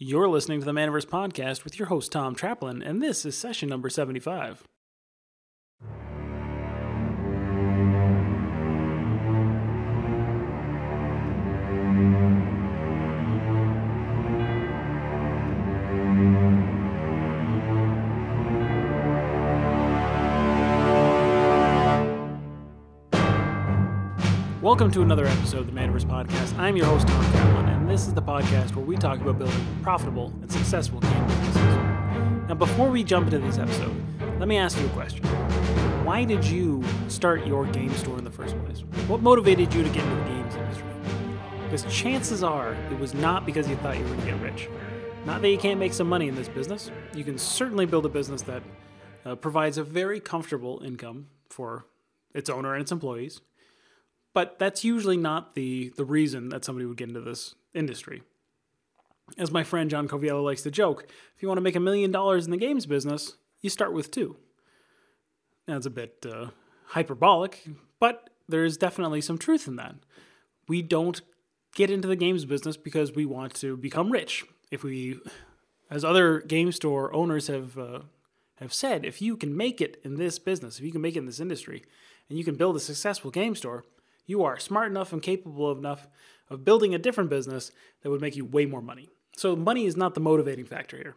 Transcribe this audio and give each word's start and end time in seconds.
You're 0.00 0.28
listening 0.28 0.60
to 0.60 0.64
the 0.64 0.70
Manaverse 0.70 1.06
Podcast 1.06 1.64
with 1.64 1.76
your 1.76 1.88
host, 1.88 2.12
Tom 2.12 2.36
Traplin, 2.36 2.88
and 2.88 3.02
this 3.02 3.24
is 3.24 3.36
session 3.36 3.68
number 3.68 3.90
75. 3.90 4.62
Welcome 24.62 24.92
to 24.92 25.02
another 25.02 25.26
episode 25.26 25.62
of 25.62 25.66
the 25.66 25.72
Manaverse 25.72 26.04
Podcast. 26.04 26.56
I'm 26.56 26.76
your 26.76 26.86
host, 26.86 27.08
Tom 27.08 27.24
Traplin, 27.24 27.77
and 27.88 27.96
this 27.96 28.06
is 28.06 28.12
the 28.12 28.20
podcast 28.20 28.76
where 28.76 28.84
we 28.84 28.98
talk 28.98 29.18
about 29.18 29.38
building 29.38 29.66
profitable 29.82 30.30
and 30.42 30.52
successful 30.52 31.00
game 31.00 31.26
businesses. 31.26 31.76
Now, 32.46 32.54
before 32.54 32.90
we 32.90 33.02
jump 33.02 33.32
into 33.32 33.38
this 33.38 33.56
episode, 33.56 33.96
let 34.38 34.46
me 34.46 34.58
ask 34.58 34.78
you 34.78 34.84
a 34.84 34.90
question. 34.90 35.24
Why 36.04 36.24
did 36.24 36.44
you 36.44 36.84
start 37.08 37.46
your 37.46 37.64
game 37.64 37.94
store 37.94 38.18
in 38.18 38.24
the 38.24 38.30
first 38.30 38.62
place? 38.62 38.80
What 39.06 39.22
motivated 39.22 39.72
you 39.72 39.82
to 39.82 39.88
get 39.88 40.04
into 40.04 40.16
the 40.16 40.24
games 40.24 40.54
industry? 40.54 40.86
Because 41.64 41.84
chances 41.84 42.42
are 42.42 42.74
it 42.74 42.98
was 42.98 43.14
not 43.14 43.46
because 43.46 43.66
you 43.66 43.76
thought 43.76 43.96
you 43.96 44.02
were 44.02 44.10
going 44.10 44.20
to 44.20 44.26
get 44.32 44.40
rich. 44.42 44.68
Not 45.24 45.40
that 45.40 45.48
you 45.48 45.56
can't 45.56 45.80
make 45.80 45.94
some 45.94 46.10
money 46.10 46.28
in 46.28 46.34
this 46.34 46.48
business. 46.48 46.90
You 47.14 47.24
can 47.24 47.38
certainly 47.38 47.86
build 47.86 48.04
a 48.04 48.10
business 48.10 48.42
that 48.42 48.62
uh, 49.24 49.34
provides 49.36 49.78
a 49.78 49.82
very 49.82 50.20
comfortable 50.20 50.82
income 50.84 51.28
for 51.48 51.86
its 52.34 52.50
owner 52.50 52.74
and 52.74 52.82
its 52.82 52.92
employees 52.92 53.40
but 54.34 54.58
that's 54.58 54.84
usually 54.84 55.16
not 55.16 55.54
the 55.54 55.88
the 55.96 56.04
reason 56.04 56.50
that 56.50 56.64
somebody 56.64 56.86
would 56.86 56.96
get 56.96 57.08
into 57.08 57.20
this 57.20 57.54
industry. 57.74 58.22
As 59.36 59.50
my 59.50 59.62
friend 59.62 59.90
John 59.90 60.08
Coviello 60.08 60.42
likes 60.42 60.62
to 60.62 60.70
joke, 60.70 61.06
if 61.36 61.42
you 61.42 61.48
want 61.48 61.58
to 61.58 61.62
make 61.62 61.76
a 61.76 61.80
million 61.80 62.10
dollars 62.10 62.46
in 62.46 62.50
the 62.50 62.56
games 62.56 62.86
business, 62.86 63.36
you 63.60 63.70
start 63.70 63.92
with 63.92 64.10
two. 64.10 64.36
That's 65.66 65.86
a 65.86 65.90
bit 65.90 66.24
uh, 66.28 66.48
hyperbolic, 66.86 67.66
but 68.00 68.30
there 68.48 68.64
is 68.64 68.78
definitely 68.78 69.20
some 69.20 69.36
truth 69.36 69.68
in 69.68 69.76
that. 69.76 69.96
We 70.66 70.80
don't 70.80 71.20
get 71.74 71.90
into 71.90 72.08
the 72.08 72.16
games 72.16 72.44
business 72.44 72.76
because 72.76 73.12
we 73.12 73.26
want 73.26 73.54
to 73.56 73.76
become 73.76 74.10
rich. 74.10 74.44
If 74.70 74.82
we, 74.82 75.18
as 75.90 76.04
other 76.04 76.40
game 76.40 76.72
store 76.72 77.14
owners 77.14 77.48
have 77.48 77.78
uh, 77.78 78.00
have 78.56 78.72
said, 78.72 79.04
if 79.04 79.22
you 79.22 79.36
can 79.36 79.56
make 79.56 79.80
it 79.80 80.00
in 80.02 80.16
this 80.16 80.38
business, 80.38 80.78
if 80.78 80.84
you 80.84 80.92
can 80.92 81.00
make 81.00 81.14
it 81.14 81.20
in 81.20 81.26
this 81.26 81.40
industry, 81.40 81.84
and 82.28 82.38
you 82.38 82.44
can 82.44 82.56
build 82.56 82.76
a 82.76 82.80
successful 82.80 83.30
game 83.30 83.54
store, 83.54 83.84
you 84.26 84.42
are 84.42 84.58
smart 84.58 84.90
enough 84.90 85.12
and 85.12 85.22
capable 85.22 85.70
enough 85.72 86.08
of 86.50 86.64
building 86.64 86.94
a 86.94 86.98
different 86.98 87.30
business 87.30 87.70
that 88.02 88.10
would 88.10 88.20
make 88.20 88.36
you 88.36 88.44
way 88.44 88.66
more 88.66 88.82
money. 88.82 89.08
So, 89.36 89.54
money 89.54 89.86
is 89.86 89.96
not 89.96 90.14
the 90.14 90.20
motivating 90.20 90.64
factor 90.64 90.96
here. 90.96 91.14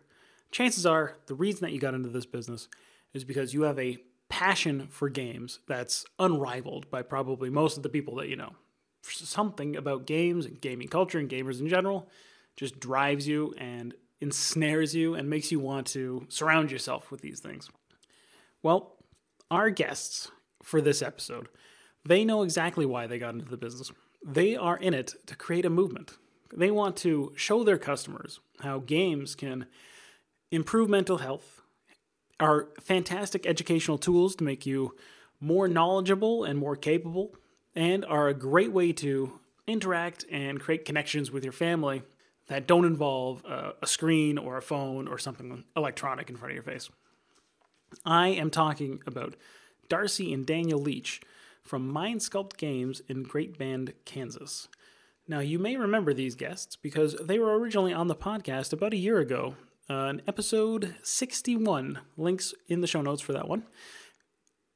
Chances 0.52 0.86
are 0.86 1.18
the 1.28 1.36
reason 1.36 1.62
that 1.62 1.72
you 1.72 1.80
got 1.80 1.94
into 1.94 2.10
this 2.10 2.26
business 2.26 2.68
is 3.14 3.24
because 3.24 3.54
you 3.54 3.64
have 3.64 3.80
a 3.80 3.98
passion 4.30 4.88
for 4.90 5.10
games 5.10 5.60
that's 5.68 6.06
unrivaled 6.20 6.90
by 6.90 7.02
probably 7.02 7.50
most 7.50 7.78
of 7.78 7.84
the 7.84 7.90
people 7.90 8.16
that 8.16 8.30
you 8.30 8.36
know. 8.36 8.54
Something 9.04 9.76
about 9.76 10.06
games 10.06 10.46
and 10.46 10.62
gaming 10.62 10.88
culture 10.88 11.20
and 11.20 11.30
gamers 11.30 11.60
in 11.60 11.68
general 11.68 12.08
just 12.56 12.80
drives 12.80 13.28
you 13.28 13.54
and 13.58 13.94
ensnares 14.20 14.94
you 14.94 15.16
and 15.16 15.30
makes 15.30 15.52
you 15.52 15.60
want 15.60 15.88
to 15.88 16.26
surround 16.30 16.72
yourself 16.72 17.10
with 17.10 17.22
these 17.22 17.40
things. 17.40 17.70
Well, 18.62 18.98
our 19.50 19.70
guests 19.70 20.30
for 20.62 20.80
this 20.80 21.02
episode 21.02 21.48
they 22.06 22.26
know 22.26 22.44
exactly 22.44 22.86
why 22.86 23.08
they 23.08 23.20
got 23.20 23.34
into 23.34 23.46
the 23.46 23.58
business. 23.58 23.92
They 24.24 24.56
are 24.56 24.78
in 24.78 24.94
it 24.94 25.16
to 25.28 25.36
create 25.36 25.66
a 25.66 25.70
movement. 25.70 26.18
They 26.54 26.72
want 26.72 26.96
to 26.98 27.34
show 27.36 27.64
their 27.64 27.78
customers 27.78 28.40
how 28.60 28.80
games 28.80 29.36
can 29.36 29.66
improve 30.52 30.90
mental 30.90 31.18
health, 31.18 31.62
are 32.40 32.68
fantastic 32.82 33.46
educational 33.46 33.98
tools 33.98 34.36
to 34.36 34.44
make 34.44 34.66
you 34.66 34.96
more 35.40 35.68
knowledgeable 35.68 36.44
and 36.44 36.60
more 36.60 36.76
capable, 36.76 37.36
and 37.76 38.04
are 38.06 38.28
a 38.28 38.34
great 38.34 38.72
way 38.72 38.92
to 38.92 39.40
interact 39.68 40.26
and 40.30 40.60
create 40.60 40.86
connections 40.86 41.32
with 41.32 41.44
your 41.44 41.54
family 41.54 42.04
that 42.48 42.68
don't 42.68 42.86
involve 42.86 43.46
a, 43.46 43.88
screen 43.88 44.38
or 44.38 44.58
a 44.58 44.62
phone 44.62 45.08
or 45.08 45.18
something 45.18 45.64
electronic 45.78 46.30
in 46.30 46.36
front 46.36 46.52
of 46.52 46.56
your 46.56 46.64
face. 46.64 46.90
I 48.06 48.30
am 48.30 48.50
talking 48.50 49.02
about 49.08 49.36
Darcy 49.88 50.34
and 50.34 50.46
Daniel 50.46 50.80
Leech 50.80 51.22
from 51.64 51.92
Mindsculpt 51.94 52.58
Games 52.58 53.02
in 53.08 53.24
Great 53.24 53.58
Bend, 53.58 53.94
Kansas. 54.06 54.68
Now, 55.28 55.40
you 55.40 55.60
may 55.60 55.78
remember 55.78 56.14
these 56.14 56.36
guests 56.36 56.76
because 56.76 57.16
they 57.16 57.40
were 57.40 57.58
originally 57.58 57.94
on 57.94 58.08
the 58.08 58.16
podcast 58.16 58.74
about 58.74 58.94
a 58.94 58.98
year 58.98 59.20
ago, 59.20 59.56
uh, 59.90 60.08
in 60.08 60.22
episode 60.28 60.96
61. 61.04 62.00
Links 62.18 62.54
in 62.68 62.82
the 62.82 62.88
show 62.88 63.02
notes 63.02 63.22
for 63.22 63.34
that 63.34 63.48
one. 63.48 63.64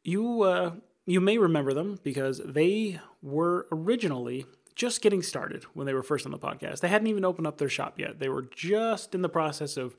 You, 0.03 0.44
uh, 0.44 0.72
you 1.06 1.19
may 1.19 1.38
remember 1.38 1.73
them 1.73 2.00
because 2.03 2.41
they 2.46 3.00
were 3.22 3.67
originally 3.72 4.46
just 4.75 5.02
getting 5.02 5.23
started 5.23 5.63
when 5.73 5.88
they 5.88 5.94
were 5.94 6.03
first 6.03 6.25
on 6.25 6.31
the 6.31 6.38
podcast. 6.38 6.81
They 6.81 6.90
hadn't 6.90 7.07
even 7.07 7.25
opened 7.25 7.47
up 7.47 7.57
their 7.57 7.69
shop 7.69 7.97
yet. 7.97 8.19
They 8.19 8.29
were 8.29 8.44
just 8.44 9.16
in 9.16 9.22
the 9.22 9.29
process 9.29 9.78
of 9.78 9.96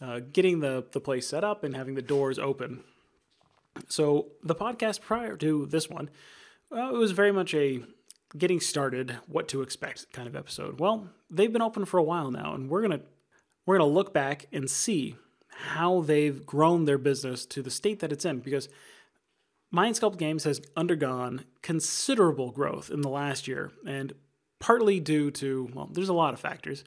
uh, 0.00 0.20
getting 0.32 0.60
the, 0.60 0.84
the 0.92 1.00
place 1.00 1.26
set 1.26 1.42
up 1.42 1.64
and 1.64 1.74
having 1.74 1.94
the 1.94 2.02
doors 2.02 2.38
open 2.38 2.84
so 3.88 4.28
the 4.42 4.54
podcast 4.54 5.00
prior 5.00 5.36
to 5.36 5.66
this 5.66 5.88
one, 5.88 6.10
it 6.72 6.92
was 6.92 7.12
very 7.12 7.32
much 7.32 7.54
a 7.54 7.82
getting 8.36 8.60
started, 8.60 9.18
what 9.26 9.48
to 9.48 9.62
expect 9.62 10.12
kind 10.12 10.28
of 10.28 10.36
episode. 10.36 10.78
Well, 10.78 11.08
they've 11.30 11.52
been 11.52 11.62
open 11.62 11.84
for 11.84 11.98
a 11.98 12.02
while 12.02 12.30
now, 12.30 12.54
and 12.54 12.68
we're 12.68 12.82
gonna 12.82 13.00
we're 13.66 13.78
gonna 13.78 13.90
look 13.90 14.12
back 14.12 14.46
and 14.52 14.70
see 14.70 15.16
how 15.48 16.00
they've 16.00 16.46
grown 16.46 16.84
their 16.84 16.98
business 16.98 17.44
to 17.46 17.62
the 17.62 17.70
state 17.70 18.00
that 18.00 18.12
it's 18.12 18.24
in 18.24 18.40
because 18.40 18.68
Mindsculpt 19.74 20.16
Games 20.16 20.44
has 20.44 20.60
undergone 20.76 21.44
considerable 21.62 22.50
growth 22.50 22.90
in 22.90 23.02
the 23.02 23.08
last 23.08 23.46
year, 23.46 23.72
and 23.86 24.12
partly 24.58 25.00
due 25.00 25.30
to 25.32 25.70
well, 25.74 25.88
there's 25.92 26.08
a 26.08 26.14
lot 26.14 26.34
of 26.34 26.40
factors. 26.40 26.84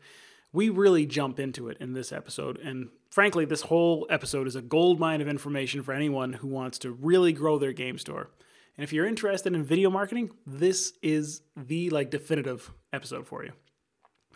We 0.53 0.69
really 0.69 1.05
jump 1.05 1.39
into 1.39 1.67
it 1.67 1.77
in 1.79 1.93
this 1.93 2.11
episode, 2.11 2.59
and 2.59 2.89
frankly, 3.09 3.43
this 3.43 3.63
whole 3.63 4.05
episode 4.09 4.47
is 4.47 4.55
a 4.55 4.61
gold 4.61 4.99
mine 4.99 5.19
of 5.19 5.27
information 5.27 5.81
for 5.81 5.93
anyone 5.93 6.33
who 6.33 6.47
wants 6.47 6.77
to 6.79 6.91
really 6.91 7.33
grow 7.33 7.57
their 7.57 7.73
game 7.73 7.97
store. 7.97 8.29
And 8.77 8.83
if 8.83 8.93
you're 8.93 9.05
interested 9.05 9.53
in 9.53 9.63
video 9.63 9.89
marketing, 9.89 10.31
this 10.45 10.93
is 11.01 11.41
the 11.57 11.89
like 11.89 12.09
definitive 12.09 12.71
episode 12.91 13.27
for 13.27 13.43
you. 13.43 13.51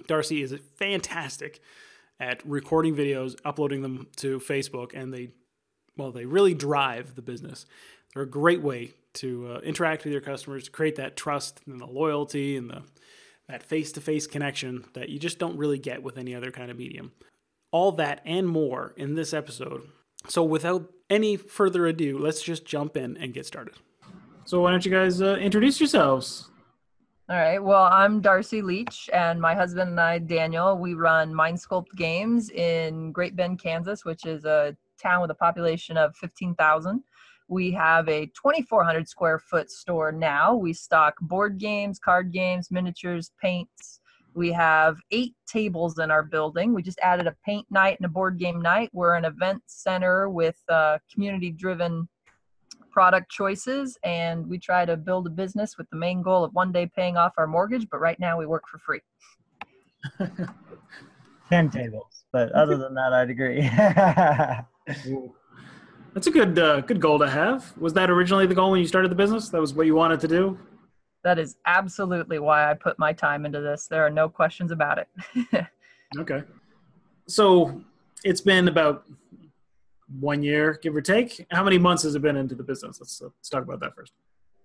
Darcy 0.07 0.41
is 0.41 0.53
fantastic 0.75 1.61
at 2.19 2.47
recording 2.47 2.95
videos, 2.95 3.35
uploading 3.45 3.81
them 3.81 4.07
to 4.17 4.39
Facebook, 4.39 4.94
and 4.94 5.13
they 5.13 5.29
well, 5.97 6.11
they 6.11 6.25
really 6.25 6.53
drive 6.53 7.16
the 7.16 7.22
business. 7.22 7.66
They're 8.13 8.23
a 8.23 8.29
great 8.29 8.61
way 8.61 8.94
to 9.16 9.56
uh, 9.56 9.59
interact 9.59 10.03
with 10.03 10.13
your 10.13 10.22
customers, 10.22 10.66
to 10.66 10.72
create 10.72 10.95
that 10.97 11.17
trust 11.17 11.61
and 11.66 11.79
the 11.79 11.88
loyalty 11.88 12.56
and 12.56 12.69
the 12.69 12.83
that 13.47 13.63
face-to-face 13.63 14.27
connection 14.27 14.85
that 14.93 15.09
you 15.09 15.19
just 15.19 15.39
don't 15.39 15.57
really 15.57 15.79
get 15.79 16.03
with 16.03 16.17
any 16.17 16.35
other 16.35 16.51
kind 16.51 16.69
of 16.69 16.77
medium. 16.77 17.11
All 17.71 17.91
that 17.93 18.21
and 18.25 18.47
more 18.47 18.93
in 18.97 19.15
this 19.15 19.33
episode. 19.33 19.83
So, 20.27 20.43
without 20.43 20.91
any 21.09 21.37
further 21.37 21.85
ado, 21.85 22.17
let's 22.17 22.41
just 22.41 22.65
jump 22.65 22.97
in 22.97 23.17
and 23.17 23.33
get 23.33 23.45
started. 23.45 23.75
So, 24.45 24.61
why 24.61 24.71
don't 24.71 24.85
you 24.85 24.91
guys 24.91 25.21
uh, 25.21 25.35
introduce 25.35 25.79
yourselves? 25.79 26.49
All 27.29 27.35
right. 27.35 27.59
Well, 27.59 27.83
I'm 27.83 28.21
Darcy 28.21 28.61
Leech, 28.61 29.09
and 29.11 29.41
my 29.41 29.53
husband 29.53 29.89
and 29.89 29.99
I, 29.99 30.17
Daniel, 30.17 30.77
we 30.77 30.93
run 30.93 31.33
Mindsculpt 31.33 31.91
Games 31.97 32.49
in 32.51 33.11
Great 33.11 33.35
Bend, 33.35 33.61
Kansas, 33.61 34.05
which 34.05 34.25
is 34.25 34.45
a 34.45 34.77
town 34.97 35.21
with 35.21 35.31
a 35.31 35.35
population 35.35 35.97
of 35.97 36.15
15,000. 36.15 37.03
We 37.47 37.71
have 37.71 38.07
a 38.09 38.25
2,400 38.27 39.07
square 39.07 39.39
foot 39.39 39.71
store 39.71 40.11
now. 40.11 40.55
We 40.55 40.73
stock 40.73 41.15
board 41.21 41.57
games, 41.57 41.99
card 41.99 42.31
games, 42.31 42.69
miniatures, 42.71 43.31
paints, 43.41 44.01
we 44.37 44.51
have 44.51 44.97
eight 45.09 45.33
tables 45.47 45.97
in 45.97 46.11
our 46.11 46.21
building. 46.21 46.75
We 46.75 46.83
just 46.83 46.99
added 46.99 47.25
a 47.25 47.35
paint 47.43 47.65
night 47.71 47.97
and 47.97 48.05
a 48.05 48.09
board 48.09 48.38
game 48.38 48.61
night. 48.61 48.91
We're 48.94 49.15
an 49.15 49.25
event 49.25 49.63
center 49.65 50.29
with 50.29 50.57
uh, 50.69 50.99
community 51.11 51.49
driven 51.49 52.07
product 52.91 53.31
choices, 53.31 53.97
and 54.03 54.47
we 54.47 54.59
try 54.59 54.85
to 54.85 54.95
build 54.95 55.25
a 55.25 55.31
business 55.31 55.75
with 55.75 55.89
the 55.89 55.97
main 55.97 56.21
goal 56.21 56.43
of 56.43 56.53
one 56.53 56.71
day 56.71 56.85
paying 56.85 57.17
off 57.17 57.33
our 57.38 57.47
mortgage, 57.47 57.88
but 57.89 58.00
right 58.00 58.19
now 58.19 58.38
we 58.38 58.45
work 58.45 58.65
for 58.69 58.77
free. 58.77 59.01
10 61.50 61.71
tables, 61.71 62.23
but 62.31 62.51
other 62.51 62.77
than 62.77 62.93
that, 62.93 63.13
I'd 63.13 63.31
agree. 63.31 63.67
That's 66.17 66.25
a 66.25 66.31
good 66.31 66.57
uh, 66.57 66.81
good 66.81 66.99
goal 66.99 67.19
to 67.19 67.29
have. 67.29 67.77
Was 67.77 67.93
that 67.93 68.09
originally 68.09 68.47
the 68.47 68.55
goal 68.55 68.71
when 68.71 68.79
you 68.79 68.87
started 68.87 69.11
the 69.11 69.15
business? 69.15 69.49
That 69.49 69.61
was 69.61 69.75
what 69.75 69.85
you 69.85 69.93
wanted 69.93 70.19
to 70.21 70.27
do? 70.27 70.57
That 71.23 71.37
is 71.37 71.57
absolutely 71.67 72.39
why 72.39 72.71
I 72.71 72.73
put 72.73 72.97
my 72.97 73.13
time 73.13 73.45
into 73.45 73.61
this. 73.61 73.85
There 73.85 74.03
are 74.03 74.09
no 74.09 74.27
questions 74.27 74.71
about 74.71 74.97
it. 74.97 75.67
okay. 76.17 76.41
So 77.27 77.83
it's 78.23 78.41
been 78.41 78.67
about 78.67 79.05
one 80.19 80.41
year, 80.41 80.79
give 80.81 80.95
or 80.95 81.01
take. 81.01 81.45
How 81.51 81.63
many 81.63 81.77
months 81.77 82.01
has 82.01 82.15
it 82.15 82.23
been 82.23 82.35
into 82.35 82.55
the 82.55 82.63
business? 82.63 82.99
Let's, 82.99 83.21
uh, 83.21 83.25
let's 83.25 83.49
talk 83.49 83.61
about 83.61 83.79
that 83.81 83.93
first. 83.93 84.11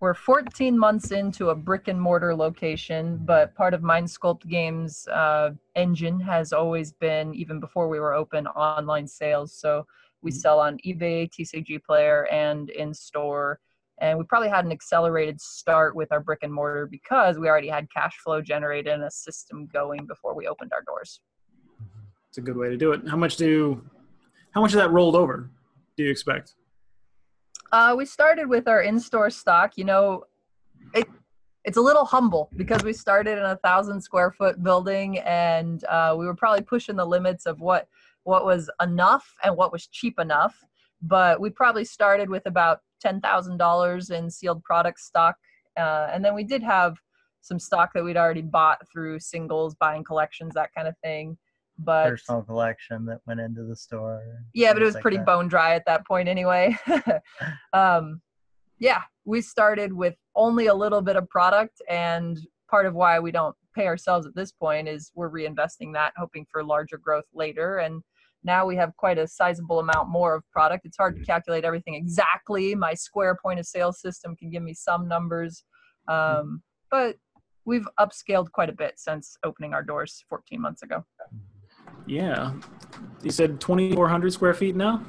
we're 0.01 0.15
14 0.15 0.79
months 0.79 1.11
into 1.11 1.51
a 1.51 1.55
brick 1.55 1.87
and 1.87 2.01
mortar 2.01 2.35
location, 2.35 3.21
but 3.27 3.55
part 3.55 3.75
of 3.75 3.83
Mind 3.83 4.07
Sculpt 4.07 4.49
Games 4.49 5.07
uh, 5.09 5.51
engine 5.77 6.19
has 6.19 6.55
always 6.55 6.93
been, 6.93 7.35
even 7.35 7.61
before 7.61 7.89
we 7.89 8.01
were 8.01 8.15
open, 8.15 8.47
online 8.47 9.07
sales. 9.07 9.53
So 9.53 9.87
we 10.23 10.31
Mhm. 10.31 10.35
sell 10.35 10.61
on 10.61 10.79
eBay, 10.79 11.31
TCG 11.31 11.79
Player, 11.79 12.27
and 12.31 12.71
in 12.71 12.95
store. 12.95 13.61
And 13.99 14.19
we 14.19 14.25
probably 14.25 14.49
had 14.49 14.65
an 14.65 14.73
accelerated 14.73 15.41
start 15.41 15.95
with 15.95 16.11
our 16.11 16.21
brick 16.21 16.41
and 16.43 16.53
mortar 16.53 16.87
because 16.87 17.39
we 17.39 17.49
already 17.49 17.69
had 17.69 17.91
cash 17.93 18.17
flow 18.19 18.41
generated 18.41 18.93
and 18.93 19.05
a 19.05 19.11
system 19.11 19.67
going 19.67 20.07
before 20.07 20.35
we 20.35 20.47
opened 20.47 20.73
our 20.73 20.83
doors. 20.83 21.21
It's 22.29 22.39
a 22.39 22.41
good 22.41 22.57
way 22.57 22.71
to 22.71 22.77
do 22.77 22.93
it. 22.93 23.07
How 23.07 23.17
much 23.17 23.37
do, 23.37 23.85
how 24.53 24.61
much 24.61 24.73
of 24.73 24.79
that 24.79 24.91
rolled 24.91 25.15
over? 25.15 25.51
Do 25.97 26.05
you 26.05 26.11
expect? 26.11 26.55
Uh, 27.71 27.95
we 27.97 28.05
started 28.05 28.49
with 28.49 28.67
our 28.67 28.83
in-store 28.83 29.31
stock. 29.31 29.77
You 29.77 29.85
know, 29.85 30.25
it 30.95 31.09
it's 31.65 31.77
a 31.77 31.81
little 31.81 32.05
humble 32.05 32.51
because 32.57 32.83
we 32.83 32.93
started 32.93 33.39
in 33.39 33.45
a 33.45 33.57
thousand 33.57 34.01
square 34.01 34.33
foot 34.33 34.63
building, 34.65 35.19
and 35.21 35.85
uh, 35.85 36.15
we 36.19 36.27
were 36.27 36.35
probably 36.35 36.63
pushing 36.65 36.97
the 36.97 37.05
limits 37.05 37.47
of 37.47 37.61
what 37.61 37.87
what 38.25 38.45
was 38.45 38.71
enough 38.81 39.27
and 39.43 39.57
what 39.57 39.73
was 39.73 39.87
cheap 39.87 40.19
enough. 40.19 40.57
But 41.01 41.41
we 41.41 41.51
probably 41.51 41.85
started 41.85 42.31
with 42.31 42.47
about 42.47 42.79
ten 43.01 43.21
thousand 43.21 43.57
dollars 43.57 44.11
in 44.11 44.31
sealed 44.31 44.63
product 44.63 45.01
stock, 45.01 45.37
uh, 45.77 46.09
and 46.13 46.25
then 46.25 46.35
we 46.35 46.45
did 46.45 46.63
have 46.63 46.97
some 47.41 47.59
stock 47.59 47.91
that 47.95 48.05
we'd 48.05 48.17
already 48.17 48.43
bought 48.43 48.79
through 48.91 49.19
singles, 49.19 49.75
buying 49.75 50.05
collections, 50.05 50.55
that 50.55 50.71
kind 50.77 50.87
of 50.87 50.95
thing. 51.03 51.37
But 51.79 52.11
Personal 52.11 52.43
collection 52.43 53.05
that 53.07 53.21
went 53.27 53.41
into 53.41 53.65
the 53.65 53.75
store. 53.75 54.23
yeah, 54.55 54.73
but 54.73 54.83
it 54.83 54.85
was 54.85 54.95
like 54.95 55.03
pretty 55.03 55.17
that. 55.17 55.27
bone 55.27 55.49
dry 55.49 55.75
at 55.75 55.85
that 55.87 56.07
point 56.07 56.29
anyway. 56.29 56.77
um, 57.73 58.21
yeah, 58.79 59.03
we 59.25 59.41
started 59.41 59.93
with 59.93 60.15
only 60.37 60.67
a 60.67 60.75
little 60.75 61.03
bit 61.03 61.17
of 61.17 61.29
product, 61.29 61.83
and 61.89 62.39
part 62.71 62.87
of 62.87 62.95
why 62.95 63.19
we 63.19 63.33
don't 63.33 63.57
pay 63.75 63.87
ourselves 63.87 64.27
at 64.27 64.35
this 64.35 64.53
point 64.53 64.89
is 64.89 65.11
we're 65.15 65.31
reinvesting 65.31 65.93
that, 65.95 66.13
hoping 66.17 66.47
for 66.51 66.63
larger 66.63 66.99
growth 66.99 67.25
later. 67.35 67.79
And 67.79 68.03
now 68.45 68.67
we 68.67 68.77
have 68.77 68.97
quite 68.97 69.19
a 69.19 69.27
sizable 69.27 69.79
amount 69.79 70.09
more 70.09 70.35
of 70.35 70.51
product. 70.51 70.85
It's 70.85 70.97
hard 70.97 71.17
to 71.17 71.25
calculate 71.25 71.65
everything 71.65 71.95
exactly. 71.95 72.75
My 72.75 72.95
Square 72.95 73.39
point 73.43 73.61
of 73.61 73.67
sale 73.67 73.93
system 73.93 74.37
can 74.37 74.51
give 74.51 74.63
me 74.63 74.75
some 74.75 75.09
numbers, 75.09 75.65
um, 76.09 76.63
but 76.91 77.17
we've 77.65 77.87
upscaled 77.99 78.51
quite 78.51 78.69
a 78.69 78.73
bit 78.73 78.99
since 78.99 79.37
opening 79.45 79.73
our 79.75 79.83
doors 79.83 80.25
14 80.29 80.61
months 80.61 80.83
ago. 80.83 81.05
Yeah. 82.07 82.53
You 83.23 83.31
said 83.31 83.61
2,400 83.61 84.33
square 84.33 84.55
feet 84.55 84.77
now? 84.77 85.05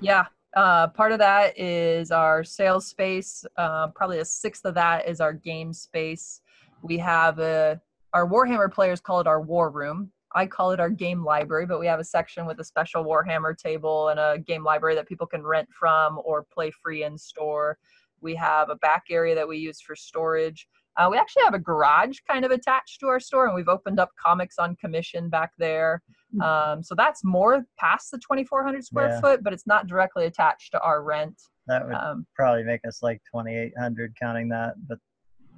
Yeah. 0.00 0.26
Uh, 0.54 0.88
part 0.88 1.12
of 1.12 1.18
that 1.18 1.58
is 1.58 2.10
our 2.10 2.44
sales 2.44 2.86
space. 2.86 3.44
Uh, 3.56 3.88
probably 3.88 4.18
a 4.18 4.24
sixth 4.24 4.64
of 4.64 4.74
that 4.74 5.08
is 5.08 5.20
our 5.20 5.32
game 5.32 5.72
space. 5.72 6.40
We 6.82 6.98
have 6.98 7.38
a, 7.38 7.80
our 8.12 8.28
Warhammer 8.28 8.72
players 8.72 9.00
call 9.00 9.20
it 9.20 9.26
our 9.26 9.40
war 9.40 9.70
room. 9.70 10.12
I 10.34 10.46
call 10.46 10.72
it 10.72 10.80
our 10.80 10.90
game 10.90 11.24
library, 11.24 11.64
but 11.66 11.78
we 11.78 11.86
have 11.86 12.00
a 12.00 12.04
section 12.04 12.44
with 12.44 12.58
a 12.58 12.64
special 12.64 13.04
Warhammer 13.04 13.56
table 13.56 14.08
and 14.08 14.18
a 14.18 14.38
game 14.38 14.64
library 14.64 14.96
that 14.96 15.06
people 15.08 15.26
can 15.26 15.44
rent 15.44 15.68
from 15.72 16.20
or 16.24 16.42
play 16.52 16.70
free 16.72 17.04
in 17.04 17.16
store. 17.16 17.78
We 18.20 18.34
have 18.34 18.68
a 18.68 18.74
back 18.76 19.04
area 19.10 19.34
that 19.36 19.46
we 19.46 19.58
use 19.58 19.80
for 19.80 19.94
storage. 19.94 20.66
Uh, 20.96 21.08
we 21.10 21.18
actually 21.18 21.44
have 21.44 21.54
a 21.54 21.58
garage 21.58 22.18
kind 22.28 22.44
of 22.44 22.50
attached 22.50 23.00
to 23.00 23.06
our 23.08 23.20
store, 23.20 23.46
and 23.46 23.54
we've 23.54 23.68
opened 23.68 24.00
up 24.00 24.10
comics 24.20 24.58
on 24.58 24.76
commission 24.76 25.28
back 25.28 25.52
there. 25.58 26.02
Um, 26.42 26.82
so 26.82 26.94
that's 26.96 27.22
more 27.24 27.64
past 27.78 28.10
the 28.10 28.18
2,400 28.18 28.84
square 28.84 29.08
Yeah. 29.08 29.20
foot, 29.20 29.44
but 29.44 29.52
it's 29.52 29.66
not 29.68 29.86
directly 29.86 30.26
attached 30.26 30.72
to 30.72 30.80
our 30.80 31.02
rent. 31.02 31.40
That 31.66 31.86
would 31.86 31.94
Um, 31.94 32.26
probably 32.34 32.64
make 32.64 32.84
us 32.84 33.02
like 33.02 33.22
2,800 33.30 34.14
counting 34.20 34.48
that, 34.48 34.74
but 34.88 34.98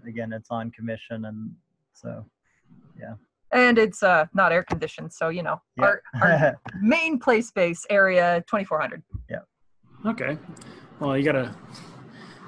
again, 0.04 0.32
it's 0.34 0.50
on 0.50 0.70
commission, 0.70 1.24
and 1.24 1.54
so 1.94 2.24
and 3.52 3.78
it's 3.78 4.02
uh, 4.02 4.26
not 4.34 4.52
air 4.52 4.64
conditioned, 4.64 5.12
so 5.12 5.28
you 5.28 5.42
know 5.42 5.60
yeah. 5.76 5.84
our, 5.84 6.02
our 6.22 6.60
main 6.80 7.18
play 7.18 7.40
space 7.40 7.84
area 7.90 8.42
2,400. 8.48 9.02
yeah 9.30 9.38
Okay. 10.04 10.38
Well, 11.00 11.16
you 11.16 11.24
gotta 11.24 11.54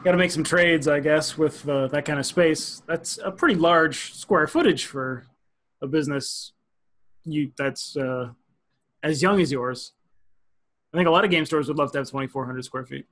gotta 0.05 0.17
make 0.17 0.31
some 0.31 0.45
trades, 0.45 0.87
I 0.87 1.01
guess, 1.01 1.37
with 1.37 1.69
uh, 1.69 1.89
that 1.89 2.05
kind 2.05 2.19
of 2.19 2.27
space. 2.27 2.83
That's 2.87 3.19
a 3.25 3.33
pretty 3.33 3.57
large 3.57 4.15
square 4.15 4.47
footage 4.47 4.87
for 4.87 5.27
a 5.83 5.87
business 5.87 6.53
you 7.25 7.51
that's 7.57 7.97
uh, 7.97 8.31
as 9.03 9.23
young 9.23 9.41
as 9.41 9.51
yours. 9.51 9.93
I 10.95 10.97
think 10.97 11.09
a 11.09 11.11
lot 11.11 11.25
of 11.25 11.31
game 11.31 11.45
stores 11.45 11.69
would 11.69 11.77
love 11.77 11.93
to 11.93 11.99
have 11.99 12.07
2,400 12.07 12.65
square 12.65 12.87
feet. 12.87 13.07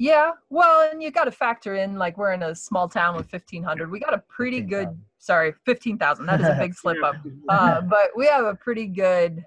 Yeah, 0.00 0.30
well, 0.48 0.90
and 0.90 1.02
you 1.02 1.10
got 1.10 1.24
to 1.24 1.30
factor 1.30 1.74
in 1.74 1.96
like 1.96 2.16
we're 2.16 2.32
in 2.32 2.42
a 2.42 2.54
small 2.54 2.88
town 2.88 3.16
with 3.16 3.30
1,500. 3.30 3.90
We 3.90 4.00
got 4.00 4.14
a 4.14 4.24
pretty 4.30 4.62
good, 4.62 4.88
15,000. 4.88 5.04
sorry, 5.18 5.52
15,000. 5.66 6.24
That 6.24 6.40
is 6.40 6.48
a 6.48 6.56
big 6.58 6.74
slip 6.80 7.04
up. 7.04 7.16
uh, 7.50 7.82
but 7.82 8.08
we 8.16 8.26
have 8.26 8.46
a 8.46 8.54
pretty 8.54 8.86
good 8.86 9.44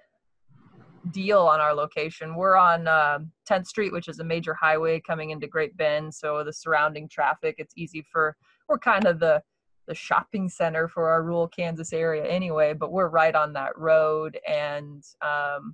deal 1.10 1.40
on 1.40 1.60
our 1.60 1.74
location. 1.74 2.36
We're 2.36 2.56
on 2.56 2.88
uh, 2.88 3.22
10th 3.50 3.66
Street, 3.66 3.92
which 3.94 4.08
is 4.08 4.20
a 4.20 4.24
major 4.24 4.54
highway 4.54 5.00
coming 5.00 5.32
into 5.32 5.48
Great 5.48 5.76
Bend. 5.76 6.14
So 6.14 6.44
the 6.44 6.54
surrounding 6.54 7.10
traffic, 7.10 7.56
it's 7.58 7.74
easy 7.76 8.06
for. 8.12 8.38
We're 8.70 8.78
kind 8.78 9.06
of 9.08 9.20
the 9.20 9.42
the 9.88 9.96
shopping 9.96 10.50
center 10.50 10.88
for 10.88 11.10
our 11.10 11.24
rural 11.24 11.48
Kansas 11.48 11.94
area 11.94 12.26
anyway, 12.26 12.74
but 12.74 12.92
we're 12.92 13.10
right 13.10 13.34
on 13.34 13.54
that 13.54 13.76
road 13.76 14.38
and. 14.48 15.04
Um, 15.24 15.74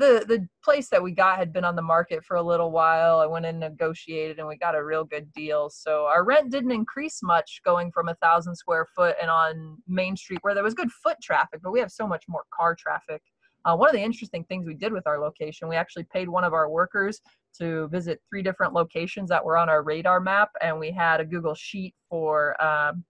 the 0.00 0.24
the 0.26 0.48
place 0.64 0.88
that 0.88 1.02
we 1.02 1.12
got 1.12 1.38
had 1.38 1.52
been 1.52 1.64
on 1.64 1.76
the 1.76 1.82
market 1.82 2.24
for 2.24 2.36
a 2.36 2.42
little 2.42 2.70
while. 2.70 3.20
I 3.20 3.26
went 3.26 3.46
and 3.46 3.60
negotiated, 3.60 4.38
and 4.38 4.48
we 4.48 4.56
got 4.56 4.74
a 4.74 4.82
real 4.82 5.04
good 5.04 5.32
deal. 5.32 5.70
So 5.70 6.06
our 6.06 6.24
rent 6.24 6.50
didn't 6.50 6.72
increase 6.72 7.20
much 7.22 7.60
going 7.64 7.92
from 7.92 8.08
a 8.08 8.14
thousand 8.16 8.56
square 8.56 8.86
foot 8.96 9.14
and 9.20 9.30
on 9.30 9.76
Main 9.86 10.16
Street 10.16 10.40
where 10.42 10.54
there 10.54 10.64
was 10.64 10.74
good 10.74 10.90
foot 10.90 11.18
traffic, 11.22 11.60
but 11.62 11.70
we 11.72 11.80
have 11.80 11.92
so 11.92 12.06
much 12.06 12.24
more 12.28 12.44
car 12.52 12.74
traffic. 12.74 13.22
Uh, 13.66 13.76
one 13.76 13.90
of 13.90 13.94
the 13.94 14.02
interesting 14.02 14.42
things 14.44 14.66
we 14.66 14.74
did 14.74 14.90
with 14.90 15.06
our 15.06 15.20
location, 15.20 15.68
we 15.68 15.76
actually 15.76 16.04
paid 16.04 16.28
one 16.28 16.44
of 16.44 16.54
our 16.54 16.70
workers 16.70 17.20
to 17.58 17.88
visit 17.88 18.18
three 18.28 18.42
different 18.42 18.72
locations 18.72 19.28
that 19.28 19.44
were 19.44 19.56
on 19.56 19.68
our 19.68 19.82
radar 19.82 20.18
map, 20.18 20.50
and 20.62 20.78
we 20.78 20.90
had 20.90 21.20
a 21.20 21.24
Google 21.24 21.54
sheet 21.54 21.94
for 22.08 22.60
um, 22.64 23.04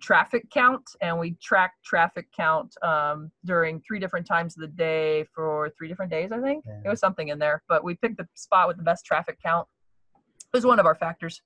traffic 0.00 0.48
count 0.52 0.82
and 1.00 1.18
we 1.18 1.36
tracked 1.42 1.84
traffic 1.84 2.26
count 2.36 2.74
um, 2.82 3.30
during 3.44 3.80
three 3.80 3.98
different 3.98 4.26
times 4.26 4.56
of 4.56 4.60
the 4.60 4.68
day 4.68 5.24
for 5.34 5.70
three 5.76 5.88
different 5.88 6.10
days 6.10 6.30
i 6.32 6.40
think 6.40 6.64
Yeah. 6.66 6.80
it 6.84 6.88
was 6.88 7.00
something 7.00 7.28
in 7.28 7.38
there 7.38 7.62
but 7.68 7.82
we 7.82 7.94
picked 7.96 8.16
the 8.18 8.26
spot 8.34 8.68
with 8.68 8.76
the 8.76 8.82
best 8.82 9.04
traffic 9.04 9.38
count 9.44 9.66
it 10.14 10.56
was 10.56 10.64
one 10.64 10.78
of 10.78 10.86
our 10.86 10.94
factors 10.94 11.42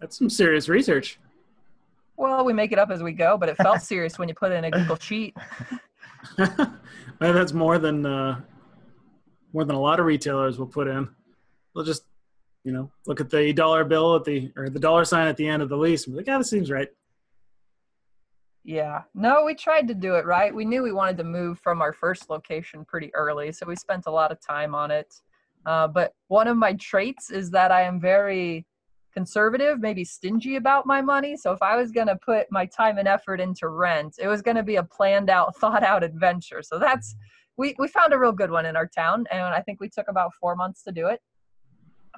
That's 0.00 0.16
some 0.16 0.30
serious 0.30 0.68
research. 0.68 1.18
well 2.16 2.44
we 2.44 2.52
make 2.52 2.70
it 2.72 2.78
up 2.78 2.90
as 2.90 3.02
we 3.02 3.12
go 3.12 3.36
but 3.36 3.48
it 3.48 3.56
felt 3.56 3.82
serious 3.92 4.18
when 4.18 4.28
you 4.28 4.34
put 4.34 4.52
it 4.52 4.56
in 4.56 4.64
a 4.64 4.70
google 4.70 4.96
sheet 4.96 5.34
well, 6.38 6.68
that's 7.20 7.52
more 7.52 7.78
than 7.78 8.04
uh, 8.04 8.40
more 9.52 9.64
than 9.64 9.76
a 9.76 9.80
lot 9.80 10.00
of 10.00 10.06
retailers 10.06 10.58
will 10.58 10.66
put 10.66 10.88
in. 10.88 11.08
They'll 11.74 11.84
just, 11.84 12.02
you 12.64 12.72
know, 12.72 12.90
look 13.06 13.20
at 13.20 13.30
the 13.30 13.52
dollar 13.52 13.84
bill 13.84 14.16
at 14.16 14.24
the 14.24 14.50
or 14.56 14.68
the 14.68 14.80
dollar 14.80 15.04
sign 15.04 15.28
at 15.28 15.36
the 15.36 15.46
end 15.46 15.62
of 15.62 15.68
the 15.68 15.76
lease 15.76 16.04
and 16.06 16.14
be 16.14 16.18
like, 16.18 16.26
"Yeah, 16.26 16.38
this 16.38 16.50
seems 16.50 16.68
right." 16.70 16.88
Yeah 18.66 19.02
no 19.14 19.44
we 19.44 19.54
tried 19.54 19.88
to 19.88 19.94
do 19.94 20.16
it 20.16 20.26
right 20.26 20.54
we 20.54 20.64
knew 20.64 20.82
we 20.82 20.92
wanted 20.92 21.16
to 21.16 21.24
move 21.24 21.58
from 21.60 21.80
our 21.80 21.92
first 21.92 22.28
location 22.28 22.84
pretty 22.84 23.14
early 23.14 23.52
so 23.52 23.64
we 23.64 23.76
spent 23.76 24.04
a 24.06 24.10
lot 24.10 24.30
of 24.32 24.40
time 24.40 24.74
on 24.74 24.90
it 24.90 25.14
uh, 25.64 25.88
but 25.88 26.12
one 26.28 26.46
of 26.46 26.56
my 26.56 26.74
traits 26.74 27.30
is 27.30 27.50
that 27.50 27.72
i 27.72 27.80
am 27.80 28.00
very 28.00 28.66
conservative, 29.16 29.80
maybe 29.80 30.04
stingy 30.04 30.56
about 30.56 30.84
my 30.84 31.00
money. 31.00 31.38
So 31.38 31.50
if 31.50 31.62
I 31.62 31.74
was 31.74 31.90
going 31.90 32.06
to 32.06 32.16
put 32.16 32.46
my 32.50 32.66
time 32.66 32.98
and 32.98 33.08
effort 33.08 33.40
into 33.40 33.68
rent, 33.68 34.16
it 34.18 34.28
was 34.28 34.42
going 34.42 34.58
to 34.58 34.62
be 34.62 34.76
a 34.76 34.82
planned 34.82 35.30
out, 35.30 35.56
thought 35.60 35.82
out 35.82 36.04
adventure. 36.04 36.62
So 36.62 36.78
that's 36.78 37.16
we 37.56 37.74
we 37.78 37.88
found 37.88 38.12
a 38.12 38.18
real 38.18 38.32
good 38.32 38.50
one 38.50 38.66
in 38.66 38.76
our 38.76 38.86
town, 38.86 39.24
and 39.32 39.40
I 39.40 39.62
think 39.62 39.80
we 39.80 39.88
took 39.88 40.08
about 40.08 40.32
four 40.38 40.54
months 40.54 40.82
to 40.82 40.92
do 40.92 41.06
it. 41.06 41.22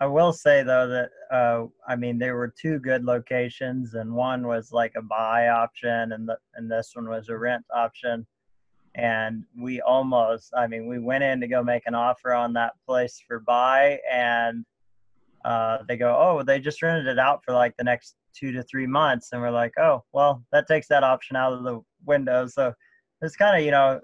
I 0.00 0.07
will 0.07 0.33
say 0.33 0.62
though 0.62 0.87
that 0.88 1.11
uh, 1.31 1.67
I 1.87 1.97
mean 1.97 2.19
there 2.19 2.37
were 2.37 2.55
two 2.61 2.78
good 2.78 3.05
locations, 3.05 3.95
and 3.95 4.12
one 4.12 4.47
was 4.47 4.73
like 4.73 4.93
a 4.97 5.02
buy 5.02 5.49
option, 5.49 6.12
and 6.12 6.28
the, 6.28 6.38
and 6.55 6.71
this 6.71 6.93
one 6.95 7.09
was 7.09 7.28
a 7.28 7.37
rent 7.37 7.64
option. 7.75 8.26
And 8.95 9.45
we 9.57 9.81
almost, 9.81 10.52
I 10.57 10.67
mean, 10.67 10.88
we 10.88 10.99
went 10.99 11.23
in 11.23 11.40
to 11.40 11.47
go 11.47 11.62
make 11.62 11.85
an 11.87 11.95
offer 11.95 12.33
on 12.33 12.52
that 12.55 12.73
place 12.87 13.23
for 13.26 13.40
buy, 13.40 14.00
and 14.11 14.64
uh, 15.45 15.78
they 15.88 15.97
go, 15.97 16.17
"Oh, 16.17 16.43
they 16.43 16.61
just 16.61 16.83
rented 16.83 17.07
it 17.07 17.19
out 17.19 17.43
for 17.45 17.52
like 17.52 17.76
the 17.76 17.85
next 17.85 18.17
two 18.35 18.52
to 18.52 18.62
three 18.62 18.87
months," 18.87 19.31
and 19.33 19.40
we're 19.40 19.50
like, 19.50 19.73
"Oh, 19.78 20.05
well, 20.12 20.45
that 20.52 20.69
takes 20.69 20.88
that 20.88 21.05
option 21.05 21.37
out 21.37 21.52
of 21.52 21.64
the 21.64 21.81
window." 22.07 22.47
So 22.47 22.73
it's 23.23 23.37
kind 23.37 23.57
of 23.57 23.64
you 23.64 23.73
know 23.73 24.00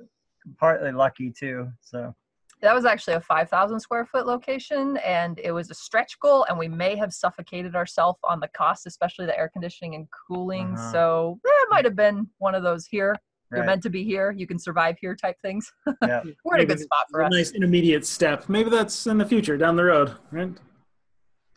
partly 0.58 0.92
lucky 0.92 1.32
too. 1.32 1.68
So 1.80 2.14
That 2.62 2.75
was 2.75 2.84
actually 2.84 3.14
a 3.14 3.20
5,000 3.20 3.78
square 3.80 4.06
foot 4.06 4.26
location, 4.26 4.96
and 4.99 5.38
it 5.42 5.52
was 5.52 5.70
a 5.70 5.75
stretch 5.75 6.18
goal, 6.20 6.46
and 6.49 6.58
we 6.58 6.68
may 6.68 6.96
have 6.96 7.12
suffocated 7.12 7.75
ourselves 7.75 8.18
on 8.25 8.40
the 8.40 8.49
cost, 8.49 8.87
especially 8.87 9.26
the 9.26 9.38
air 9.38 9.50
conditioning 9.52 9.94
and 9.94 10.08
cooling. 10.11 10.75
Uh-huh. 10.75 10.92
So 10.92 11.40
eh, 11.46 11.50
it 11.50 11.68
might 11.70 11.84
have 11.84 11.96
been 11.96 12.28
one 12.38 12.54
of 12.54 12.62
those 12.62 12.87
here. 12.87 13.16
You're 13.50 13.61
right. 13.61 13.66
meant 13.66 13.82
to 13.82 13.90
be 13.90 14.02
here. 14.02 14.32
You 14.32 14.46
can 14.46 14.58
survive 14.58 14.96
here 15.00 15.14
type 15.14 15.37
things. 15.42 15.70
yeah. 16.02 16.23
We're 16.44 16.56
in 16.56 16.62
a 16.62 16.66
good 16.66 16.80
spot 16.80 17.06
for 17.11 17.20
a 17.20 17.26
us. 17.26 17.32
nice 17.32 17.50
intermediate 17.52 18.06
step. 18.06 18.49
Maybe 18.49 18.70
that's 18.70 19.06
in 19.06 19.18
the 19.18 19.26
future, 19.26 19.56
down 19.56 19.76
the 19.76 19.84
road, 19.84 20.14
right? 20.32 20.50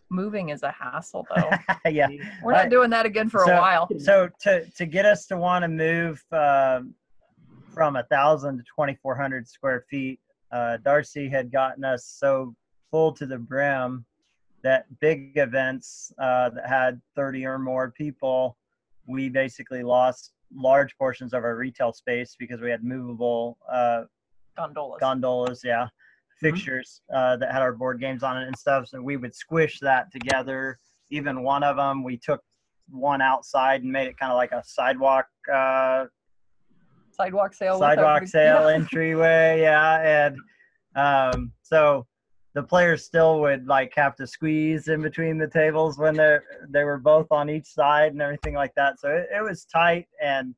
moving 0.09 0.49
is 0.49 0.63
a 0.63 0.71
hassle 0.71 1.25
though. 1.35 1.49
yeah. 1.89 2.07
We're 2.43 2.53
not 2.53 2.65
I- 2.65 2.69
doing 2.69 2.89
that 2.91 3.05
again 3.05 3.29
for 3.29 3.43
so- 3.45 3.53
a 3.53 3.59
while. 3.59 3.89
So 3.99 4.29
to 4.41 4.65
to 4.65 4.85
get 4.85 5.05
us 5.05 5.25
to 5.27 5.37
want 5.37 5.63
to 5.63 5.67
move 5.67 6.23
um 6.31 6.93
from 7.73 7.95
a 7.95 8.03
thousand 8.03 8.57
to 8.57 8.63
twenty 8.63 8.95
four 8.95 9.15
hundred 9.15 9.47
square 9.47 9.85
feet, 9.89 10.19
uh, 10.51 10.77
Darcy 10.77 11.29
had 11.29 11.51
gotten 11.51 11.83
us 11.83 12.05
so 12.05 12.55
full 12.91 13.11
to 13.13 13.25
the 13.25 13.37
brim 13.37 14.05
that 14.63 14.85
big 14.99 15.37
events 15.37 16.11
uh, 16.19 16.49
that 16.49 16.67
had 16.67 17.01
thirty 17.15 17.45
or 17.45 17.59
more 17.59 17.91
people, 17.91 18.57
we 19.07 19.29
basically 19.29 19.83
lost 19.83 20.33
large 20.55 20.97
portions 20.97 21.33
of 21.33 21.43
our 21.43 21.55
retail 21.55 21.93
space 21.93 22.35
because 22.37 22.61
we 22.61 22.69
had 22.69 22.83
movable 22.83 23.57
uh, 23.71 24.03
Gondolas. 24.55 24.99
gondolas, 24.99 25.61
yeah, 25.63 25.87
fixtures 26.39 27.01
uh, 27.13 27.37
that 27.37 27.51
had 27.51 27.61
our 27.61 27.73
board 27.73 27.99
games 27.99 28.23
on 28.23 28.41
it 28.41 28.47
and 28.47 28.57
stuff. 28.57 28.87
So 28.87 29.01
we 29.01 29.17
would 29.17 29.35
squish 29.35 29.79
that 29.81 30.11
together. 30.11 30.79
Even 31.09 31.43
one 31.43 31.63
of 31.63 31.75
them, 31.77 32.03
we 32.03 32.17
took 32.17 32.41
one 32.89 33.21
outside 33.21 33.83
and 33.83 33.91
made 33.91 34.07
it 34.07 34.17
kind 34.17 34.31
of 34.31 34.37
like 34.37 34.51
a 34.51 34.63
sidewalk 34.65 35.27
uh, 35.53 36.05
sidewalk 37.17 37.53
sale. 37.53 37.79
sidewalk 37.79 38.23
everybody- 38.23 38.27
sale 38.27 38.69
Yeah. 38.69 38.75
entryway, 38.79 39.61
yeah, 39.61 40.25
and 40.25 40.37
um, 40.95 41.51
so 41.63 42.05
the 42.53 42.63
players 42.63 43.03
still 43.05 43.39
would 43.41 43.67
like 43.67 43.93
have 43.95 44.15
to 44.15 44.25
squeeze 44.25 44.87
in 44.87 45.01
between 45.01 45.37
the 45.37 45.47
tables 45.47 45.97
when 45.99 46.15
they 46.15 46.37
they 46.69 46.83
were 46.83 46.97
both 46.97 47.27
on 47.31 47.49
each 47.49 47.67
side 47.67 48.13
and 48.13 48.21
everything 48.21 48.53
like 48.55 48.73
that. 48.75 48.99
So 48.99 49.09
it, 49.09 49.27
it 49.35 49.43
was 49.43 49.65
tight 49.65 50.07
and. 50.23 50.53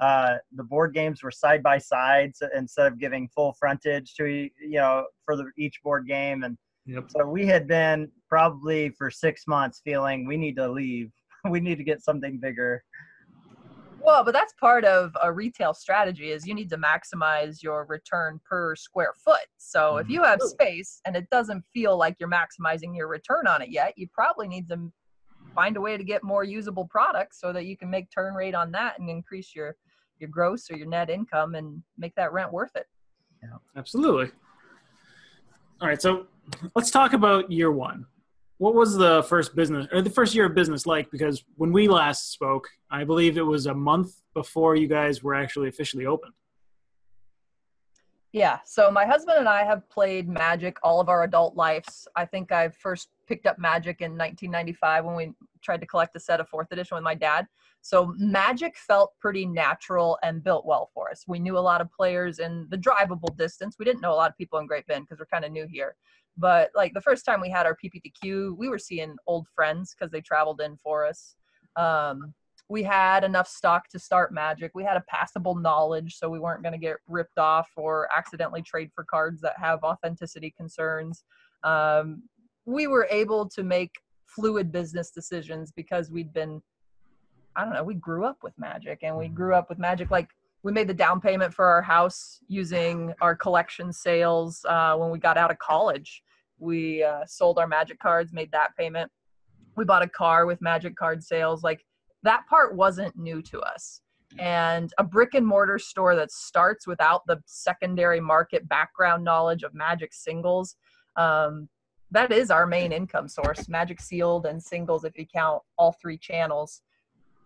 Uh, 0.00 0.36
the 0.54 0.62
board 0.62 0.94
games 0.94 1.24
were 1.24 1.30
side 1.32 1.60
by 1.60 1.76
side 1.76 2.30
so 2.32 2.46
instead 2.56 2.86
of 2.86 3.00
giving 3.00 3.26
full 3.34 3.52
frontage 3.58 4.14
to 4.14 4.26
e- 4.26 4.52
you 4.60 4.78
know 4.78 5.04
for 5.24 5.34
the, 5.34 5.50
each 5.58 5.82
board 5.82 6.06
game 6.06 6.44
and 6.44 6.56
Yep. 6.86 7.06
so 7.08 7.26
we 7.26 7.44
had 7.46 7.66
been 7.66 8.08
probably 8.28 8.90
for 8.90 9.10
six 9.10 9.48
months 9.48 9.80
feeling 9.84 10.24
we 10.24 10.36
need 10.36 10.54
to 10.54 10.70
leave 10.70 11.10
we 11.50 11.58
need 11.58 11.78
to 11.78 11.82
get 11.82 12.00
something 12.00 12.38
bigger 12.38 12.84
Well, 14.00 14.24
but 14.24 14.32
that's 14.32 14.52
part 14.54 14.84
of 14.84 15.16
a 15.22 15.32
retail 15.32 15.74
strategy 15.74 16.30
is 16.30 16.46
you 16.46 16.54
need 16.54 16.70
to 16.70 16.78
maximize 16.78 17.62
your 17.62 17.84
return 17.86 18.40
per 18.48 18.74
square 18.76 19.12
foot. 19.14 19.46
So 19.56 19.96
if 19.96 20.04
mm-hmm. 20.04 20.12
you 20.12 20.22
have 20.22 20.40
space 20.40 21.00
and 21.04 21.16
it 21.16 21.28
doesn't 21.30 21.64
feel 21.72 21.96
like 21.96 22.16
you're 22.18 22.30
maximizing 22.30 22.96
your 22.96 23.08
return 23.08 23.46
on 23.46 23.62
it 23.62 23.70
yet, 23.70 23.94
you 23.96 24.08
probably 24.12 24.48
need 24.48 24.68
to 24.68 24.92
find 25.54 25.76
a 25.76 25.80
way 25.80 25.96
to 25.96 26.04
get 26.04 26.22
more 26.22 26.44
usable 26.44 26.86
products 26.86 27.40
so 27.40 27.52
that 27.52 27.66
you 27.66 27.76
can 27.76 27.90
make 27.90 28.10
turn 28.10 28.34
rate 28.34 28.54
on 28.54 28.70
that 28.72 28.98
and 28.98 29.10
increase 29.10 29.54
your 29.54 29.76
your 30.18 30.28
gross 30.28 30.70
or 30.70 30.76
your 30.76 30.86
net 30.86 31.10
income 31.10 31.54
and 31.54 31.82
make 31.96 32.14
that 32.16 32.32
rent 32.32 32.52
worth 32.52 32.74
it. 32.74 32.86
Yeah. 33.42 33.56
Absolutely. 33.76 34.30
All 35.80 35.86
right, 35.86 36.02
so 36.02 36.26
let's 36.74 36.90
talk 36.90 37.12
about 37.12 37.52
year 37.52 37.70
one. 37.70 38.04
What 38.58 38.74
was 38.74 38.96
the 38.96 39.22
first 39.22 39.54
business 39.54 39.86
or 39.92 40.02
the 40.02 40.10
first 40.10 40.34
year 40.34 40.46
of 40.46 40.54
business 40.54 40.84
like? 40.84 41.10
Because 41.10 41.44
when 41.56 41.72
we 41.72 41.86
last 41.88 42.32
spoke, 42.32 42.68
I 42.90 43.04
believe 43.04 43.38
it 43.38 43.46
was 43.46 43.66
a 43.66 43.74
month 43.74 44.20
before 44.34 44.74
you 44.74 44.88
guys 44.88 45.22
were 45.22 45.34
actually 45.34 45.68
officially 45.68 46.06
open. 46.06 46.32
Yeah. 48.32 48.58
So 48.66 48.90
my 48.90 49.06
husband 49.06 49.38
and 49.38 49.48
I 49.48 49.64
have 49.64 49.88
played 49.88 50.28
Magic 50.28 50.76
all 50.82 51.00
of 51.00 51.08
our 51.08 51.22
adult 51.22 51.56
lives. 51.56 52.06
I 52.14 52.26
think 52.26 52.52
I 52.52 52.68
first 52.68 53.08
picked 53.26 53.46
up 53.46 53.58
Magic 53.58 54.00
in 54.00 54.12
1995 54.12 55.04
when 55.04 55.16
we 55.16 55.32
tried 55.62 55.80
to 55.80 55.86
collect 55.86 56.14
a 56.16 56.20
set 56.20 56.40
of 56.40 56.48
fourth 56.48 56.70
edition 56.72 56.96
with 56.96 57.04
my 57.04 57.14
dad. 57.14 57.46
So 57.80 58.12
Magic 58.18 58.76
felt 58.76 59.14
pretty 59.18 59.46
natural 59.46 60.18
and 60.22 60.42
built 60.44 60.66
well 60.66 60.90
for 60.92 61.10
us. 61.10 61.24
We 61.26 61.38
knew 61.38 61.56
a 61.56 61.60
lot 61.60 61.80
of 61.80 61.90
players 61.90 62.38
in 62.38 62.66
the 62.70 62.76
drivable 62.76 63.34
distance. 63.36 63.76
We 63.78 63.84
didn't 63.84 64.02
know 64.02 64.12
a 64.12 64.16
lot 64.16 64.30
of 64.30 64.36
people 64.36 64.58
in 64.58 64.66
Great 64.66 64.86
Bend 64.86 65.06
because 65.06 65.20
we're 65.20 65.26
kind 65.26 65.44
of 65.44 65.52
new 65.52 65.66
here. 65.66 65.96
But 66.38 66.70
like 66.74 66.94
the 66.94 67.00
first 67.00 67.24
time 67.24 67.40
we 67.40 67.50
had 67.50 67.66
our 67.66 67.76
PPTQ, 67.76 68.56
we 68.56 68.68
were 68.68 68.78
seeing 68.78 69.16
old 69.26 69.46
friends 69.48 69.94
because 69.94 70.12
they 70.12 70.20
traveled 70.20 70.60
in 70.60 70.76
for 70.76 71.04
us. 71.04 71.34
Um, 71.76 72.32
we 72.70 72.82
had 72.82 73.24
enough 73.24 73.48
stock 73.48 73.88
to 73.88 73.98
start 73.98 74.32
magic. 74.32 74.70
We 74.74 74.84
had 74.84 74.96
a 74.96 75.04
passable 75.08 75.54
knowledge 75.54 76.16
so 76.16 76.28
we 76.28 76.38
weren't 76.38 76.62
going 76.62 76.72
to 76.72 76.78
get 76.78 76.96
ripped 77.08 77.38
off 77.38 77.68
or 77.76 78.08
accidentally 78.16 78.62
trade 78.62 78.90
for 78.94 79.04
cards 79.04 79.40
that 79.40 79.54
have 79.58 79.82
authenticity 79.82 80.54
concerns. 80.56 81.24
Um, 81.64 82.22
we 82.66 82.86
were 82.86 83.08
able 83.10 83.48
to 83.48 83.62
make 83.62 83.92
fluid 84.26 84.70
business 84.70 85.10
decisions 85.10 85.72
because 85.72 86.10
we'd 86.10 86.34
been 86.34 86.60
i 87.56 87.64
don't 87.64 87.72
know 87.72 87.82
we 87.82 87.94
grew 87.94 88.26
up 88.26 88.36
with 88.42 88.52
magic 88.58 88.98
and 89.02 89.16
we 89.16 89.26
grew 89.26 89.54
up 89.54 89.70
with 89.70 89.78
magic. 89.78 90.10
Like 90.10 90.28
we 90.62 90.72
made 90.72 90.88
the 90.88 90.94
down 90.94 91.20
payment 91.20 91.54
for 91.54 91.64
our 91.64 91.82
house 91.82 92.40
using 92.48 93.14
our 93.20 93.34
collection 93.34 93.92
sales 93.92 94.64
uh, 94.68 94.94
when 94.96 95.10
we 95.10 95.18
got 95.18 95.38
out 95.38 95.50
of 95.50 95.58
college 95.58 96.22
we 96.58 97.02
uh, 97.02 97.24
sold 97.26 97.58
our 97.58 97.66
magic 97.66 97.98
cards 97.98 98.32
made 98.32 98.50
that 98.52 98.76
payment 98.76 99.10
we 99.76 99.84
bought 99.84 100.02
a 100.02 100.08
car 100.08 100.44
with 100.46 100.60
magic 100.60 100.96
card 100.96 101.22
sales 101.22 101.62
like 101.62 101.84
that 102.22 102.46
part 102.48 102.74
wasn't 102.74 103.16
new 103.16 103.40
to 103.42 103.60
us. 103.60 104.00
And 104.38 104.92
a 104.98 105.04
brick 105.04 105.34
and 105.34 105.46
mortar 105.46 105.78
store 105.78 106.14
that 106.16 106.30
starts 106.30 106.86
without 106.86 107.26
the 107.26 107.40
secondary 107.46 108.20
market 108.20 108.68
background 108.68 109.24
knowledge 109.24 109.62
of 109.62 109.72
Magic 109.72 110.12
singles, 110.12 110.76
um, 111.16 111.68
that 112.10 112.30
is 112.32 112.50
our 112.50 112.66
main 112.66 112.92
income 112.92 113.28
source. 113.28 113.68
Magic 113.68 114.00
sealed 114.00 114.46
and 114.46 114.62
singles, 114.62 115.04
if 115.04 115.16
you 115.16 115.26
count 115.26 115.62
all 115.78 115.92
three 115.92 116.18
channels. 116.18 116.82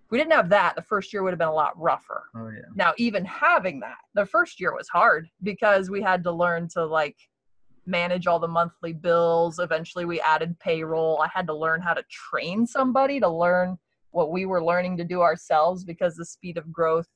If 0.04 0.11
we 0.11 0.19
didn't 0.19 0.33
have 0.33 0.49
that, 0.49 0.75
the 0.75 0.83
first 0.83 1.12
year 1.12 1.23
would 1.23 1.31
have 1.31 1.38
been 1.38 1.49
a 1.49 1.52
lot 1.54 1.81
rougher. 1.81 2.25
oh 2.37 2.49
yeah 2.49 2.62
Now, 2.75 2.92
even 2.97 3.25
having 3.25 3.81
that, 3.81 3.99
the 4.14 4.26
first 4.26 4.61
year 4.61 4.75
was 4.75 4.88
hard 4.88 5.28
because 5.42 5.90
we 5.90 6.02
had 6.02 6.25
to 6.25 6.33
learn 6.33 6.69
to 6.69 6.85
like 6.85 7.16
manage 7.87 8.27
all 8.27 8.39
the 8.39 8.49
monthly 8.49 8.93
bills. 8.93 9.59
Eventually, 9.59 10.05
we 10.05 10.21
added 10.21 10.59
payroll. 10.59 11.21
I 11.23 11.29
had 11.33 11.47
to 11.49 11.55
learn 11.55 11.81
how 11.81 11.95
to 11.95 12.05
train 12.11 12.67
somebody 12.67 13.21
to 13.21 13.29
learn 13.29 13.79
what 14.11 14.31
we 14.31 14.47
were 14.47 14.62
learning 14.62 14.97
to 14.99 15.05
do 15.05 15.23
ourselves 15.23 15.85
because 15.85 16.15
the 16.15 16.25
speed 16.25 16.59
of 16.59 16.73
growth. 16.73 17.09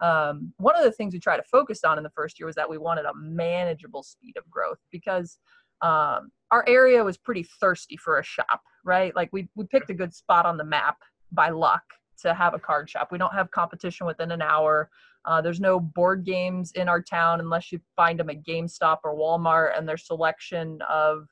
Um, 0.00 0.52
one 0.56 0.76
of 0.76 0.82
the 0.82 0.90
things 0.90 1.14
we 1.14 1.20
tried 1.20 1.36
to 1.36 1.44
focus 1.44 1.84
on 1.84 1.96
in 1.96 2.02
the 2.02 2.10
first 2.10 2.38
year 2.38 2.46
was 2.46 2.56
that 2.56 2.68
we 2.68 2.76
wanted 2.76 3.04
a 3.04 3.14
manageable 3.14 4.02
speed 4.02 4.36
of 4.36 4.50
growth 4.50 4.78
because 4.90 5.38
um, 5.80 6.32
our 6.50 6.64
area 6.68 7.04
was 7.04 7.16
pretty 7.16 7.44
thirsty 7.60 7.96
for 7.96 8.18
a 8.18 8.24
shop, 8.24 8.60
right? 8.84 9.14
Like 9.14 9.30
we 9.32 9.48
we 9.54 9.64
picked 9.64 9.90
a 9.90 9.94
good 9.94 10.14
spot 10.14 10.44
on 10.44 10.56
the 10.56 10.64
map 10.64 10.98
by 11.30 11.50
luck 11.50 11.82
to 12.22 12.34
have 12.34 12.54
a 12.54 12.58
card 12.58 12.90
shop. 12.90 13.08
We 13.10 13.18
don't 13.18 13.34
have 13.34 13.50
competition 13.50 14.06
within 14.06 14.30
an 14.32 14.42
hour. 14.42 14.90
Uh, 15.24 15.40
there's 15.40 15.60
no 15.60 15.78
board 15.78 16.24
games 16.24 16.72
in 16.72 16.88
our 16.88 17.00
town 17.00 17.40
unless 17.40 17.70
you 17.70 17.80
find 17.96 18.18
them 18.18 18.30
at 18.30 18.42
GameStop 18.44 18.98
or 19.04 19.14
Walmart 19.16 19.76
and 19.78 19.88
their 19.88 19.96
selection 19.96 20.80
of 20.88 21.28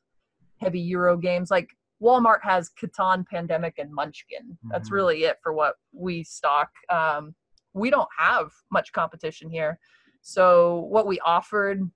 heavy 0.60 0.80
Euro 0.80 1.16
games. 1.16 1.50
Like 1.50 1.70
Walmart 2.02 2.42
has 2.42 2.70
Catan, 2.80 3.26
Pandemic, 3.26 3.78
and 3.78 3.92
Munchkin. 3.92 4.56
That's 4.70 4.88
Mhm. 4.90 4.92
really 4.92 5.24
it 5.24 5.38
for 5.42 5.52
what 5.52 5.76
we 5.92 6.22
stock. 6.22 6.70
Um, 6.88 7.34
we 7.72 7.90
don't 7.90 8.08
have 8.16 8.52
much 8.70 8.92
competition 8.92 9.50
here. 9.50 9.78
So 10.22 10.80
what 10.88 11.06
we 11.06 11.18
offered, 11.20 11.90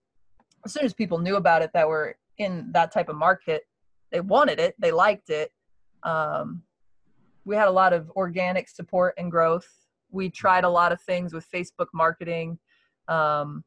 as 0.65 0.73
soon 0.73 0.85
as 0.85 0.95
people 0.95 1.19
knew 1.19 1.37
about 1.37 1.63
it 1.63 1.73
that 1.75 1.89
were 1.89 2.17
in 2.39 2.73
that 2.73 2.91
type 2.93 3.09
of 3.09 3.17
market, 3.17 3.67
they 4.11 4.21
wanted 4.21 4.59
it, 4.59 4.75
they 4.79 4.93
liked 4.93 5.31
it. 5.31 5.53
Um, 6.03 6.63
we 7.45 7.55
had 7.57 7.69
a 7.69 7.73
lot 7.73 7.93
of 7.93 8.11
organic 8.13 8.69
support 8.69 9.15
and 9.19 9.31
growth. 9.31 9.69
We 10.14 10.30
tried 10.30 10.64
a 10.64 10.68
lot 10.68 10.92
of 10.92 11.00
things 11.00 11.35
with 11.35 11.50
Facebook 11.50 11.88
marketing. 11.92 12.59
Um, 13.09 13.64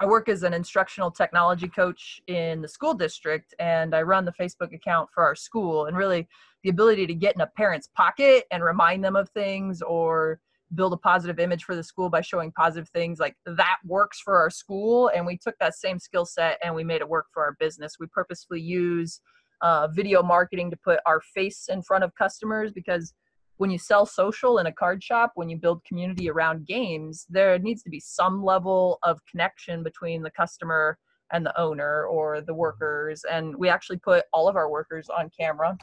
I 0.00 0.06
work 0.06 0.28
as 0.28 0.42
an 0.44 0.54
instructional 0.54 1.10
technology 1.10 1.68
coach 1.68 2.20
in 2.26 2.62
the 2.62 2.68
school 2.68 2.94
district, 2.94 3.54
and 3.58 3.94
I 3.94 4.02
run 4.02 4.24
the 4.24 4.32
Facebook 4.32 4.74
account 4.74 5.10
for 5.12 5.24
our 5.24 5.34
school. 5.34 5.86
And 5.86 5.96
really, 5.96 6.26
the 6.62 6.70
ability 6.70 7.06
to 7.08 7.14
get 7.14 7.34
in 7.34 7.42
a 7.42 7.46
parent's 7.46 7.88
pocket 7.94 8.44
and 8.50 8.64
remind 8.64 9.04
them 9.04 9.14
of 9.14 9.28
things 9.30 9.82
or 9.82 10.40
build 10.74 10.92
a 10.92 10.96
positive 10.96 11.38
image 11.38 11.64
for 11.64 11.74
the 11.74 11.82
school 11.82 12.08
by 12.08 12.20
showing 12.20 12.52
positive 12.52 12.88
things 12.90 13.18
like 13.18 13.36
that 13.44 13.76
works 13.84 14.20
for 14.20 14.36
our 14.36 14.50
school 14.50 15.10
and 15.14 15.24
we 15.24 15.38
took 15.38 15.54
that 15.58 15.74
same 15.74 15.98
skill 15.98 16.26
set 16.26 16.58
and 16.62 16.74
we 16.74 16.84
made 16.84 17.00
it 17.00 17.08
work 17.08 17.24
for 17.32 17.42
our 17.42 17.56
business 17.58 17.94
we 17.98 18.06
purposefully 18.08 18.60
use 18.60 19.22
uh, 19.62 19.88
video 19.88 20.22
marketing 20.22 20.70
to 20.70 20.76
put 20.76 21.00
our 21.06 21.22
face 21.22 21.70
in 21.70 21.80
front 21.80 22.04
of 22.04 22.14
customers 22.14 22.70
because 22.70 23.14
when 23.58 23.70
you 23.70 23.78
sell 23.78 24.06
social 24.06 24.58
in 24.58 24.66
a 24.66 24.72
card 24.72 25.02
shop 25.02 25.32
when 25.34 25.48
you 25.48 25.56
build 25.56 25.84
community 25.84 26.30
around 26.30 26.66
games 26.66 27.26
there 27.28 27.58
needs 27.58 27.82
to 27.82 27.90
be 27.90 28.00
some 28.00 28.42
level 28.42 28.98
of 29.02 29.20
connection 29.30 29.82
between 29.82 30.22
the 30.22 30.30
customer 30.30 30.98
and 31.32 31.44
the 31.44 31.60
owner 31.60 32.06
or 32.06 32.40
the 32.40 32.54
workers 32.54 33.24
and 33.30 33.54
we 33.56 33.68
actually 33.68 33.98
put 33.98 34.24
all 34.32 34.48
of 34.48 34.56
our 34.56 34.70
workers 34.70 35.08
on 35.10 35.30
camera 35.38 35.76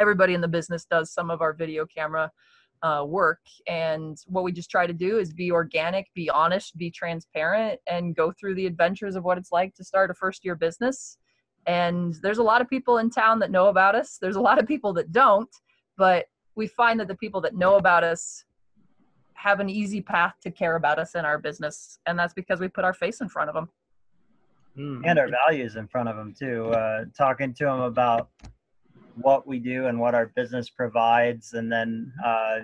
everybody 0.00 0.34
in 0.34 0.40
the 0.40 0.48
business 0.48 0.84
does 0.84 1.12
some 1.12 1.30
of 1.30 1.40
our 1.42 1.52
video 1.52 1.86
camera 1.86 2.30
uh, 2.82 3.04
work. 3.06 3.40
And 3.66 4.18
what 4.26 4.44
we 4.44 4.52
just 4.52 4.70
try 4.70 4.86
to 4.86 4.92
do 4.92 5.18
is 5.18 5.32
be 5.32 5.50
organic, 5.50 6.12
be 6.14 6.28
honest, 6.30 6.76
be 6.76 6.90
transparent, 6.90 7.80
and 7.86 8.16
go 8.16 8.32
through 8.32 8.56
the 8.56 8.66
adventures 8.66 9.16
of 9.16 9.24
what 9.24 9.38
it's 9.38 9.52
like 9.52 9.74
to 9.76 9.84
start 9.84 10.10
a 10.10 10.14
first 10.14 10.44
year 10.44 10.56
business. 10.56 11.18
And 11.66 12.14
there's 12.22 12.38
a 12.38 12.42
lot 12.42 12.60
of 12.60 12.68
people 12.68 12.98
in 12.98 13.08
town 13.08 13.38
that 13.38 13.52
know 13.52 13.68
about 13.68 13.94
us. 13.94 14.18
There's 14.20 14.36
a 14.36 14.40
lot 14.40 14.58
of 14.58 14.66
people 14.66 14.92
that 14.94 15.12
don't, 15.12 15.50
but 15.96 16.26
we 16.54 16.66
find 16.66 17.00
that 17.00 17.08
the 17.08 17.16
people 17.16 17.40
that 17.40 17.54
know 17.54 17.76
about 17.76 18.04
us 18.04 18.44
have 19.34 19.60
an 19.60 19.68
easy 19.68 20.00
path 20.00 20.34
to 20.42 20.50
care 20.50 20.76
about 20.76 20.98
us 20.98 21.14
in 21.14 21.24
our 21.24 21.38
business. 21.38 21.98
And 22.06 22.18
that's 22.18 22.34
because 22.34 22.60
we 22.60 22.68
put 22.68 22.84
our 22.84 22.94
face 22.94 23.20
in 23.20 23.28
front 23.28 23.48
of 23.48 23.54
them. 23.54 23.68
Mm. 24.78 25.02
and 25.04 25.18
our 25.18 25.28
values 25.28 25.76
in 25.76 25.86
front 25.86 26.08
of 26.08 26.16
them 26.16 26.34
too. 26.38 26.70
Uh, 26.70 27.04
talking 27.16 27.52
to 27.54 27.64
them 27.64 27.80
about 27.80 28.30
what 29.16 29.46
we 29.46 29.58
do 29.58 29.86
and 29.86 29.98
what 29.98 30.14
our 30.14 30.26
business 30.34 30.70
provides 30.70 31.52
and 31.52 31.70
then 31.70 32.12
uh, 32.24 32.60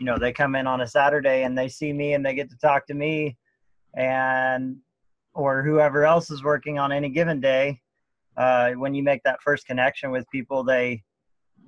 you 0.00 0.06
know 0.06 0.16
they 0.18 0.32
come 0.32 0.56
in 0.56 0.66
on 0.66 0.80
a 0.80 0.86
saturday 0.86 1.44
and 1.44 1.56
they 1.56 1.68
see 1.68 1.92
me 1.92 2.14
and 2.14 2.24
they 2.24 2.34
get 2.34 2.50
to 2.50 2.56
talk 2.56 2.86
to 2.86 2.94
me 2.94 3.36
and 3.96 4.76
or 5.34 5.62
whoever 5.62 6.04
else 6.04 6.30
is 6.30 6.42
working 6.42 6.78
on 6.78 6.92
any 6.92 7.08
given 7.08 7.40
day 7.40 7.80
uh, 8.36 8.72
when 8.72 8.94
you 8.94 9.02
make 9.02 9.22
that 9.22 9.40
first 9.42 9.66
connection 9.66 10.10
with 10.10 10.28
people 10.30 10.64
they 10.64 11.02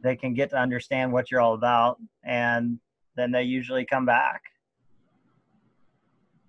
they 0.04 0.14
can 0.14 0.34
get 0.34 0.50
to 0.50 0.56
understand 0.56 1.12
what 1.12 1.30
you're 1.30 1.40
all 1.40 1.54
about 1.54 1.98
and 2.22 2.78
then 3.16 3.32
they 3.32 3.42
usually 3.42 3.84
come 3.84 4.06
back. 4.06 4.42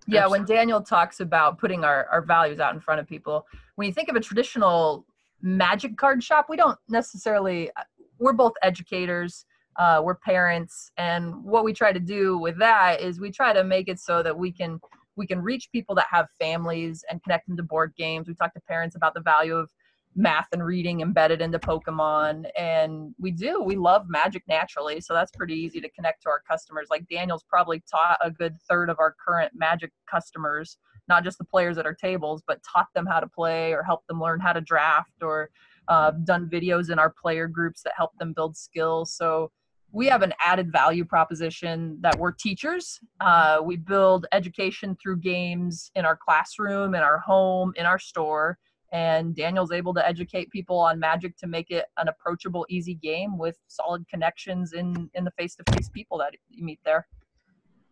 Yeah 0.07 0.27
when 0.27 0.45
daniel 0.45 0.81
talks 0.81 1.19
about 1.19 1.57
putting 1.57 1.83
our, 1.83 2.05
our 2.11 2.21
values 2.21 2.59
out 2.59 2.75
in 2.75 2.79
front 2.79 2.99
of 2.99 3.07
people 3.07 3.47
when 3.73 3.87
you 3.87 3.93
think 3.93 4.07
of 4.07 4.15
a 4.15 4.19
traditional 4.19 5.03
magic 5.41 5.97
card 5.97 6.23
shop 6.23 6.45
we 6.47 6.57
don't 6.57 6.77
necessarily 6.87 7.71
we're 8.19 8.33
both 8.33 8.53
educators 8.61 9.45
uh, 9.77 9.99
we're 10.03 10.15
parents 10.15 10.91
and 10.97 11.43
what 11.43 11.63
we 11.63 11.73
try 11.73 11.91
to 11.91 11.99
do 11.99 12.37
with 12.37 12.55
that 12.59 13.01
is 13.01 13.19
we 13.19 13.31
try 13.31 13.51
to 13.51 13.63
make 13.63 13.89
it 13.89 13.99
so 13.99 14.21
that 14.21 14.37
we 14.37 14.51
can 14.51 14.79
we 15.15 15.25
can 15.25 15.41
reach 15.41 15.69
people 15.71 15.95
that 15.95 16.07
have 16.09 16.27
families 16.39 17.03
and 17.09 17.23
connect 17.23 17.47
them 17.47 17.57
to 17.57 17.63
board 17.63 17.93
games. 17.97 18.27
We 18.27 18.33
talk 18.33 18.53
to 18.53 18.61
parents 18.61 18.95
about 18.95 19.13
the 19.13 19.21
value 19.21 19.55
of 19.55 19.71
math 20.15 20.47
and 20.53 20.65
reading 20.65 21.01
embedded 21.01 21.41
into 21.41 21.59
pokemon 21.59 22.45
and 22.57 23.13
we 23.19 23.31
do 23.31 23.61
we 23.61 23.75
love 23.75 24.05
magic 24.07 24.43
naturally 24.47 25.01
so 25.01 25.13
that's 25.13 25.31
pretty 25.31 25.53
easy 25.53 25.81
to 25.81 25.89
connect 25.89 26.21
to 26.21 26.29
our 26.29 26.41
customers 26.49 26.87
like 26.89 27.05
daniel's 27.09 27.43
probably 27.49 27.83
taught 27.89 28.17
a 28.23 28.31
good 28.31 28.55
third 28.69 28.89
of 28.89 28.97
our 28.99 29.15
current 29.25 29.51
magic 29.55 29.91
customers 30.09 30.77
not 31.09 31.23
just 31.23 31.37
the 31.37 31.43
players 31.43 31.77
at 31.77 31.85
our 31.85 31.93
tables 31.93 32.41
but 32.47 32.61
taught 32.63 32.87
them 32.95 33.05
how 33.05 33.19
to 33.19 33.27
play 33.27 33.73
or 33.73 33.83
helped 33.83 34.07
them 34.07 34.21
learn 34.21 34.39
how 34.39 34.53
to 34.53 34.61
draft 34.61 35.11
or 35.21 35.49
uh, 35.87 36.11
done 36.23 36.49
videos 36.49 36.89
in 36.89 36.97
our 36.97 37.13
player 37.21 37.47
groups 37.47 37.83
that 37.83 37.93
help 37.95 38.11
them 38.17 38.33
build 38.33 38.55
skills 38.55 39.13
so 39.13 39.51
we 39.95 40.07
have 40.07 40.23
an 40.23 40.33
added 40.43 40.73
value 40.73 41.05
proposition 41.05 41.97
that 42.01 42.19
we're 42.19 42.33
teachers. 42.33 42.99
Uh, 43.21 43.61
we 43.63 43.77
build 43.77 44.25
education 44.33 44.97
through 45.01 45.15
games 45.15 45.89
in 45.95 46.03
our 46.03 46.17
classroom, 46.17 46.95
in 46.95 47.01
our 47.01 47.17
home, 47.19 47.71
in 47.77 47.85
our 47.85 47.97
store. 47.97 48.57
And 48.91 49.35
Daniel's 49.35 49.71
able 49.71 49.93
to 49.95 50.07
educate 50.07 50.49
people 50.51 50.77
on 50.77 50.99
Magic 50.99 51.35
to 51.37 51.47
make 51.47 51.71
it 51.71 51.85
an 51.97 52.07
approachable, 52.07 52.65
easy 52.69 52.93
game 52.93 53.37
with 53.37 53.57
solid 53.67 54.07
connections 54.07 54.73
in 54.73 55.09
in 55.15 55.23
the 55.25 55.31
face-to-face 55.31 55.89
people 55.89 56.17
that 56.19 56.33
you 56.49 56.63
meet 56.63 56.79
there. 56.85 57.07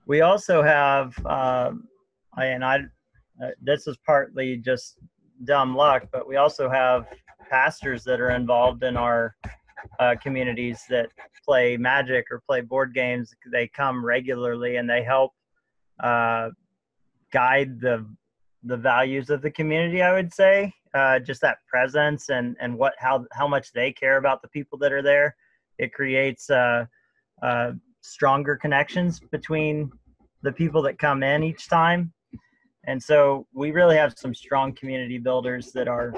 We 0.05 0.21
also 0.21 0.61
have, 0.61 1.13
I, 1.25 1.71
and 2.37 2.63
I, 2.63 2.79
uh, 3.43 3.49
this 3.61 3.87
is 3.87 3.97
partly 4.05 4.57
just 4.57 4.97
dumb 5.45 5.75
luck, 5.75 6.07
but 6.11 6.27
we 6.27 6.35
also 6.35 6.69
have 6.69 7.05
pastors 7.49 8.03
that 8.03 8.21
are 8.21 8.31
involved 8.31 8.83
in 8.83 8.95
our 8.97 9.35
uh, 9.99 10.15
communities 10.21 10.83
that 10.89 11.09
play 11.45 11.75
Magic 11.77 12.25
or 12.31 12.41
play 12.47 12.61
board 12.61 12.93
games. 12.93 13.33
They 13.51 13.67
come 13.67 14.05
regularly 14.05 14.77
and 14.77 14.89
they 14.89 15.03
help 15.03 15.33
uh, 15.99 16.49
guide 17.31 17.79
the 17.79 18.05
the 18.63 18.77
values 18.77 19.29
of 19.29 19.41
the 19.41 19.51
community. 19.51 20.01
I 20.01 20.13
would 20.13 20.33
say 20.33 20.73
uh, 20.93 21.19
just 21.19 21.41
that 21.41 21.57
presence 21.67 22.29
and 22.29 22.55
and 22.59 22.77
what 22.77 22.93
how 22.97 23.25
how 23.31 23.47
much 23.47 23.71
they 23.73 23.91
care 23.91 24.17
about 24.17 24.41
the 24.41 24.47
people 24.49 24.77
that 24.79 24.91
are 24.91 25.01
there. 25.01 25.35
It 25.79 25.93
creates 25.93 26.49
uh, 26.49 26.85
uh, 27.41 27.71
stronger 28.01 28.55
connections 28.55 29.19
between 29.19 29.91
the 30.43 30.51
people 30.51 30.81
that 30.83 30.99
come 30.99 31.23
in 31.23 31.43
each 31.43 31.67
time. 31.67 32.13
And 32.85 33.01
so 33.01 33.47
we 33.53 33.71
really 33.71 33.95
have 33.95 34.13
some 34.17 34.35
strong 34.35 34.73
community 34.73 35.17
builders 35.17 35.71
that 35.71 35.87
are 35.87 36.13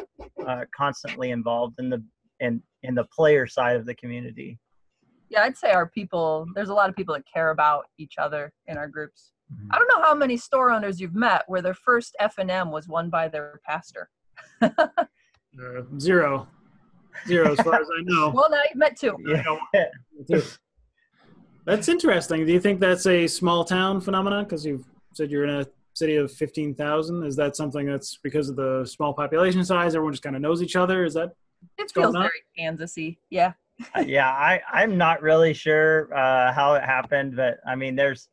uh, 0.46 0.66
constantly 0.76 1.30
involved 1.30 1.76
in 1.80 1.90
the 1.90 2.04
in 2.40 2.62
in 2.84 2.96
the 2.96 3.06
player 3.06 3.48
side 3.48 3.76
of 3.76 3.86
the 3.86 3.96
community 3.96 4.60
yeah 5.30 5.44
i'd 5.44 5.58
say 5.58 5.72
our 5.72 5.88
people 5.88 6.46
there's 6.56 6.70
a 6.70 6.74
lot 6.74 6.90
of 6.90 6.96
people 6.96 7.14
that 7.14 7.24
care 7.32 7.52
about 7.52 7.86
each 7.98 8.16
other 8.18 8.52
in 8.68 8.78
our 8.78 8.88
groups 8.88 9.32
mm-hmm. 9.54 9.68
i 9.72 9.78
don't 9.78 9.88
know 9.88 10.04
how 10.04 10.14
many 10.14 10.38
store 10.38 10.72
owners 10.72 11.00
you've 11.00 11.16
met 11.16 11.44
where 11.48 11.62
their 11.62 11.74
first 11.74 12.16
FNM 12.22 12.72
was 12.72 12.88
won 12.88 13.10
by 13.10 13.28
their 13.28 13.60
pastor 13.66 14.10
uh, 14.62 15.82
zero. 16.00 16.48
Zero 17.28 17.54
as 17.54 17.60
far 17.62 17.76
as 17.76 17.88
i 17.98 18.02
know. 18.04 18.30
Well 18.36 18.50
now 18.50 18.62
you've 18.68 18.78
met 18.78 18.98
two. 18.98 19.16
Yeah. 19.26 20.40
that's 21.66 21.88
interesting. 21.88 22.46
Do 22.46 22.52
you 22.52 22.60
think 22.60 22.80
that's 22.80 23.06
a 23.08 23.28
small 23.28 23.64
town 23.64 24.02
phenomenon? 24.02 24.44
Because 24.44 24.66
you've 24.66 24.86
said 25.14 25.32
you're 25.32 25.46
in 25.46 25.62
a 25.62 25.66
city 25.94 26.18
of 26.18 26.30
15,000 26.32 27.24
is 27.26 27.38
that 27.38 27.56
something 27.56 27.86
that's 27.88 28.18
because 28.22 28.50
of 28.50 28.58
the 28.58 28.86
small 28.86 29.14
population 29.14 29.64
size? 29.64 29.96
Everyone 29.96 30.14
just 30.14 30.24
kind 30.24 30.36
of 30.36 30.42
knows 30.42 30.62
each 30.62 30.76
other? 30.76 31.06
Is 31.06 31.14
that 31.14 31.32
it 31.78 31.92
feels 31.92 32.14
very 32.14 32.30
Kansasy. 32.60 33.18
Yeah. 33.30 33.54
Uh, 33.96 34.02
yeah, 34.02 34.30
I 34.30 34.62
I'm 34.72 34.98
not 34.98 35.22
really 35.22 35.54
sure 35.54 36.14
uh, 36.16 36.54
how 36.54 36.76
it 36.76 36.84
happened, 36.84 37.36
but 37.36 37.58
I 37.68 37.76
mean, 37.76 37.96
there's 37.96 38.30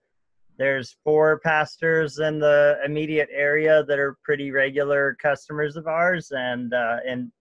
there's 0.58 0.96
four 1.02 1.40
pastors 1.40 2.18
in 2.18 2.38
the 2.38 2.78
immediate 2.84 3.28
area 3.32 3.84
that 3.84 3.98
are 3.98 4.16
pretty 4.22 4.50
regular 4.50 5.16
customers 5.20 5.76
of 5.76 5.86
ours, 5.86 6.30
and 6.32 6.74
uh, 6.74 6.98
and 7.06 7.32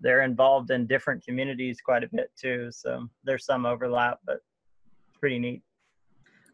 they're 0.00 0.22
involved 0.22 0.70
in 0.70 0.86
different 0.86 1.24
communities 1.24 1.80
quite 1.84 2.04
a 2.04 2.08
bit 2.08 2.30
too. 2.40 2.68
So 2.70 3.08
there's 3.24 3.44
some 3.44 3.66
overlap, 3.66 4.20
but 4.24 4.36
it's 5.08 5.18
pretty 5.18 5.38
neat. 5.38 5.62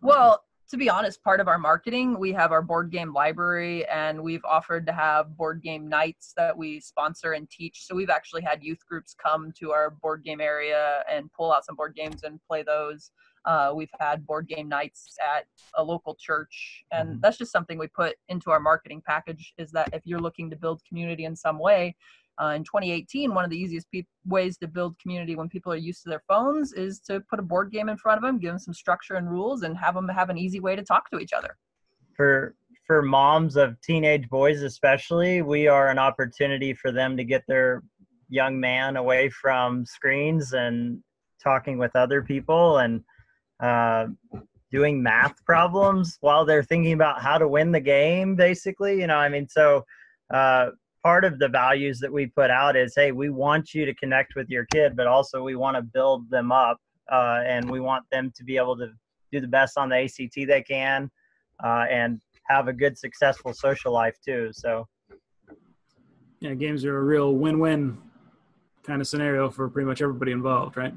Well, 0.03 0.43
to 0.69 0.77
be 0.77 0.91
honest, 0.91 1.23
part 1.23 1.39
of 1.41 1.47
our 1.47 1.59
marketing, 1.59 2.19
we 2.19 2.33
have 2.33 2.51
our 2.51 2.63
board 2.63 2.91
game 2.91 3.13
library 3.13 3.87
and 3.87 4.21
we've 4.21 4.45
offered 4.45 4.85
to 4.87 4.93
have 4.93 5.37
board 5.37 5.63
game 5.63 5.89
nights 5.89 6.33
that 6.37 6.57
we 6.57 6.81
sponsor 6.81 7.33
and 7.33 7.49
teach. 7.49 7.87
So 7.87 7.95
we've 7.95 8.11
actually 8.11 8.43
had 8.43 8.65
youth 8.65 8.85
groups 8.89 9.15
come 9.15 9.53
to 9.61 9.71
our 9.71 9.91
board 9.91 10.25
game 10.25 10.41
area 10.41 11.05
and 11.11 11.33
pull 11.33 11.53
out 11.53 11.65
some 11.65 11.77
board 11.77 11.95
games 11.95 12.25
and 12.25 12.41
play 12.49 12.65
those. 12.65 13.13
Uh, 13.47 13.73
we've 13.75 13.91
had 14.01 14.27
board 14.27 14.49
game 14.49 14.69
nights 14.69 15.17
at 15.37 15.47
a 15.77 15.83
local 15.83 16.17
church, 16.19 16.85
and 16.91 17.09
mm-hmm. 17.09 17.21
that's 17.21 17.39
just 17.39 17.53
something 17.53 17.79
we 17.79 17.87
put 17.87 18.17
into 18.29 18.51
our 18.51 18.61
marketing 18.61 19.03
package. 19.07 19.55
Is 19.57 19.71
that 19.73 19.89
if 19.93 20.03
you're 20.05 20.21
looking 20.21 20.51
to 20.51 20.57
build 20.57 20.83
community 20.89 21.25
in 21.25 21.37
some 21.37 21.59
way, 21.59 21.95
uh, 22.43 22.49
in 22.49 22.65
2018, 22.65 23.33
one 23.33 23.45
of 23.45 23.51
the 23.51 23.57
easiest 23.57 23.91
pe- 23.91 24.05
ways 24.27 24.59
to 24.59 24.69
build 24.69 24.99
community 24.99 25.37
when 25.37 25.49
people 25.49 25.73
are 25.73 25.77
used 25.77 26.03
to 26.03 26.11
their 26.11 26.23
phones 26.29 26.73
is 26.73 27.01
to 27.01 27.21
put 27.31 27.39
a 27.39 27.43
board 27.43 27.71
game 27.71 27.89
in 27.89 27.97
front 27.97 28.19
of 28.19 28.23
them, 28.23 28.39
give 28.39 28.51
them 28.51 28.59
some 28.59 28.75
structure 28.75 29.15
and 29.15 29.31
rules, 29.31 29.63
and 29.63 29.77
have 29.77 29.95
them 29.95 30.09
have 30.09 30.29
an 30.29 30.37
easy 30.37 30.61
way 30.61 30.77
to 30.77 30.83
talk 30.83 31.11
to 31.11 31.19
each 31.19 31.33
other. 31.33 31.57
For 32.15 32.55
for 32.87 33.03
moms 33.03 33.57
of 33.57 33.81
teenage 33.81 34.29
boys, 34.29 34.63
especially, 34.63 35.43
we 35.43 35.67
are 35.67 35.89
an 35.89 35.99
opportunity 35.99 36.73
for 36.73 36.93
them 36.93 37.17
to 37.17 37.25
get 37.25 37.43
their 37.49 37.83
young 38.29 38.61
man 38.61 38.97
away 38.97 39.29
from 39.29 39.85
screens 39.85 40.53
and 40.53 41.03
talking 41.43 41.79
with 41.79 41.95
other 41.97 42.23
people 42.23 42.79
and 42.79 43.03
uh, 43.61 44.07
doing 44.71 45.03
math 45.03 45.45
problems 45.45 46.19
while 46.21 46.45
they're 46.45 46.63
thinking 46.63 46.93
about 46.93 47.23
how 47.23 47.39
to 47.39 47.49
win 47.49 47.73
the 47.73 47.81
game. 47.81 48.37
Basically, 48.37 49.01
you 49.01 49.07
know, 49.07 49.17
I 49.17 49.29
mean, 49.29 49.49
so. 49.49 49.85
Uh, 50.33 50.71
part 51.07 51.25
of 51.25 51.39
the 51.39 51.47
values 51.49 52.01
that 52.01 52.13
we 52.13 52.27
put 52.27 52.51
out 52.51 52.75
is 52.75 52.93
hey 52.97 53.13
we 53.13 53.31
want 53.31 53.73
you 53.73 53.87
to 53.87 53.95
connect 53.95 54.35
with 54.35 54.49
your 54.49 54.67
kid 54.73 54.97
but 54.97 55.07
also 55.07 55.41
we 55.41 55.55
want 55.55 55.77
to 55.77 55.81
build 55.81 56.29
them 56.31 56.51
up 56.51 56.79
uh, 57.13 57.43
and 57.47 57.71
we 57.71 57.79
want 57.79 58.05
them 58.11 58.33
to 58.35 58.43
be 58.43 58.57
able 58.57 58.77
to 58.77 58.89
do 59.31 59.41
the 59.41 59.47
best 59.47 59.79
on 59.79 59.89
the 59.89 59.95
act 59.95 60.35
they 60.35 60.65
can 60.67 61.09
uh, 61.63 61.85
and 61.89 62.21
have 62.49 62.67
a 62.67 62.73
good 62.73 62.99
successful 62.99 63.53
social 63.55 63.93
life 63.93 64.17
too 64.25 64.51
so 64.53 64.85
yeah 66.41 66.55
games 66.55 66.85
are 66.85 66.99
a 66.99 67.05
real 67.05 67.35
win-win 67.37 67.97
kind 68.83 69.01
of 69.01 69.07
scenario 69.07 69.49
for 69.49 69.69
pretty 69.69 69.87
much 69.87 70.03
everybody 70.03 70.33
involved 70.33 70.77
right 70.77 70.95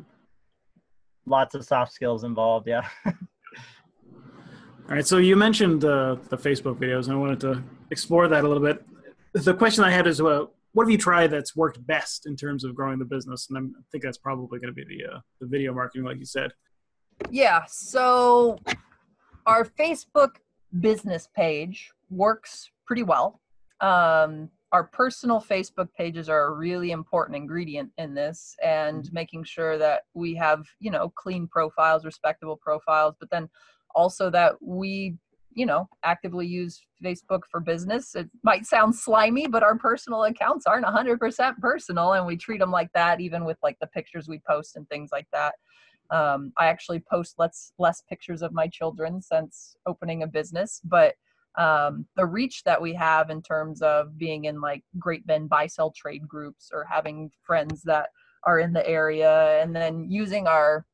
lots 1.30 1.56
of 1.56 1.64
soft 1.64 1.94
skills 1.94 2.24
involved 2.24 2.68
yeah 2.68 2.88
all 3.06 3.14
right 4.88 5.08
so 5.08 5.18
you 5.18 5.36
mentioned 5.36 5.86
uh, 5.86 6.16
the 6.30 6.38
facebook 6.38 6.76
videos 6.78 7.06
and 7.06 7.14
i 7.14 7.16
wanted 7.16 7.40
to 7.40 7.64
explore 7.92 8.28
that 8.28 8.44
a 8.44 8.48
little 8.48 8.64
bit 8.64 8.84
the 9.34 9.54
question 9.54 9.84
I 9.84 9.92
had 9.92 10.08
is, 10.08 10.20
uh, 10.22 10.46
what 10.74 10.84
have 10.84 10.92
you 10.92 10.98
tried 10.98 11.28
that's 11.32 11.56
worked 11.56 11.86
best 11.86 12.26
in 12.26 12.36
terms 12.36 12.64
of 12.64 12.76
growing 12.76 13.00
the 13.00 13.06
business? 13.06 13.48
And 13.50 13.58
I'm, 13.58 13.74
i 13.78 13.82
think 13.92 14.04
that's 14.04 14.18
probably 14.18 14.60
going 14.60 14.74
to 14.74 14.74
be 14.74 14.86
the 14.86 15.16
uh, 15.16 15.20
the 15.40 15.48
video 15.48 15.74
marketing, 15.74 16.06
like 16.06 16.20
you 16.20 16.26
said. 16.26 16.52
Yeah. 17.30 17.64
So 17.68 18.60
our 19.46 19.66
Facebook 19.66 20.36
business 20.80 21.28
page 21.36 21.92
works 22.10 22.70
pretty 22.86 23.04
well. 23.04 23.42
Um, 23.82 24.50
our 24.72 24.84
personal 24.84 25.42
Facebook 25.42 25.88
pages 25.98 26.30
are 26.30 26.48
a 26.48 26.54
really 26.54 26.92
important 26.92 27.36
ingredient 27.36 27.92
in 27.98 28.14
this, 28.14 28.56
and 28.64 29.04
mm-hmm. 29.04 29.14
making 29.14 29.44
sure 29.44 29.78
that 29.78 30.04
we 30.14 30.36
have 30.36 30.66
you 30.80 30.92
know 30.92 31.10
clean 31.10 31.48
profiles, 31.48 32.06
respectable 32.06 32.58
profiles, 32.58 33.16
but 33.20 33.30
then 33.30 33.50
also 33.96 34.30
that 34.30 34.54
we 34.62 35.18
you 35.54 35.66
know 35.66 35.90
actively 36.04 36.46
use 36.46 36.82
facebook 37.04 37.42
for 37.50 37.60
business 37.60 38.16
it 38.16 38.30
might 38.44 38.66
sound 38.66 38.94
slimy 38.96 39.48
but 39.48 39.64
our 39.64 39.78
personal 39.78 40.24
accounts 40.26 40.66
aren't 40.66 40.86
100% 40.86 41.58
personal 41.58 42.14
and 42.14 42.26
we 42.26 42.38
treat 42.38 42.60
them 42.60 42.72
like 42.72 42.92
that 42.94 43.20
even 43.20 43.46
with 43.46 43.58
like 43.64 43.78
the 43.80 43.88
pictures 43.88 44.28
we 44.28 44.40
post 44.48 44.76
and 44.76 44.88
things 44.90 45.10
like 45.12 45.28
that 45.34 45.56
um, 46.12 46.54
i 46.58 46.68
actually 46.68 47.00
post 47.00 47.36
less 47.38 47.72
less 47.80 48.04
pictures 48.08 48.42
of 48.42 48.54
my 48.54 48.68
children 48.68 49.22
since 49.22 49.76
opening 49.88 50.24
a 50.24 50.28
business 50.28 50.82
but 50.84 51.16
um, 51.58 52.06
the 52.16 52.26
reach 52.26 52.64
that 52.64 52.82
we 52.82 52.94
have 52.94 53.30
in 53.30 53.42
terms 53.42 53.82
of 53.82 54.18
being 54.18 54.46
in 54.46 54.62
like 54.62 54.84
great 54.98 55.26
bend 55.26 55.50
buy 55.50 55.68
sell 55.68 55.92
trade 55.92 56.28
groups 56.28 56.70
or 56.74 56.86
having 56.90 57.32
friends 57.44 57.82
that 57.84 58.10
are 58.44 58.60
in 58.60 58.72
the 58.72 58.88
area 58.88 59.62
and 59.62 59.76
then 59.76 60.06
using 60.10 60.48
our 60.48 60.86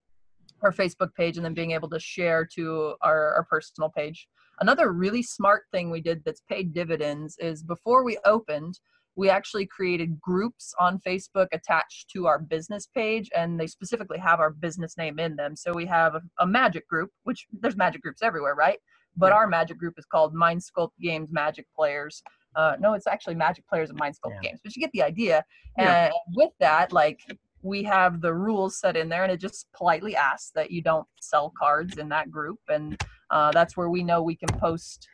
our 0.62 0.72
facebook 0.72 1.14
page 1.16 1.38
and 1.38 1.46
then 1.46 1.54
being 1.54 1.72
able 1.72 1.90
to 1.90 2.00
share 2.00 2.46
to 2.46 2.96
our, 3.02 3.34
our 3.36 3.44
personal 3.50 3.90
page 3.90 4.28
another 4.62 4.94
really 4.94 5.22
smart 5.22 5.64
thing 5.72 5.92
we 5.92 6.02
did 6.02 6.24
that's 6.26 6.42
paid 6.50 6.74
dividends 6.74 7.38
is 7.40 7.62
before 7.62 8.04
we 8.04 8.18
opened 8.26 8.80
we 9.16 9.30
actually 9.30 9.66
created 9.66 10.20
groups 10.20 10.74
on 10.80 11.00
Facebook 11.00 11.48
attached 11.54 12.10
to 12.10 12.28
our 12.28 12.38
business 12.38 12.88
page, 12.94 13.30
and 13.36 13.60
they 13.60 13.68
specifically 13.68 14.18
have 14.18 14.40
our 14.40 14.50
business 14.50 14.98
name 14.98 15.20
in 15.20 15.36
them. 15.36 15.56
So 15.56 15.72
we 15.74 15.86
have 15.86 16.16
a, 16.16 16.22
a 16.40 16.46
magic 16.46 16.88
group, 16.88 17.12
which 17.24 17.48
there's 17.62 17.78
magic 17.78 18.02
groups 18.02 18.22
everywhere, 18.22 18.56
right? 18.56 18.80
But 19.18 19.28
yeah. 19.28 19.36
our 19.36 19.48
magic 19.48 19.78
group 19.78 19.96
is 19.98 20.06
called 20.06 20.34
Mind 20.34 20.62
Sculpt 20.62 20.92
Games 21.02 21.30
Magic 21.32 21.66
Players. 21.76 22.22
Uh, 22.56 22.76
no, 22.80 22.94
it's 22.94 23.08
actually 23.08 23.36
Magic 23.36 23.68
Players 23.68 23.90
and 23.90 24.00
Mind 24.00 24.16
Sculpt 24.16 24.36
yeah. 24.42 24.50
Games, 24.50 24.60
but 24.64 24.76
you 24.76 24.82
get 24.82 24.92
the 24.94 25.04
idea. 25.04 25.44
And 25.78 26.14
with 26.36 26.52
that, 26.60 26.94
like 26.94 27.20
we 27.62 27.84
have 27.84 28.22
the 28.22 28.34
rules 28.34 28.80
set 28.80 28.96
in 28.96 29.10
there, 29.10 29.24
and 29.24 29.32
it 29.32 29.40
just 29.40 29.68
politely 29.74 30.16
asks 30.16 30.52
that 30.52 30.72
you 30.72 30.82
don't 30.82 31.08
sell 31.20 31.52
cards 31.58 31.98
in 31.98 32.10
that 32.10 32.32
group, 32.32 32.60
and 32.70 33.02
uh, 33.30 33.52
that's 33.52 33.76
where 33.76 33.90
we 33.90 34.04
know 34.04 34.22
we 34.22 34.36
can 34.36 34.50
post 34.60 35.10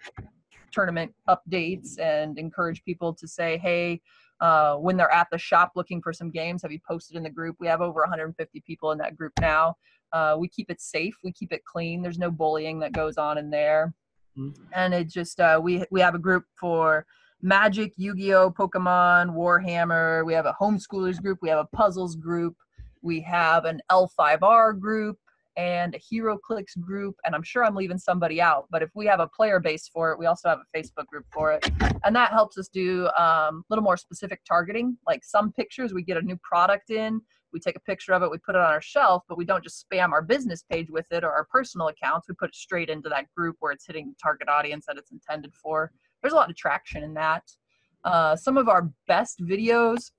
tournament 0.72 1.14
updates 1.30 2.00
and 2.00 2.38
encourage 2.38 2.84
people 2.84 3.14
to 3.14 3.28
say, 3.28 3.58
hey, 3.58 4.02
uh, 4.40 4.76
when 4.76 4.98
they're 4.98 5.12
at 5.12 5.28
the 5.32 5.38
shop 5.38 5.74
looking 5.76 6.02
for 6.02 6.12
some 6.12 6.32
games, 6.32 6.62
have 6.62 6.72
you 6.72 6.80
posted 6.88 7.16
in 7.16 7.24
the 7.24 7.30
group? 7.30 7.56
We 7.60 7.68
have 7.68 7.82
over 7.82 8.02
150 8.02 8.62
people 8.66 8.92
in 8.92 8.98
that 8.98 9.16
group 9.16 9.34
now. 9.40 9.76
Uh, 10.13 10.36
we 10.38 10.47
keep 10.47 10.69
it 10.69 10.82
safe, 10.82 11.15
we 11.24 11.32
keep 11.32 11.52
it 11.52 11.63
clean. 11.65 12.02
There's 12.02 12.19
no 12.19 12.32
bullying 12.32 12.80
that 12.80 12.91
goes 12.91 13.17
on 13.17 13.38
in 13.38 13.50
there, 13.50 13.93
mm-hmm. 14.38 14.63
and 14.74 14.93
it 14.93 15.10
just 15.10 15.39
uh, 15.39 15.60
we 15.62 15.86
we 15.91 16.02
have 16.02 16.15
a 16.15 16.19
group 16.19 16.45
for 16.60 17.06
Magic, 17.41 17.93
Yu-Gi-Oh, 17.97 18.52
Pokemon, 18.52 19.34
Warhammer. 19.36 20.24
We 20.26 20.34
have 20.34 20.45
a 20.45 20.56
homeschoolers 20.60 21.21
group. 21.21 21.39
We 21.41 21.50
have 21.50 21.60
a 21.60 21.76
puzzles 21.76 22.15
group. 22.15 22.56
We 23.02 23.19
have 23.21 23.65
an 23.65 23.82
L5R 23.91 24.80
group 24.80 25.17
and 25.58 25.95
a 25.95 26.00
HeroClix 26.00 26.80
group, 26.80 27.15
and 27.26 27.36
I'm 27.36 27.43
sure 27.43 27.65
I'm 27.65 27.76
leaving 27.76 27.97
somebody 27.97 28.41
out. 28.41 28.67
But 28.69 28.84
if 28.84 28.89
we 28.95 29.06
have 29.08 29.19
a 29.19 29.28
player 29.28 29.60
base 29.60 29.89
for 29.91 30.12
it, 30.12 30.19
we 30.19 30.26
also 30.26 30.50
have 30.50 30.60
a 30.60 30.78
Facebook 30.78 31.08
group 31.08 31.26
for 31.32 31.52
it, 31.52 31.69
and 32.06 32.15
that 32.15 32.32
helps 32.32 32.58
us 32.58 32.69
do 32.69 33.08
um, 33.17 33.58
a 33.58 33.63
little 33.69 33.84
more 33.84 33.97
specific 33.97 34.41
targeting. 34.47 34.97
Like 35.06 35.24
some 35.24 35.52
pictures, 35.52 35.93
we 35.93 36.04
get 36.04 36.17
a 36.17 36.21
new 36.21 36.38
product 36.43 36.89
in, 36.89 37.21
we 37.54 37.60
take 37.60 37.76
a 37.76 37.82
picture 37.82 38.14
of 38.14 38.24
it, 38.24 38.32
we 38.32 38.38
put 38.38 38.56
it 38.56 38.62
on 38.62 38.72
our 38.72 38.82
shelf, 38.82 39.24
but 39.28 39.38
we 39.38 39.46
don't 39.46 39.64
just 39.64 39.86
spam 39.90 40.12
our 40.12 40.22
business 40.22 40.64
page 40.64 40.90
with 40.90 41.06
it 41.12 41.24
or 41.24 41.32
our 41.32 41.46
personal 41.46 41.88
accounts. 41.88 42.28
We 42.28 42.36
put 42.36 42.50
it 42.50 42.56
straight 42.56 42.90
into 42.90 43.10
that 43.10 43.26
group 43.36 43.58
where 43.60 43.72
it's 43.72 43.86
hitting 43.86 44.10
the 44.10 44.16
target 44.22 44.50
audience 44.50 44.86
that 44.88 44.98
it's 44.98 45.12
intended 45.12 45.54
for. 45.54 45.92
There's 46.22 46.34
a 46.34 46.38
lot 46.38 46.50
of 46.50 46.56
traction 46.56 47.04
in 47.04 47.14
that. 47.16 47.44
Uh, 48.04 48.36
some 48.36 48.58
of 48.58 48.68
our 48.68 48.90
best 49.08 49.42
videos 49.42 50.12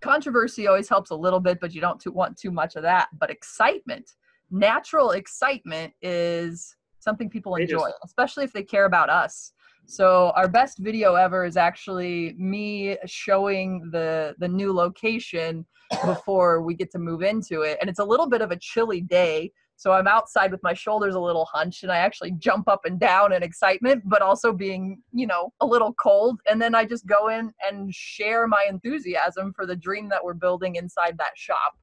controversy 0.00 0.66
always 0.66 0.88
helps 0.88 1.10
a 1.10 1.14
little 1.14 1.38
bit 1.38 1.60
but 1.60 1.72
you 1.72 1.80
don't 1.80 2.00
too, 2.00 2.10
want 2.10 2.36
too 2.36 2.50
much 2.50 2.74
of 2.74 2.82
that 2.82 3.06
but 3.20 3.30
excitement 3.30 4.14
natural 4.52 5.12
excitement 5.12 5.92
is 6.02 6.76
something 7.00 7.28
people 7.28 7.56
enjoy, 7.56 7.90
especially 8.04 8.44
if 8.44 8.52
they 8.52 8.62
care 8.62 8.84
about 8.84 9.10
us. 9.10 9.52
So 9.86 10.32
our 10.36 10.48
best 10.48 10.78
video 10.78 11.14
ever 11.14 11.44
is 11.44 11.56
actually 11.56 12.34
me 12.38 12.96
showing 13.06 13.90
the 13.92 14.34
the 14.38 14.48
new 14.48 14.72
location 14.72 15.66
before 16.04 16.62
we 16.62 16.74
get 16.74 16.90
to 16.92 16.98
move 16.98 17.22
into 17.22 17.62
it. 17.62 17.78
And 17.80 17.90
it's 17.90 17.98
a 17.98 18.04
little 18.04 18.28
bit 18.28 18.40
of 18.40 18.50
a 18.50 18.58
chilly 18.58 19.00
day. 19.02 19.52
So 19.76 19.92
I'm 19.92 20.06
outside 20.06 20.52
with 20.52 20.62
my 20.62 20.74
shoulders 20.74 21.14
a 21.14 21.20
little 21.20 21.46
hunched 21.52 21.82
and 21.82 21.90
I 21.90 21.98
actually 21.98 22.32
jump 22.38 22.68
up 22.68 22.82
and 22.84 23.00
down 23.00 23.32
in 23.32 23.42
excitement, 23.42 24.02
but 24.06 24.22
also 24.22 24.52
being, 24.52 25.02
you 25.12 25.26
know, 25.26 25.52
a 25.60 25.66
little 25.66 25.92
cold. 25.94 26.38
And 26.48 26.62
then 26.62 26.74
I 26.74 26.84
just 26.84 27.04
go 27.04 27.28
in 27.28 27.52
and 27.68 27.92
share 27.92 28.46
my 28.46 28.64
enthusiasm 28.68 29.52
for 29.56 29.66
the 29.66 29.74
dream 29.74 30.08
that 30.10 30.22
we're 30.22 30.34
building 30.34 30.76
inside 30.76 31.18
that 31.18 31.32
shop. 31.34 31.74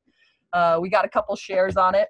Uh, 0.54 0.80
we 0.82 0.90
got 0.90 1.04
a 1.04 1.10
couple 1.10 1.36
shares 1.36 1.76
on 1.76 1.94
it 1.94 2.08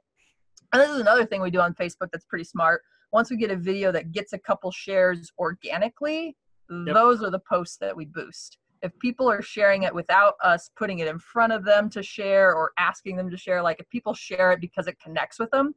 and 0.71 0.81
this 0.81 0.89
is 0.89 0.99
another 0.99 1.25
thing 1.25 1.41
we 1.41 1.51
do 1.51 1.59
on 1.59 1.73
Facebook 1.73 2.09
that's 2.11 2.25
pretty 2.25 2.43
smart. 2.43 2.83
Once 3.11 3.29
we 3.29 3.37
get 3.37 3.51
a 3.51 3.55
video 3.55 3.91
that 3.91 4.11
gets 4.11 4.33
a 4.33 4.39
couple 4.39 4.71
shares 4.71 5.31
organically, 5.37 6.35
yep. 6.69 6.93
those 6.93 7.23
are 7.23 7.31
the 7.31 7.41
posts 7.49 7.77
that 7.77 7.95
we 7.95 8.05
boost. 8.05 8.57
If 8.81 8.97
people 8.99 9.29
are 9.29 9.41
sharing 9.41 9.83
it 9.83 9.93
without 9.93 10.35
us 10.43 10.69
putting 10.77 10.99
it 10.99 11.07
in 11.07 11.19
front 11.19 11.51
of 11.51 11.65
them 11.65 11.89
to 11.89 12.01
share 12.01 12.53
or 12.53 12.71
asking 12.77 13.17
them 13.17 13.29
to 13.29 13.37
share, 13.37 13.61
like 13.61 13.79
if 13.79 13.89
people 13.89 14.13
share 14.13 14.51
it 14.51 14.61
because 14.61 14.87
it 14.87 14.97
connects 15.03 15.39
with 15.39 15.51
them, 15.51 15.75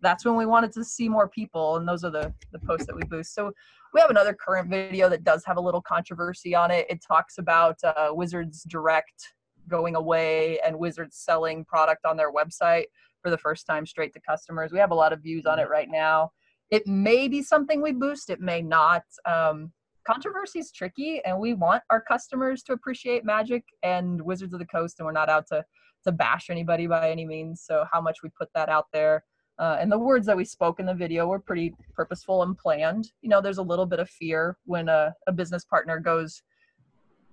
that's 0.00 0.24
when 0.24 0.36
we 0.36 0.46
wanted 0.46 0.72
to 0.72 0.84
see 0.84 1.08
more 1.08 1.28
people 1.28 1.76
and 1.76 1.88
those 1.88 2.04
are 2.04 2.10
the 2.10 2.32
the 2.52 2.58
posts 2.60 2.86
that 2.86 2.94
we 2.94 3.02
boost 3.10 3.34
so 3.34 3.50
we 3.92 4.00
have 4.00 4.10
another 4.10 4.32
current 4.32 4.70
video 4.70 5.08
that 5.08 5.24
does 5.24 5.44
have 5.44 5.56
a 5.56 5.60
little 5.60 5.82
controversy 5.82 6.54
on 6.54 6.70
it 6.70 6.86
it 6.88 7.02
talks 7.04 7.38
about 7.38 7.76
uh, 7.82 8.10
wizards 8.12 8.62
direct 8.62 9.34
going 9.68 9.94
away 9.94 10.58
and 10.66 10.76
wizards 10.76 11.16
selling 11.16 11.64
product 11.64 12.04
on 12.04 12.16
their 12.16 12.32
website 12.32 12.86
for 13.22 13.30
the 13.30 13.38
first 13.38 13.66
time 13.66 13.86
straight 13.86 14.12
to 14.14 14.20
customers. 14.20 14.72
We 14.72 14.78
have 14.78 14.90
a 14.90 14.96
lot 14.96 15.12
of 15.12 15.22
views 15.22 15.46
on 15.46 15.58
it 15.58 15.68
right 15.68 15.88
now. 15.90 16.32
It 16.70 16.86
may 16.86 17.28
be 17.28 17.42
something 17.42 17.80
we 17.80 17.92
boost, 17.92 18.30
it 18.30 18.40
may 18.40 18.62
not. 18.62 19.04
Um, 19.24 19.72
controversy 20.06 20.58
is 20.58 20.70
tricky, 20.72 21.20
and 21.24 21.38
we 21.38 21.54
want 21.54 21.82
our 21.90 22.00
customers 22.00 22.62
to 22.64 22.72
appreciate 22.72 23.24
Magic 23.24 23.64
and 23.82 24.20
Wizards 24.20 24.52
of 24.52 24.58
the 24.58 24.66
Coast, 24.66 24.96
and 24.98 25.06
we're 25.06 25.12
not 25.12 25.28
out 25.30 25.46
to 25.48 25.64
to 26.04 26.12
bash 26.12 26.48
anybody 26.48 26.86
by 26.86 27.10
any 27.10 27.26
means. 27.26 27.62
So 27.66 27.84
how 27.92 28.00
much 28.00 28.18
we 28.22 28.30
put 28.30 28.48
that 28.54 28.68
out 28.68 28.86
there. 28.92 29.24
Uh, 29.58 29.76
and 29.80 29.90
the 29.90 29.98
words 29.98 30.26
that 30.26 30.36
we 30.36 30.44
spoke 30.44 30.78
in 30.78 30.86
the 30.86 30.94
video 30.94 31.26
were 31.26 31.40
pretty 31.40 31.74
purposeful 31.94 32.44
and 32.44 32.56
planned. 32.56 33.10
You 33.20 33.28
know, 33.28 33.40
there's 33.40 33.58
a 33.58 33.62
little 33.62 33.86
bit 33.86 33.98
of 33.98 34.08
fear 34.08 34.56
when 34.64 34.88
a, 34.88 35.12
a 35.26 35.32
business 35.32 35.64
partner 35.64 35.98
goes 35.98 36.42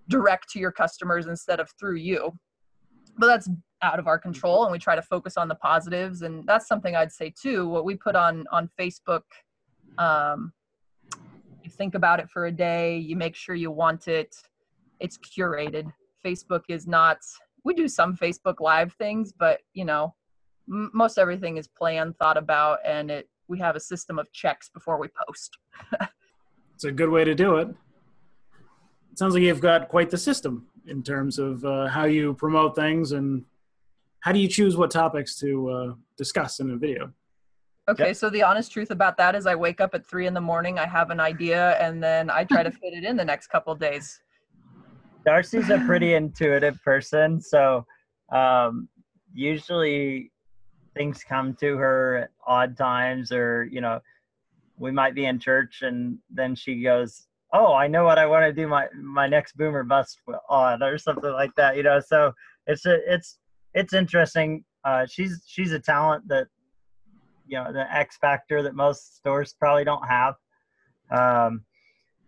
direct 0.09 0.49
to 0.51 0.59
your 0.59 0.71
customers 0.71 1.27
instead 1.27 1.59
of 1.59 1.69
through 1.79 1.97
you. 1.97 2.33
But 3.17 3.27
that's 3.27 3.49
out 3.81 3.99
of 3.99 4.07
our 4.07 4.17
control 4.17 4.63
and 4.63 4.71
we 4.71 4.79
try 4.79 4.95
to 4.95 5.01
focus 5.01 5.37
on 5.37 5.47
the 5.47 5.55
positives 5.55 6.21
and 6.21 6.45
that's 6.47 6.67
something 6.67 6.95
i'd 6.95 7.11
say 7.11 7.33
too. 7.39 7.67
What 7.69 7.85
we 7.85 7.95
put 7.95 8.15
on 8.15 8.45
on 8.51 8.69
facebook 8.79 9.21
um, 9.97 10.51
you 11.63 11.69
think 11.69 11.95
about 11.95 12.19
it 12.19 12.29
for 12.29 12.47
a 12.47 12.51
day 12.51 12.97
you 12.97 13.15
make 13.15 13.35
sure 13.35 13.55
you 13.55 13.71
want 13.71 14.07
it 14.07 14.35
it's 14.99 15.17
curated. 15.17 15.91
Facebook 16.25 16.63
is 16.69 16.87
not 16.87 17.17
we 17.63 17.73
do 17.73 17.87
some 17.87 18.15
facebook 18.15 18.59
live 18.59 18.93
things 18.93 19.33
but 19.37 19.59
you 19.73 19.85
know 19.85 20.13
m- 20.69 20.91
most 20.93 21.17
everything 21.17 21.57
is 21.57 21.67
planned 21.67 22.17
thought 22.17 22.37
about 22.37 22.79
and 22.85 23.11
it 23.11 23.29
we 23.47 23.59
have 23.59 23.75
a 23.75 23.79
system 23.79 24.17
of 24.17 24.31
checks 24.31 24.69
before 24.69 24.99
we 24.99 25.07
post. 25.27 25.57
It's 26.73 26.83
a 26.83 26.91
good 26.91 27.07
way 27.09 27.23
to 27.23 27.33
do 27.33 27.55
it 27.55 27.69
it. 27.69 27.75
Sounds 29.13 29.33
like 29.33 29.43
you've 29.43 29.61
got 29.61 29.87
quite 29.87 30.09
the 30.09 30.17
system 30.17 30.67
in 30.87 31.03
terms 31.03 31.39
of 31.39 31.63
uh, 31.65 31.87
how 31.87 32.05
you 32.05 32.33
promote 32.33 32.75
things 32.75 33.11
and 33.11 33.43
how 34.19 34.31
do 34.31 34.39
you 34.39 34.47
choose 34.47 34.75
what 34.75 34.91
topics 34.91 35.37
to 35.39 35.69
uh, 35.69 35.93
discuss 36.17 36.59
in 36.59 36.71
a 36.71 36.77
video? 36.77 37.11
Okay, 37.87 38.07
yep. 38.07 38.15
so 38.15 38.31
the 38.31 38.41
honest 38.41 38.71
truth 38.71 38.89
about 38.89 39.15
that 39.17 39.35
is 39.35 39.45
I 39.45 39.53
wake 39.53 39.79
up 39.79 39.93
at 39.93 40.05
three 40.07 40.25
in 40.25 40.33
the 40.33 40.41
morning, 40.41 40.79
I 40.79 40.87
have 40.87 41.11
an 41.11 41.19
idea, 41.19 41.77
and 41.79 42.01
then 42.01 42.31
I 42.31 42.43
try 42.43 42.63
to 42.63 42.71
fit 42.71 42.93
it 42.93 43.03
in 43.03 43.15
the 43.15 43.25
next 43.25 43.47
couple 43.47 43.75
days. 43.75 44.19
Darcy's 45.23 45.69
a 45.69 45.77
pretty 45.85 46.13
intuitive 46.15 46.81
person, 46.83 47.39
so 47.39 47.85
um, 48.31 48.89
usually 49.31 50.31
things 50.95 51.23
come 51.23 51.53
to 51.59 51.77
her 51.77 52.17
at 52.17 52.29
odd 52.47 52.75
times, 52.75 53.31
or 53.31 53.67
you 53.71 53.81
know, 53.81 53.99
we 54.77 54.89
might 54.89 55.13
be 55.13 55.25
in 55.25 55.37
church, 55.37 55.83
and 55.83 56.17
then 56.31 56.55
she 56.55 56.81
goes, 56.81 57.27
"Oh, 57.55 57.73
I 57.73 57.87
know 57.87 58.03
what 58.03 58.19
I 58.19 58.25
want 58.25 58.45
to 58.45 58.53
do 58.53 58.67
my 58.67 58.87
my 59.01 59.27
next 59.27 59.55
boomer 59.57 59.83
bust 59.83 60.19
on," 60.49 60.83
or 60.83 60.97
something 60.97 61.31
like 61.31 61.53
that. 61.55 61.77
You 61.77 61.83
know, 61.83 61.99
so 61.99 62.33
it's 62.67 62.85
a, 62.85 62.97
it's 63.13 63.39
it's 63.73 63.93
interesting. 63.93 64.63
Uh, 64.83 65.05
she's 65.05 65.43
she's 65.47 65.71
a 65.71 65.79
talent 65.79 66.27
that 66.27 66.47
you 67.47 67.57
know 67.57 67.71
the 67.71 67.91
X 67.93 68.17
factor 68.17 68.61
that 68.63 68.75
most 68.75 69.17
stores 69.17 69.55
probably 69.57 69.83
don't 69.85 70.05
have. 70.07 70.35
Um, 71.11 71.63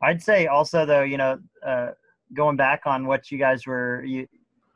I'd 0.01 0.21
say 0.21 0.47
also 0.47 0.85
though, 0.85 1.03
you 1.03 1.17
know, 1.17 1.39
uh, 1.65 1.89
going 2.33 2.55
back 2.55 2.81
on 2.85 3.07
what 3.07 3.31
you 3.31 3.37
guys 3.37 3.65
were 3.65 4.03
you, 4.05 4.27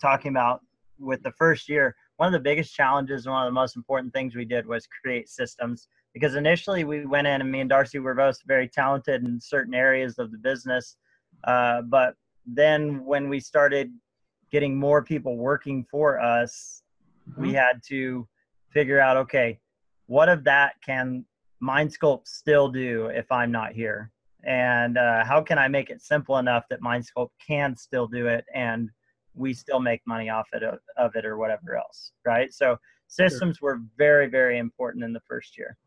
talking 0.02 0.32
about 0.32 0.62
with 1.00 1.22
the 1.24 1.32
first 1.32 1.70
year, 1.70 1.96
one 2.18 2.28
of 2.28 2.34
the 2.34 2.40
biggest 2.40 2.74
challenges 2.74 3.26
and 3.26 3.34
one 3.34 3.46
of 3.46 3.50
the 3.50 3.60
most 3.60 3.76
important 3.76 4.14
things 4.14 4.36
we 4.36 4.46
did 4.46 4.66
was 4.66 4.88
create 5.02 5.30
systems 5.30 5.88
because 6.14 6.36
initially 6.36 6.84
we 6.84 7.06
went 7.06 7.28
in 7.28 7.42
and 7.42 7.52
me 7.52 7.62
and 7.62 7.70
Darcy 7.70 8.00
were 8.00 8.14
both 8.14 8.38
very 8.46 8.68
talented 8.68 9.24
in 9.24 9.40
certain 9.40 9.74
areas 9.74 10.20
of 10.20 10.32
the 10.32 10.38
business, 10.38 10.98
uh, 11.46 11.82
but 11.84 12.16
then 12.46 13.04
when 13.06 13.30
we 13.30 13.40
started 13.40 13.92
getting 14.52 14.78
more 14.78 15.04
people 15.04 15.38
working 15.38 15.86
for 15.90 16.20
us, 16.20 16.84
mm-hmm. 17.30 17.42
we 17.42 17.54
had 17.54 17.82
to 17.88 18.28
figure 18.70 19.00
out 19.00 19.18
okay, 19.18 19.60
what 20.08 20.30
of 20.30 20.44
that 20.44 20.74
can 20.86 21.26
MindSculpt 21.64 22.28
still 22.28 22.70
do 22.70 23.08
if 23.08 23.32
I'm 23.32 23.52
not 23.52 23.74
here? 23.74 24.12
And 24.44 24.98
uh, 24.98 25.24
how 25.24 25.42
can 25.42 25.60
I 25.60 25.68
make 25.68 25.90
it 25.90 26.02
simple 26.02 26.38
enough 26.38 26.66
that 26.70 26.82
MindSculpt 26.82 27.30
can 27.46 27.76
still 27.76 28.08
do 28.08 28.28
it 28.28 28.44
and 28.54 28.90
we 29.36 29.54
still 29.54 29.80
make 29.80 30.02
money 30.06 30.30
off 30.30 30.48
it 30.54 30.64
of, 30.64 30.80
of 30.98 31.16
it 31.16 31.26
or 31.26 31.38
whatever 31.38 31.78
else, 31.78 32.12
right? 32.26 32.52
So 32.52 32.78
systems 33.08 33.58
sure. 33.58 33.76
were 33.76 33.82
very, 33.98 34.28
very 34.28 34.58
important 34.58 35.04
in 35.04 35.14
the 35.14 35.22
first 35.22 35.58
year. 35.58 35.78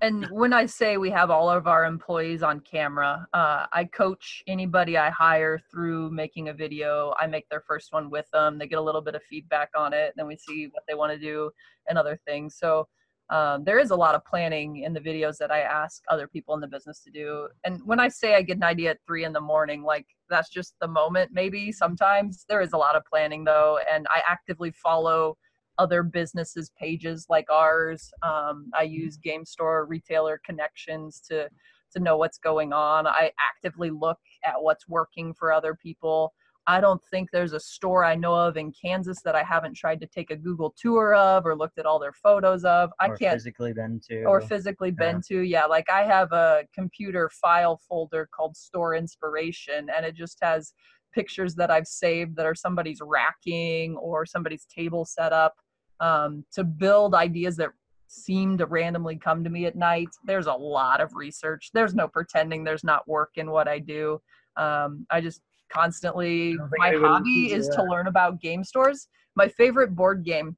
And 0.00 0.26
when 0.30 0.52
I 0.52 0.66
say 0.66 0.96
we 0.96 1.10
have 1.10 1.30
all 1.30 1.50
of 1.50 1.66
our 1.66 1.84
employees 1.84 2.42
on 2.42 2.60
camera, 2.60 3.26
uh, 3.32 3.66
I 3.72 3.84
coach 3.84 4.42
anybody 4.46 4.96
I 4.96 5.10
hire 5.10 5.60
through 5.70 6.10
making 6.10 6.48
a 6.48 6.54
video. 6.54 7.14
I 7.18 7.26
make 7.26 7.48
their 7.48 7.62
first 7.66 7.92
one 7.92 8.10
with 8.10 8.26
them. 8.32 8.58
They 8.58 8.66
get 8.66 8.78
a 8.78 8.82
little 8.82 9.00
bit 9.00 9.14
of 9.14 9.22
feedback 9.24 9.70
on 9.76 9.92
it, 9.92 10.14
then 10.16 10.26
we 10.26 10.36
see 10.36 10.68
what 10.72 10.84
they 10.86 10.94
want 10.94 11.12
to 11.12 11.18
do 11.18 11.50
and 11.88 11.98
other 11.98 12.18
things. 12.26 12.56
So 12.58 12.86
um, 13.30 13.64
there 13.64 13.78
is 13.78 13.90
a 13.90 13.96
lot 13.96 14.14
of 14.14 14.24
planning 14.24 14.78
in 14.78 14.94
the 14.94 15.00
videos 15.00 15.36
that 15.36 15.50
I 15.50 15.60
ask 15.60 16.02
other 16.08 16.26
people 16.26 16.54
in 16.54 16.60
the 16.60 16.66
business 16.66 17.02
to 17.04 17.10
do. 17.10 17.48
And 17.64 17.80
when 17.84 18.00
I 18.00 18.08
say 18.08 18.34
I 18.34 18.42
get 18.42 18.56
an 18.56 18.62
idea 18.62 18.92
at 18.92 18.98
three 19.06 19.24
in 19.24 19.32
the 19.32 19.40
morning, 19.40 19.82
like 19.82 20.06
that's 20.30 20.48
just 20.48 20.74
the 20.80 20.88
moment. 20.88 21.30
Maybe 21.32 21.70
sometimes 21.70 22.46
there 22.48 22.62
is 22.62 22.72
a 22.72 22.78
lot 22.78 22.96
of 22.96 23.02
planning 23.04 23.44
though, 23.44 23.78
and 23.92 24.06
I 24.10 24.22
actively 24.26 24.70
follow 24.70 25.36
other 25.78 26.02
businesses 26.02 26.70
pages 26.78 27.26
like 27.28 27.46
ours. 27.50 28.10
Um, 28.22 28.70
i 28.76 28.82
use 28.82 29.16
game 29.16 29.44
store 29.44 29.86
retailer 29.86 30.40
connections 30.44 31.20
to 31.28 31.48
to 31.92 32.00
know 32.00 32.16
what's 32.16 32.38
going 32.38 32.72
on. 32.72 33.06
I 33.06 33.32
actively 33.40 33.90
look 33.90 34.18
at 34.44 34.60
what's 34.60 34.86
working 34.88 35.32
for 35.32 35.52
other 35.52 35.74
people. 35.74 36.34
I 36.66 36.82
don't 36.82 37.00
think 37.10 37.30
there's 37.30 37.54
a 37.54 37.60
store 37.60 38.04
i 38.04 38.14
know 38.14 38.34
of 38.34 38.58
in 38.58 38.72
kansas 38.72 39.22
that 39.22 39.34
i 39.34 39.42
haven't 39.42 39.74
tried 39.74 40.00
to 40.00 40.06
take 40.06 40.30
a 40.30 40.36
google 40.36 40.74
tour 40.78 41.14
of 41.14 41.46
or 41.46 41.56
looked 41.56 41.78
at 41.78 41.86
all 41.86 41.98
their 41.98 42.12
photos 42.12 42.62
of. 42.64 42.90
I 43.00 43.08
or 43.08 43.16
can't 43.16 43.32
physically 43.32 43.72
been 43.72 44.00
to. 44.08 44.24
or 44.24 44.42
physically 44.42 44.90
been 44.90 45.22
to. 45.28 45.40
Yeah 45.40 45.64
like 45.64 45.88
i 45.90 46.04
have 46.04 46.30
a 46.32 46.64
computer 46.74 47.30
file 47.40 47.80
folder 47.88 48.28
called 48.36 48.54
store 48.54 48.94
inspiration 48.94 49.88
and 49.96 50.04
it 50.04 50.14
just 50.14 50.36
has 50.42 50.74
pictures 51.14 51.54
that 51.54 51.70
i've 51.70 51.86
saved 51.86 52.36
that 52.36 52.44
are 52.44 52.54
somebody's 52.54 53.00
racking 53.02 53.96
or 53.96 54.26
somebody's 54.26 54.66
table 54.66 55.06
setup 55.06 55.54
um, 56.00 56.44
to 56.52 56.64
build 56.64 57.14
ideas 57.14 57.56
that 57.56 57.70
seem 58.08 58.56
to 58.58 58.66
randomly 58.66 59.16
come 59.16 59.44
to 59.44 59.50
me 59.50 59.66
at 59.66 59.76
night. 59.76 60.08
There's 60.24 60.46
a 60.46 60.52
lot 60.52 61.00
of 61.00 61.14
research. 61.14 61.70
There's 61.74 61.94
no 61.94 62.08
pretending 62.08 62.64
there's 62.64 62.84
not 62.84 63.06
work 63.06 63.32
in 63.36 63.50
what 63.50 63.68
I 63.68 63.78
do. 63.78 64.20
Um, 64.56 65.06
I 65.10 65.20
just 65.20 65.42
constantly, 65.70 66.56
my 66.78 66.92
hobby 66.94 67.52
is 67.52 67.68
to 67.68 67.82
learn 67.84 68.06
about 68.06 68.40
game 68.40 68.64
stores. 68.64 69.08
My 69.36 69.48
favorite 69.48 69.94
board 69.94 70.24
game 70.24 70.56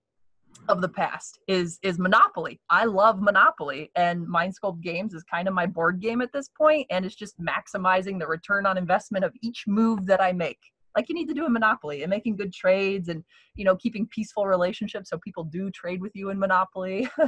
of 0.69 0.81
the 0.81 0.89
past 0.89 1.39
is 1.49 1.79
is 1.83 1.99
Monopoly. 1.99 2.61
I 2.71 2.85
love 2.85 3.21
Monopoly 3.21 3.91
and 3.97 4.27
Mindsculpt 4.27 4.81
Games 4.81 5.15
is 5.15 5.23
kind 5.25 5.49
of 5.49 5.55
my 5.55 5.67
board 5.67 6.01
game 6.01 6.21
at 6.21 6.33
this 6.33 6.49
point 6.49 6.87
and 6.91 7.05
it's 7.05 7.15
just 7.15 7.35
maximizing 7.41 8.19
the 8.19 8.27
return 8.27 8.67
on 8.67 8.77
investment 8.77 9.25
of 9.25 9.33
each 9.43 9.65
move 9.67 10.07
that 10.07 10.21
I 10.21 10.33
make 10.33 10.59
like 10.97 11.09
you 11.09 11.15
need 11.15 11.29
to 11.29 11.35
do 11.35 11.47
a 11.47 11.51
monopoly 11.51 12.03
and 12.03 12.11
making 12.11 12.37
good 12.37 12.53
trades 12.53 13.09
and 13.09 13.23
you 13.55 13.65
know 13.65 13.77
keeping 13.77 14.07
peaceful 14.09 14.47
relationships 14.47 15.11
so 15.11 15.19
people 15.19 15.45
do 15.45 15.71
trade 15.71 16.01
with 16.01 16.13
you 16.15 16.31
in 16.31 16.39
monopoly. 16.39 17.09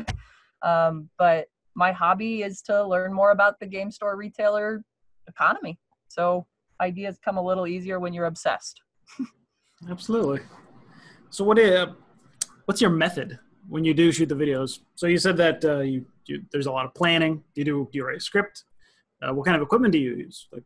Um, 0.62 1.08
but 1.18 1.48
my 1.74 1.92
hobby 1.92 2.42
is 2.42 2.62
to 2.62 2.84
learn 2.86 3.12
more 3.12 3.30
about 3.32 3.58
the 3.60 3.66
game 3.66 3.90
store 3.90 4.16
retailer 4.16 4.82
economy. 5.28 5.78
So 6.08 6.46
ideas 6.80 7.18
come 7.24 7.36
a 7.36 7.42
little 7.42 7.66
easier 7.66 7.98
when 7.98 8.12
you're 8.12 8.26
obsessed. 8.26 8.80
Absolutely. 9.90 10.40
So 11.30 11.44
what 11.44 11.58
is, 11.58 11.86
what's 12.66 12.80
your 12.80 12.90
method 12.90 13.38
when 13.68 13.84
you 13.84 13.94
do 13.94 14.12
shoot 14.12 14.28
the 14.28 14.34
videos? 14.34 14.80
So 14.94 15.06
you 15.06 15.18
said 15.18 15.36
that 15.38 15.64
uh, 15.64 15.80
you, 15.80 16.06
you, 16.26 16.42
there's 16.52 16.66
a 16.66 16.72
lot 16.72 16.86
of 16.86 16.94
planning. 16.94 17.42
You 17.54 17.64
do 17.64 17.88
you 17.92 18.06
write 18.06 18.18
a 18.18 18.20
script? 18.20 18.64
Uh, 19.22 19.32
what 19.32 19.44
kind 19.46 19.56
of 19.56 19.62
equipment 19.62 19.92
do 19.92 19.98
you 19.98 20.14
use? 20.14 20.48
Like 20.52 20.64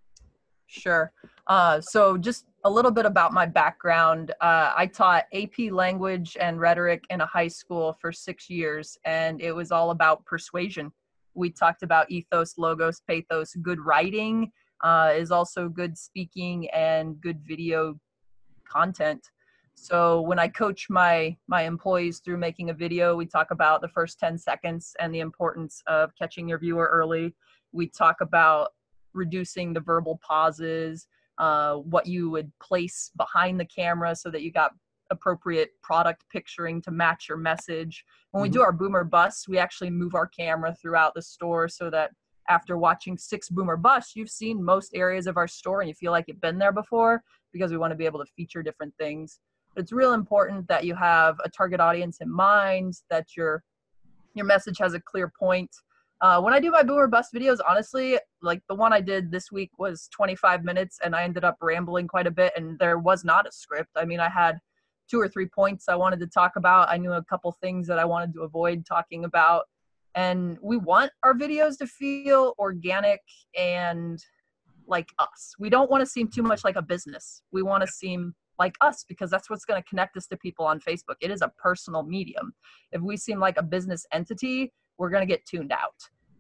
Sure. 0.67 1.13
Uh, 1.47 1.81
so, 1.81 2.19
just 2.19 2.47
a 2.65 2.71
little 2.71 2.91
bit 2.91 3.07
about 3.07 3.33
my 3.33 3.47
background. 3.47 4.33
Uh, 4.41 4.73
I 4.77 4.87
taught 4.87 5.27
AP 5.33 5.71
language 5.71 6.37
and 6.41 6.61
rhetoric 6.61 7.05
in 7.11 7.21
a 7.21 7.27
high 7.27 7.49
school 7.49 7.97
for 8.01 8.11
six 8.11 8.51
years, 8.51 8.99
and 9.05 9.41
it 9.41 9.53
was 9.53 9.71
all 9.71 9.91
about 9.91 10.25
persuasion. 10.25 10.91
We 11.35 11.51
talked 11.51 11.85
about 11.85 12.11
ethos, 12.11 12.59
logos, 12.59 13.01
pathos. 13.07 13.55
Good 13.63 13.79
writing 13.79 14.51
uh, 14.83 15.13
is 15.15 15.31
also 15.31 15.69
good 15.69 15.97
speaking 15.97 16.69
and 16.71 17.21
good 17.21 17.41
video 17.47 17.99
content. 18.69 19.31
So 19.77 20.23
when 20.23 20.39
I 20.39 20.49
coach 20.49 20.89
my 20.89 21.37
my 21.47 21.63
employees 21.63 22.21
through 22.21 22.39
making 22.39 22.71
a 22.71 22.75
video, 22.75 23.15
we 23.15 23.27
talk 23.27 23.51
about 23.51 23.83
the 23.83 23.89
first 23.89 24.19
10 24.19 24.39
seconds 24.39 24.97
and 24.99 25.15
the 25.15 25.21
importance 25.21 25.83
of 25.87 26.11
catching 26.19 26.49
your 26.49 26.59
viewer 26.59 26.89
early. 26.93 27.35
We 27.73 27.89
talk 27.89 28.23
about 28.23 28.71
reducing 29.13 29.73
the 29.73 29.81
verbal 29.81 30.19
pauses, 30.27 31.07
uh, 31.39 31.75
what 31.75 32.07
you 32.07 32.31
would 32.31 32.51
place 32.61 33.11
behind 33.17 33.61
the 33.61 33.65
camera 33.65 34.15
so 34.17 34.31
that 34.31 34.43
you 34.43 34.51
got 34.51 34.73
appropriate 35.11 35.71
product 35.83 36.25
picturing 36.33 36.83
to 36.83 36.91
match 36.91 37.29
your 37.29 37.39
message. 37.39 38.05
When 38.33 38.43
we 38.43 38.49
mm-hmm. 38.49 38.55
do 38.55 38.63
our 38.63 38.73
boomer 38.73 39.05
bus, 39.05 39.47
we 39.49 39.59
actually 39.59 39.91
move 39.91 40.15
our 40.15 40.27
camera 40.27 40.75
throughout 40.75 41.15
the 41.15 41.23
store 41.23 41.69
so 41.69 41.91
that 41.91 42.11
after 42.49 42.79
watching 42.79 43.19
six 43.19 43.49
boomer 43.49 43.77
bus, 43.77 44.13
you've 44.15 44.31
seen 44.31 44.63
most 44.63 44.93
areas 44.95 45.27
of 45.27 45.37
our 45.37 45.49
store 45.49 45.81
and 45.81 45.89
you 45.89 45.95
feel 45.95 46.13
like 46.13 46.27
you've 46.29 46.41
been 46.41 46.59
there 46.59 46.73
before 46.73 47.23
because 47.53 47.71
we 47.71 47.79
want 47.79 47.91
to 47.91 47.97
be 47.97 48.07
able 48.07 48.25
to 48.25 48.31
feature 48.37 48.63
different 48.63 48.95
things. 48.99 49.41
But 49.75 49.83
it's 49.83 49.93
real 49.93 50.13
important 50.13 50.67
that 50.69 50.85
you 50.85 50.95
have 50.95 51.37
a 51.45 51.51
target 51.51 51.81
audience 51.81 52.19
in 52.21 52.31
mind, 52.31 52.95
that 53.11 53.37
your 53.37 53.63
your 54.35 54.45
message 54.45 54.77
has 54.79 54.93
a 54.93 55.01
clear 55.01 55.33
point, 55.39 55.71
uh, 56.21 56.41
when 56.41 56.55
I 56.55 56.61
do 56.61 56.71
my 56.71 56.83
boomer 56.83 57.07
bust 57.07 57.33
videos, 57.35 57.59
honestly, 57.69 58.19
like 58.47 58.63
the 58.69 58.75
one 58.75 58.93
I 58.93 59.01
did 59.01 59.31
this 59.31 59.53
week 59.53 59.71
was 59.79 60.09
25 60.13 60.65
minutes 60.65 60.99
and 61.05 61.15
I 61.15 61.25
ended 61.25 61.45
up 61.45 61.57
rambling 61.61 62.09
quite 62.09 62.27
a 62.27 62.31
bit 62.31 62.53
and 62.57 62.79
there 62.79 62.99
was 62.99 63.25
not 63.25 63.47
a 63.47 63.53
script. 63.53 63.91
I 63.97 64.05
mean, 64.05 64.21
I 64.21 64.29
had 64.29 64.59
two 65.11 65.21
or 65.21 65.29
three 65.29 65.47
points 65.47 65.89
I 65.89 65.97
wanted 65.97 66.21
to 66.21 66.27
talk 66.27 66.57
about. 66.57 66.89
I 66.89 66.97
knew 66.97 67.13
a 67.13 67.25
couple 67.25 67.53
things 67.53 67.87
that 67.89 67.99
I 67.99 68.05
wanted 68.05 68.33
to 68.35 68.43
avoid 68.43 68.87
talking 68.87 69.25
about. 69.25 69.65
And 70.15 70.57
we 70.63 70.77
want 70.79 71.13
our 71.23 71.35
videos 71.35 71.77
to 71.79 71.87
feel 71.87 72.55
organic 72.59 73.21
and 73.57 74.19
like 74.87 75.09
us. 75.19 75.55
We 75.59 75.69
don't 75.69 75.91
want 75.91 76.01
to 76.01 76.07
seem 76.07 76.29
too 76.29 76.43
much 76.43 76.65
like 76.65 76.77
a 76.77 76.83
business. 76.83 77.43
We 77.53 77.63
want 77.63 77.83
to 77.83 77.87
seem 77.87 78.35
like 78.59 78.77
us 78.81 79.05
because 79.07 79.31
that's 79.31 79.51
what's 79.51 79.65
going 79.65 79.83
to 79.83 79.89
connect 79.89 80.17
us 80.17 80.27
to 80.29 80.37
people 80.37 80.65
on 80.65 80.81
Facebook. 80.81 81.17
It 81.21 81.31
is 81.31 81.43
a 81.43 81.53
personal 81.59 82.03
medium. 82.03 82.55
If 82.93 83.03
we 83.03 83.17
seem 83.17 83.39
like 83.39 83.59
a 83.59 83.63
business 83.63 84.07
entity, 84.13 84.73
we're 84.99 85.11
going 85.11 85.27
to 85.27 85.27
get 85.27 85.45
tuned 85.45 85.73
out. 85.73 85.95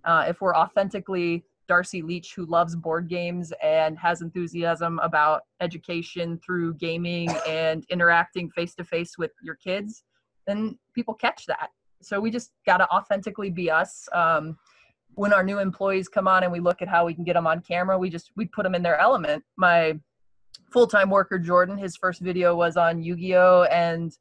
Uh, 0.04 0.24
if 0.28 0.40
we're 0.40 0.56
authentically 0.56 1.44
Darcy 1.68 2.02
Leech, 2.02 2.34
who 2.34 2.46
loves 2.46 2.76
board 2.76 3.08
games 3.08 3.52
and 3.62 3.98
has 3.98 4.22
enthusiasm 4.22 4.98
about 5.00 5.42
education 5.60 6.38
through 6.44 6.74
gaming 6.74 7.30
and 7.48 7.84
interacting 7.90 8.50
face 8.50 8.74
to 8.74 8.84
face 8.84 9.18
with 9.18 9.32
your 9.42 9.56
kids, 9.56 10.04
then 10.46 10.78
people 10.94 11.14
catch 11.14 11.46
that. 11.46 11.70
So 12.02 12.20
we 12.20 12.30
just 12.30 12.52
got 12.66 12.78
to 12.78 12.88
authentically 12.90 13.50
be 13.50 13.70
us. 13.70 14.08
Um, 14.12 14.56
when 15.14 15.32
our 15.32 15.42
new 15.42 15.58
employees 15.58 16.08
come 16.08 16.28
on 16.28 16.42
and 16.42 16.52
we 16.52 16.60
look 16.60 16.82
at 16.82 16.88
how 16.88 17.06
we 17.06 17.14
can 17.14 17.24
get 17.24 17.34
them 17.34 17.46
on 17.46 17.60
camera, 17.60 17.98
we 17.98 18.10
just 18.10 18.30
we 18.36 18.46
put 18.46 18.64
them 18.64 18.74
in 18.74 18.82
their 18.82 18.98
element. 18.98 19.42
My 19.56 19.98
full-time 20.72 21.10
worker 21.10 21.38
Jordan, 21.38 21.78
his 21.78 21.96
first 21.96 22.20
video 22.20 22.54
was 22.54 22.76
on 22.76 23.02
Yu-Gi-Oh, 23.02 23.64
and 23.70 24.12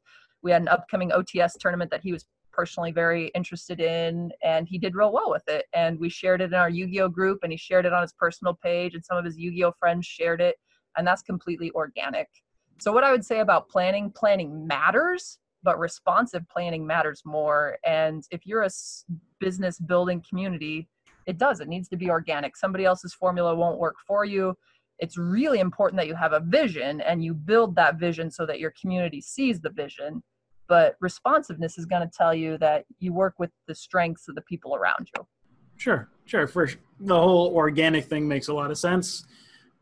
we 0.42 0.50
had 0.50 0.62
an 0.62 0.68
upcoming 0.68 1.10
OTS 1.10 1.58
tournament 1.58 1.90
that 1.90 2.02
he 2.02 2.12
was 2.12 2.24
personally 2.56 2.90
very 2.90 3.28
interested 3.34 3.80
in 3.80 4.32
and 4.42 4.66
he 4.66 4.78
did 4.78 4.94
real 4.94 5.12
well 5.12 5.30
with 5.30 5.46
it. 5.48 5.66
And 5.74 6.00
we 6.00 6.08
shared 6.08 6.40
it 6.40 6.46
in 6.46 6.54
our 6.54 6.70
yu-gi-oh 6.70 7.10
group 7.10 7.40
and 7.42 7.52
he 7.52 7.58
shared 7.58 7.84
it 7.84 7.92
on 7.92 8.02
his 8.02 8.14
personal 8.14 8.54
page 8.54 8.94
and 8.94 9.04
some 9.04 9.18
of 9.18 9.24
his 9.24 9.36
yu-gi-oh 9.36 9.72
friends 9.78 10.06
shared 10.06 10.40
it 10.40 10.56
and 10.96 11.06
that's 11.06 11.22
completely 11.22 11.70
organic. 11.72 12.28
So 12.78 12.92
what 12.92 13.04
i 13.04 13.12
would 13.12 13.24
say 13.24 13.40
about 13.40 13.68
planning 13.68 14.10
planning 14.10 14.66
matters 14.66 15.38
but 15.62 15.78
responsive 15.80 16.48
planning 16.48 16.86
matters 16.86 17.22
more. 17.24 17.76
And 17.84 18.22
if 18.30 18.46
you're 18.46 18.62
a 18.62 18.70
business 19.40 19.78
building 19.78 20.22
community 20.28 20.88
it 21.26 21.38
does 21.38 21.60
it 21.60 21.68
needs 21.68 21.88
to 21.88 21.96
be 21.96 22.08
organic. 22.08 22.56
Somebody 22.56 22.84
else's 22.84 23.12
formula 23.12 23.54
won't 23.54 23.78
work 23.78 23.96
for 24.06 24.24
you. 24.24 24.54
It's 24.98 25.18
really 25.18 25.60
important 25.60 25.98
that 25.98 26.06
you 26.06 26.14
have 26.14 26.32
a 26.32 26.40
vision 26.40 27.00
and 27.02 27.22
you 27.22 27.34
build 27.34 27.76
that 27.76 27.96
vision 27.96 28.30
so 28.30 28.46
that 28.46 28.60
your 28.60 28.72
community 28.80 29.20
sees 29.20 29.60
the 29.60 29.70
vision 29.70 30.22
but 30.68 30.96
responsiveness 31.00 31.78
is 31.78 31.86
going 31.86 32.02
to 32.02 32.10
tell 32.16 32.34
you 32.34 32.58
that 32.58 32.84
you 32.98 33.12
work 33.12 33.34
with 33.38 33.50
the 33.68 33.74
strengths 33.74 34.28
of 34.28 34.34
the 34.34 34.42
people 34.42 34.74
around 34.74 35.08
you. 35.16 35.26
Sure 35.76 36.08
sure 36.24 36.46
for 36.46 36.68
the 37.00 37.14
whole 37.14 37.54
organic 37.54 38.04
thing 38.06 38.26
makes 38.26 38.48
a 38.48 38.54
lot 38.54 38.70
of 38.70 38.78
sense. 38.78 39.26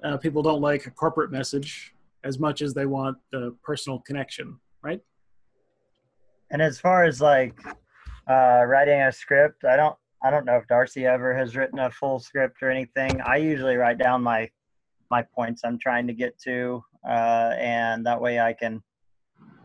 Uh, 0.02 0.16
people 0.16 0.42
don't 0.42 0.60
like 0.60 0.86
a 0.86 0.90
corporate 0.90 1.30
message 1.30 1.94
as 2.24 2.38
much 2.38 2.60
as 2.62 2.74
they 2.74 2.84
want 2.84 3.16
the 3.32 3.54
personal 3.62 4.00
connection 4.00 4.58
right? 4.84 5.00
And 6.50 6.62
as 6.62 6.78
far 6.78 7.04
as 7.04 7.20
like 7.20 7.58
uh, 8.28 8.64
writing 8.66 9.00
a 9.00 9.12
script 9.12 9.64
i 9.64 9.76
don't 9.76 9.96
i 10.22 10.30
don't 10.30 10.46
know 10.46 10.56
if 10.56 10.66
darcy 10.66 11.04
ever 11.04 11.34
has 11.36 11.56
written 11.56 11.78
a 11.80 11.90
full 11.90 12.18
script 12.18 12.62
or 12.62 12.70
anything. 12.70 13.20
I 13.22 13.36
usually 13.36 13.76
write 13.76 13.98
down 13.98 14.22
my 14.22 14.48
my 15.10 15.22
points 15.34 15.62
i'm 15.64 15.78
trying 15.78 16.06
to 16.06 16.14
get 16.14 16.38
to 16.40 16.82
uh, 17.06 17.52
and 17.58 18.06
that 18.06 18.20
way 18.20 18.40
i 18.40 18.52
can 18.52 18.82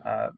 uh, 0.05 0.29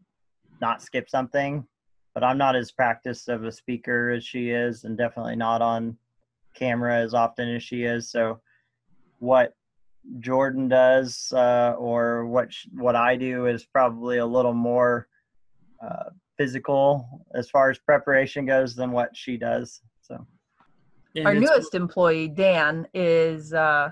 not 0.61 0.81
skip 0.81 1.09
something. 1.09 1.65
But 2.13 2.23
I'm 2.23 2.37
not 2.37 2.55
as 2.57 2.71
practiced 2.71 3.29
of 3.29 3.45
a 3.45 3.51
speaker 3.51 4.09
as 4.09 4.23
she 4.25 4.49
is, 4.49 4.83
and 4.83 4.97
definitely 4.97 5.37
not 5.37 5.61
on 5.61 5.97
camera 6.55 6.97
as 6.97 7.13
often 7.13 7.55
as 7.55 7.63
she 7.63 7.83
is. 7.83 8.11
So, 8.11 8.41
what 9.19 9.53
Jordan 10.19 10.67
does 10.67 11.31
uh, 11.33 11.75
or 11.77 12.25
what 12.25 12.51
sh- 12.53 12.67
what 12.73 12.95
I 12.95 13.15
do 13.15 13.45
is 13.45 13.65
probably 13.65 14.17
a 14.17 14.25
little 14.25 14.53
more 14.53 15.07
uh, 15.81 16.09
physical 16.37 17.23
as 17.33 17.49
far 17.49 17.69
as 17.69 17.77
preparation 17.77 18.45
goes 18.45 18.75
than 18.75 18.91
what 18.91 19.15
she 19.15 19.37
does. 19.37 19.81
So, 20.01 20.25
And 21.15 21.27
our 21.27 21.35
newest 21.35 21.75
employee 21.75 22.27
dan 22.27 22.87
is 22.93 23.53
uh 23.53 23.91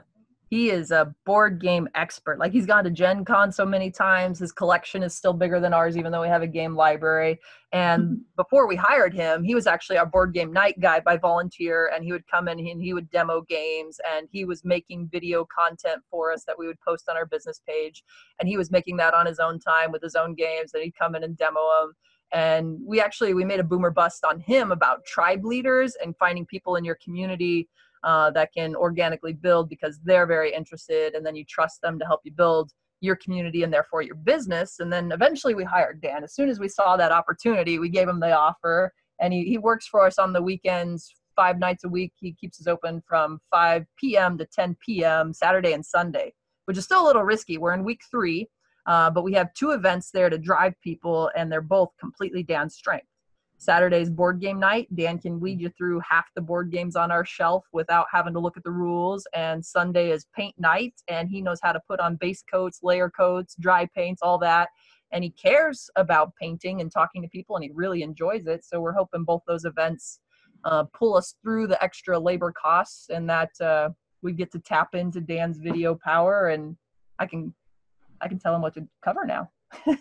he 0.49 0.71
is 0.71 0.89
a 0.89 1.13
board 1.25 1.61
game 1.61 1.87
expert. 1.93 2.39
Like 2.39 2.51
he's 2.51 2.65
gone 2.65 2.83
to 2.83 2.89
gen 2.89 3.23
con 3.23 3.51
so 3.51 3.65
many 3.65 3.91
times 3.91 4.39
his 4.39 4.51
collection 4.51 5.03
is 5.03 5.15
still 5.15 5.33
bigger 5.33 5.59
than 5.59 5.73
ours 5.73 5.95
even 5.95 6.11
though 6.11 6.21
we 6.21 6.27
have 6.27 6.41
a 6.41 6.47
game 6.47 6.75
library. 6.75 7.39
And 7.71 8.03
mm-hmm. 8.03 8.15
before 8.35 8.67
we 8.67 8.75
hired 8.75 9.13
him 9.13 9.43
he 9.43 9.53
was 9.53 9.67
actually 9.67 9.97
our 9.97 10.07
board 10.07 10.33
game 10.33 10.51
night 10.51 10.79
guy 10.79 10.99
by 10.99 11.17
volunteer 11.17 11.91
and 11.93 12.03
he 12.03 12.11
would 12.11 12.27
come 12.27 12.47
in 12.47 12.59
and 12.59 12.81
he 12.81 12.93
would 12.93 13.11
demo 13.11 13.41
games 13.41 13.99
and 14.11 14.27
he 14.31 14.43
was 14.43 14.65
making 14.65 15.09
video 15.11 15.45
content 15.45 16.01
for 16.09 16.33
us 16.33 16.43
that 16.45 16.57
we 16.57 16.65
would 16.65 16.81
post 16.81 17.07
on 17.09 17.15
our 17.15 17.27
business 17.27 17.61
page. 17.67 18.03
And 18.39 18.49
he 18.49 18.57
was 18.57 18.71
making 18.71 18.97
that 18.97 19.13
on 19.13 19.27
his 19.27 19.39
own 19.39 19.59
time 19.59 19.91
with 19.91 20.01
his 20.01 20.15
own 20.15 20.33
games 20.33 20.71
and 20.73 20.83
he'd 20.83 20.97
come 20.97 21.15
in 21.15 21.23
and 21.23 21.37
demo 21.37 21.61
them 21.81 21.93
and 22.31 22.77
we 22.85 23.01
actually 23.01 23.33
we 23.33 23.43
made 23.43 23.59
a 23.59 23.63
boomer 23.63 23.89
bust 23.89 24.23
on 24.23 24.39
him 24.39 24.71
about 24.71 25.05
tribe 25.05 25.43
leaders 25.43 25.95
and 26.03 26.15
finding 26.17 26.45
people 26.45 26.75
in 26.75 26.85
your 26.85 26.97
community 27.03 27.67
uh, 28.03 28.31
that 28.31 28.53
can 28.53 28.75
organically 28.75 29.33
build 29.33 29.69
because 29.69 29.99
they're 30.03 30.25
very 30.25 30.53
interested 30.53 31.15
and 31.15 31.25
then 31.25 31.35
you 31.35 31.45
trust 31.45 31.81
them 31.81 31.99
to 31.99 32.05
help 32.05 32.21
you 32.23 32.31
build 32.31 32.71
your 33.01 33.15
community 33.15 33.63
and 33.63 33.73
therefore 33.73 34.01
your 34.01 34.15
business. 34.15 34.79
And 34.79 34.91
then 34.91 35.11
eventually 35.11 35.55
we 35.55 35.63
hired 35.63 36.01
dan. 36.01 36.23
As 36.23 36.33
soon 36.33 36.49
as 36.49 36.59
we 36.59 36.67
saw 36.67 36.97
that 36.97 37.11
opportunity 37.11 37.79
we 37.79 37.89
gave 37.89 38.07
him 38.07 38.19
the 38.19 38.35
offer 38.35 38.93
and 39.19 39.33
he, 39.33 39.45
he 39.45 39.57
works 39.57 39.87
for 39.87 40.05
us 40.05 40.19
on 40.19 40.33
the 40.33 40.41
weekends 40.41 41.13
five 41.35 41.59
nights 41.59 41.85
a 41.85 41.89
week. 41.89 42.13
He 42.19 42.33
keeps 42.33 42.59
us 42.59 42.67
open 42.67 43.01
from 43.07 43.39
5 43.51 43.85
p.m 43.97 44.37
to 44.37 44.45
10 44.45 44.77
p.m 44.85 45.33
saturday 45.33 45.73
and 45.73 45.85
sunday 45.85 46.33
which 46.65 46.77
is 46.77 46.83
still 46.83 47.03
a 47.03 47.07
little 47.07 47.23
risky. 47.23 47.57
We're 47.57 47.73
in 47.73 47.83
week 47.83 48.01
three 48.11 48.47
uh, 48.85 49.09
but 49.09 49.23
we 49.23 49.33
have 49.33 49.53
two 49.53 49.71
events 49.71 50.11
there 50.11 50.29
to 50.29 50.37
drive 50.37 50.73
people 50.81 51.31
and 51.35 51.51
they're 51.51 51.61
both 51.61 51.89
completely 51.99 52.43
dan's 52.43 52.75
strength 52.75 53.08
Saturday's 53.59 54.09
board 54.09 54.39
game 54.39 54.57
night. 54.57 54.87
Dan 54.95 55.19
can 55.19 55.41
lead 55.41 55.59
you 55.59 55.69
through 55.77 55.99
half 55.99 56.33
the 56.33 56.41
board 56.41 56.71
games 56.71 56.95
on 56.95 57.11
our 57.11 57.25
shelf 57.25 57.65
without 57.73 58.07
having 58.11 58.33
to 58.33 58.39
look 58.39 58.55
at 58.55 58.63
the 58.63 58.71
rules. 58.71 59.27
And 59.33 59.63
Sunday 59.63 60.11
is 60.11 60.25
paint 60.33 60.55
night, 60.57 60.93
and 61.09 61.29
he 61.29 61.41
knows 61.41 61.59
how 61.61 61.73
to 61.73 61.81
put 61.85 61.99
on 61.99 62.15
base 62.15 62.41
coats, 62.49 62.79
layer 62.83 63.09
coats, 63.09 63.55
dry 63.59 63.85
paints, 63.93 64.21
all 64.21 64.37
that. 64.39 64.69
And 65.11 65.25
he 65.25 65.31
cares 65.31 65.89
about 65.97 66.33
painting 66.41 66.79
and 66.79 66.89
talking 66.89 67.21
to 67.21 67.27
people, 67.27 67.57
and 67.57 67.63
he 67.65 67.71
really 67.73 68.01
enjoys 68.01 68.47
it. 68.47 68.63
So 68.63 68.79
we're 68.79 68.93
hoping 68.93 69.25
both 69.25 69.41
those 69.45 69.65
events 69.65 70.21
uh, 70.63 70.85
pull 70.97 71.17
us 71.17 71.35
through 71.43 71.67
the 71.67 71.83
extra 71.83 72.17
labor 72.17 72.53
costs, 72.53 73.09
and 73.09 73.29
that 73.29 73.51
uh, 73.59 73.89
we 74.21 74.31
get 74.31 74.53
to 74.53 74.59
tap 74.59 74.95
into 74.95 75.19
Dan's 75.19 75.57
video 75.57 75.95
power, 75.95 76.47
and 76.47 76.77
I 77.19 77.25
can 77.25 77.53
I 78.21 78.29
can 78.29 78.39
tell 78.39 78.55
him 78.55 78.61
what 78.61 78.73
to 78.75 78.87
cover 79.03 79.25
now. 79.25 79.51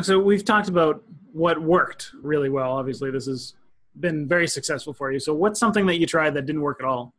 So 0.00 0.18
we've 0.18 0.44
talked 0.44 0.68
about 0.68 1.02
what 1.32 1.60
worked 1.60 2.12
really 2.22 2.48
well. 2.48 2.72
Obviously, 2.72 3.10
this 3.10 3.26
has 3.26 3.54
been 4.00 4.26
very 4.26 4.48
successful 4.48 4.94
for 4.94 5.12
you. 5.12 5.20
So 5.20 5.34
what's 5.34 5.60
something 5.60 5.84
that 5.86 5.98
you 5.98 6.06
tried 6.06 6.34
that 6.34 6.46
didn't 6.46 6.62
work 6.62 6.80
at 6.80 6.86
all? 6.86 7.14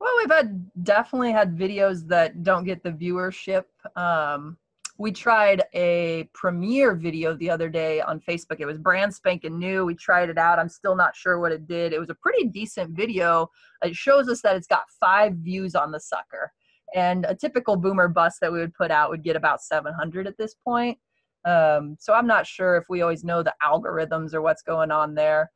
Well, 0.00 0.12
we've 0.16 0.30
had 0.30 0.70
definitely 0.82 1.32
had 1.32 1.56
videos 1.56 2.06
that 2.08 2.42
don't 2.42 2.64
get 2.64 2.82
the 2.82 2.92
viewership. 2.92 3.64
Um, 3.94 4.56
we 4.96 5.12
tried 5.12 5.64
a 5.74 6.28
premiere 6.32 6.94
video 6.94 7.34
the 7.34 7.50
other 7.50 7.68
day 7.68 8.00
on 8.00 8.20
Facebook. 8.20 8.60
It 8.60 8.66
was 8.66 8.78
brand 8.78 9.14
spanking 9.14 9.58
new. 9.58 9.84
We 9.84 9.94
tried 9.94 10.30
it 10.30 10.38
out. 10.38 10.58
I'm 10.58 10.68
still 10.68 10.96
not 10.96 11.16
sure 11.16 11.38
what 11.38 11.52
it 11.52 11.66
did. 11.66 11.92
It 11.92 11.98
was 11.98 12.10
a 12.10 12.14
pretty 12.14 12.48
decent 12.48 12.90
video. 12.90 13.50
It 13.82 13.94
shows 13.94 14.28
us 14.28 14.40
that 14.42 14.56
it's 14.56 14.66
got 14.66 14.84
five 14.98 15.34
views 15.34 15.74
on 15.74 15.90
the 15.90 16.00
sucker. 16.00 16.52
And 16.94 17.24
a 17.28 17.34
typical 17.34 17.76
boom 17.76 18.00
or 18.00 18.08
bust 18.08 18.40
that 18.40 18.52
we 18.52 18.58
would 18.58 18.74
put 18.74 18.90
out 18.90 19.10
would 19.10 19.22
get 19.22 19.36
about 19.36 19.62
700 19.62 20.26
at 20.26 20.36
this 20.36 20.54
point. 20.54 20.98
Um, 21.44 21.96
so 21.98 22.12
I'm 22.12 22.26
not 22.26 22.46
sure 22.46 22.76
if 22.76 22.84
we 22.88 23.02
always 23.02 23.24
know 23.24 23.42
the 23.42 23.54
algorithms 23.62 24.34
or 24.34 24.42
what's 24.42 24.62
going 24.62 24.90
on 24.90 25.14
there. 25.14 25.50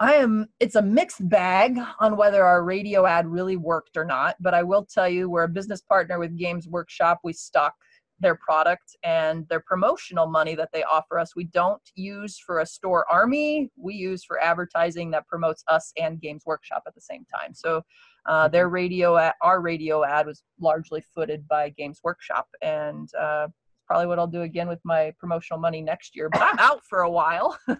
I 0.00 0.14
am, 0.14 0.48
it's 0.58 0.74
a 0.74 0.82
mixed 0.82 1.28
bag 1.28 1.78
on 2.00 2.16
whether 2.16 2.44
our 2.44 2.64
radio 2.64 3.06
ad 3.06 3.26
really 3.26 3.56
worked 3.56 3.96
or 3.96 4.04
not, 4.04 4.36
but 4.40 4.52
I 4.52 4.62
will 4.62 4.84
tell 4.84 5.08
you 5.08 5.30
we're 5.30 5.44
a 5.44 5.48
business 5.48 5.80
partner 5.80 6.18
with 6.18 6.36
Games 6.36 6.66
Workshop. 6.68 7.20
We 7.22 7.32
stock 7.32 7.74
their 8.20 8.34
product 8.34 8.96
and 9.02 9.46
their 9.48 9.60
promotional 9.60 10.26
money 10.26 10.54
that 10.54 10.70
they 10.72 10.82
offer 10.84 11.18
us. 11.18 11.36
We 11.36 11.44
don't 11.44 11.82
use 11.94 12.38
for 12.38 12.60
a 12.60 12.66
store 12.66 13.04
army, 13.10 13.70
we 13.76 13.94
use 13.94 14.24
for 14.24 14.40
advertising 14.40 15.10
that 15.12 15.26
promotes 15.26 15.64
us 15.68 15.92
and 15.96 16.20
Games 16.20 16.42
Workshop 16.46 16.82
at 16.86 16.94
the 16.94 17.00
same 17.00 17.24
time. 17.32 17.54
So 17.54 17.82
uh, 18.26 18.48
their 18.48 18.68
radio, 18.68 19.16
ad, 19.16 19.34
our 19.42 19.60
radio 19.60 20.04
ad 20.04 20.26
was 20.26 20.42
largely 20.60 21.02
footed 21.14 21.46
by 21.46 21.70
Games 21.70 22.00
Workshop 22.02 22.48
and 22.62 23.08
uh, 23.14 23.48
probably 23.86 24.06
what 24.06 24.18
I'll 24.18 24.26
do 24.26 24.42
again 24.42 24.68
with 24.68 24.80
my 24.84 25.12
promotional 25.18 25.60
money 25.60 25.82
next 25.82 26.16
year, 26.16 26.28
but 26.30 26.42
I'm 26.42 26.58
out 26.58 26.82
for 26.88 27.00
a 27.00 27.10
while. 27.10 27.58
uh, 27.68 27.76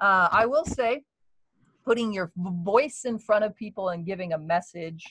I 0.00 0.46
will 0.46 0.64
say, 0.64 1.02
putting 1.84 2.12
your 2.12 2.32
voice 2.36 3.02
in 3.04 3.18
front 3.18 3.44
of 3.44 3.54
people 3.56 3.90
and 3.90 4.04
giving 4.04 4.32
a 4.32 4.38
message, 4.38 5.04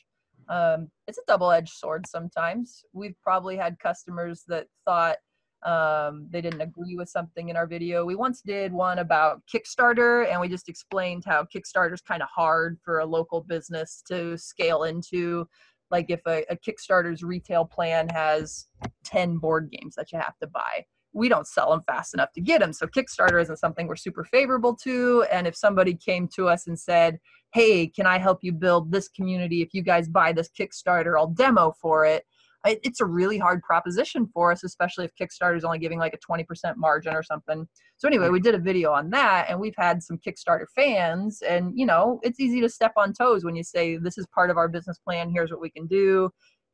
um, 0.49 0.89
it's 1.07 1.17
a 1.17 1.21
double 1.27 1.51
edged 1.51 1.73
sword 1.73 2.05
sometimes. 2.07 2.83
We've 2.93 3.15
probably 3.23 3.57
had 3.57 3.79
customers 3.79 4.43
that 4.47 4.67
thought 4.85 5.17
um, 5.65 6.27
they 6.29 6.41
didn't 6.41 6.61
agree 6.61 6.95
with 6.95 7.09
something 7.09 7.49
in 7.49 7.55
our 7.55 7.65
video. 7.65 8.05
We 8.05 8.15
once 8.15 8.41
did 8.41 8.71
one 8.71 8.99
about 8.99 9.41
Kickstarter, 9.51 10.29
and 10.31 10.39
we 10.39 10.47
just 10.47 10.69
explained 10.69 11.23
how 11.25 11.43
Kickstarter 11.45 11.93
is 11.93 12.01
kind 12.01 12.21
of 12.21 12.29
hard 12.33 12.77
for 12.83 12.99
a 12.99 13.05
local 13.05 13.41
business 13.41 14.03
to 14.07 14.37
scale 14.37 14.83
into 14.83 15.47
like 15.91 16.07
if 16.09 16.21
a, 16.25 16.43
a, 16.49 16.55
kickstarter's 16.55 17.23
retail 17.23 17.65
plan 17.65 18.07
has 18.09 18.67
10 19.03 19.37
board 19.37 19.69
games 19.71 19.95
that 19.95 20.11
you 20.11 20.19
have 20.19 20.37
to 20.39 20.47
buy 20.47 20.85
we 21.15 21.29
don't 21.29 21.47
sell 21.47 21.71
them 21.71 21.81
fast 21.87 22.13
enough 22.13 22.31
to 22.33 22.41
get 22.41 22.59
them 22.59 22.73
so 22.73 22.85
kickstarter 22.85 23.41
isn't 23.41 23.57
something 23.57 23.87
we're 23.87 23.95
super 23.95 24.25
favorable 24.25 24.75
to. 24.75 25.25
And 25.31 25.47
if 25.47 25.55
somebody 25.55 25.95
came 25.95 26.27
to 26.35 26.49
us 26.49 26.67
and 26.67 26.77
said 26.77 27.19
hey 27.53 27.87
can 27.87 28.05
i 28.05 28.17
help 28.17 28.39
you 28.41 28.51
build 28.51 28.91
this 28.91 29.07
community? 29.07 29.61
If 29.61 29.73
you 29.73 29.81
guys 29.81 30.09
buy 30.09 30.33
this 30.33 30.49
kickstarter 30.49 31.17
i'll 31.17 31.27
demo 31.27 31.73
for 31.81 32.05
it 32.05 32.25
it's 32.65 33.01
a 33.01 33.05
really 33.05 33.37
hard 33.37 33.61
proposition 33.61 34.27
for 34.33 34.51
us, 34.51 34.63
especially 34.63 35.05
if 35.05 35.11
Kickstarter 35.19 35.55
is 35.55 35.63
only 35.63 35.79
giving 35.79 35.99
like 35.99 36.13
a 36.13 36.31
20% 36.31 36.75
margin 36.77 37.13
or 37.13 37.23
something. 37.23 37.67
So 37.97 38.07
anyway, 38.07 38.29
we 38.29 38.39
did 38.39 38.55
a 38.55 38.59
video 38.59 38.91
on 38.91 39.09
that 39.11 39.47
and 39.49 39.59
we've 39.59 39.75
had 39.77 40.01
some 40.01 40.17
Kickstarter 40.17 40.65
fans 40.75 41.41
and 41.41 41.77
you 41.77 41.85
know, 41.85 42.19
it's 42.23 42.39
easy 42.39 42.61
to 42.61 42.69
step 42.69 42.93
on 42.97 43.13
toes 43.13 43.43
when 43.45 43.55
you 43.55 43.63
say 43.63 43.97
this 43.97 44.17
is 44.17 44.25
part 44.33 44.49
of 44.49 44.57
our 44.57 44.67
business 44.67 44.97
plan, 44.99 45.29
here's 45.29 45.51
what 45.51 45.61
we 45.61 45.69
can 45.69 45.85
do 45.87 46.29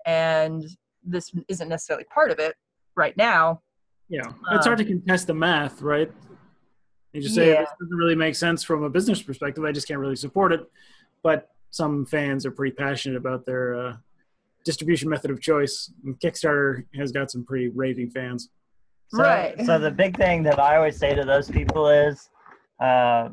and 0.06 0.64
this 1.04 1.32
isn't 1.48 1.70
necessarily 1.70 2.06
part 2.06 2.32
of 2.32 2.40
it 2.40 2.56
right 2.96 3.16
now. 3.18 3.62
Yeah. 4.10 4.32
It's 4.52 4.66
hard 4.66 4.78
to 4.80 4.86
contest 4.86 5.28
the 5.28 5.34
math, 5.34 5.82
right? 5.82 6.12
You 7.14 7.22
just 7.22 7.36
say 7.36 7.52
Yeah. 7.52 7.62
this 7.62 7.70
doesn't 7.80 7.98
really 7.98 8.16
make 8.16 8.36
sense 8.36 8.64
from 8.64 8.84
a 8.84 8.90
business 8.90 9.22
perspective. 9.22 9.64
I 9.64 9.72
just 9.72 9.88
can't 9.88 10.00
really 10.00 10.16
support 10.16 10.54
it. 10.54 10.62
But 11.24 11.50
some 11.70 12.06
fans 12.06 12.46
are 12.46 12.52
pretty 12.52 12.76
passionate 12.76 13.18
about 13.18 13.46
their 13.46 13.76
uh, 13.76 13.98
distribution 14.64 15.10
method 15.10 15.32
of 15.32 15.42
choice. 15.42 15.92
And 16.04 16.20
Kickstarter 16.20 16.86
has 16.96 17.12
got 17.12 17.32
some 17.32 17.46
pretty 17.46 17.70
raving 17.70 18.12
fans. 18.12 18.50
So, 19.10 19.24
Right. 19.24 19.60
So 19.66 19.78
the 19.78 19.92
big 19.92 20.18
thing 20.18 20.44
that 20.44 20.60
I 20.60 20.78
always 20.78 20.98
say 20.98 21.16
to 21.16 21.24
those 21.24 21.50
people 21.50 21.88
is, 21.90 22.30
uh, 22.80 23.30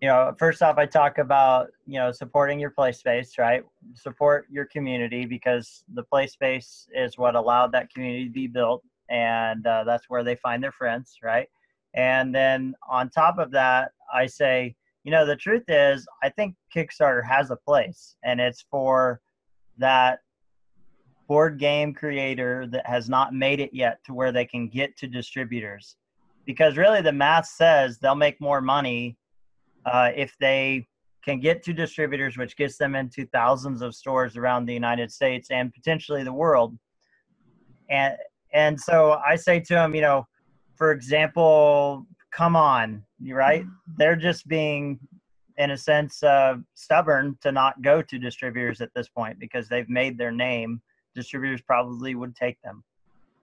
you 0.00 0.08
know, 0.08 0.34
first 0.38 0.60
off, 0.60 0.76
I 0.76 0.84
talk 0.84 1.16
about 1.16 1.68
you 1.86 1.98
know 1.98 2.12
supporting 2.12 2.60
your 2.60 2.68
play 2.68 2.92
space, 2.92 3.38
right? 3.38 3.64
Support 3.94 4.46
your 4.50 4.66
community 4.66 5.24
because 5.24 5.82
the 5.94 6.02
play 6.02 6.26
space 6.26 6.86
is 6.94 7.16
what 7.16 7.36
allowed 7.36 7.72
that 7.72 7.88
community 7.90 8.26
to 8.26 8.30
be 8.30 8.46
built, 8.46 8.82
and 9.08 9.66
uh, 9.66 9.82
that's 9.84 10.04
where 10.10 10.22
they 10.22 10.36
find 10.36 10.62
their 10.62 10.72
friends, 10.72 11.16
right? 11.22 11.48
And 11.94 12.34
then 12.34 12.74
on 12.86 13.08
top 13.08 13.38
of 13.38 13.50
that, 13.52 13.92
I 14.12 14.26
say, 14.26 14.74
you 15.04 15.10
know, 15.10 15.24
the 15.24 15.36
truth 15.36 15.64
is, 15.68 16.06
I 16.22 16.28
think 16.28 16.54
Kickstarter 16.74 17.24
has 17.24 17.50
a 17.50 17.56
place, 17.56 18.16
and 18.24 18.40
it's 18.40 18.66
for 18.70 19.22
that 19.78 20.20
board 21.28 21.58
game 21.58 21.94
creator 21.94 22.66
that 22.66 22.86
has 22.86 23.08
not 23.08 23.32
made 23.32 23.60
it 23.60 23.70
yet 23.72 23.98
to 24.04 24.12
where 24.12 24.32
they 24.32 24.44
can 24.44 24.68
get 24.68 24.96
to 24.98 25.06
distributors. 25.06 25.96
Because 26.44 26.76
really 26.76 27.00
the 27.00 27.12
math 27.12 27.46
says 27.46 27.98
they'll 27.98 28.14
make 28.14 28.40
more 28.40 28.60
money 28.60 29.16
uh, 29.86 30.10
if 30.14 30.36
they 30.38 30.86
can 31.24 31.40
get 31.40 31.62
to 31.62 31.72
distributors 31.72 32.36
which 32.36 32.54
gets 32.54 32.76
them 32.76 32.94
into 32.94 33.24
thousands 33.28 33.80
of 33.80 33.94
stores 33.94 34.36
around 34.36 34.66
the 34.66 34.74
united 34.74 35.10
states 35.10 35.50
and 35.50 35.72
potentially 35.72 36.22
the 36.22 36.32
world. 36.32 36.76
And 37.88 38.14
and 38.52 38.78
so 38.78 39.18
i 39.26 39.34
say 39.34 39.58
to 39.58 39.74
them 39.74 39.94
you 39.94 40.02
know 40.02 40.26
for 40.76 40.92
example 40.92 42.06
come 42.30 42.56
on 42.56 43.02
you 43.24 43.34
right? 43.34 43.64
They're 43.96 44.16
just 44.16 44.46
being 44.46 45.00
in 45.56 45.70
a 45.70 45.76
sense 45.76 46.22
uh, 46.22 46.56
stubborn 46.74 47.38
to 47.40 47.52
not 47.52 47.80
go 47.82 48.02
to 48.02 48.18
distributors 48.18 48.80
at 48.80 48.90
this 48.94 49.08
point 49.08 49.38
because 49.38 49.68
they've 49.68 49.88
made 49.88 50.18
their 50.18 50.32
name 50.32 50.80
distributors 51.14 51.62
probably 51.62 52.14
would 52.14 52.34
take 52.34 52.60
them. 52.62 52.82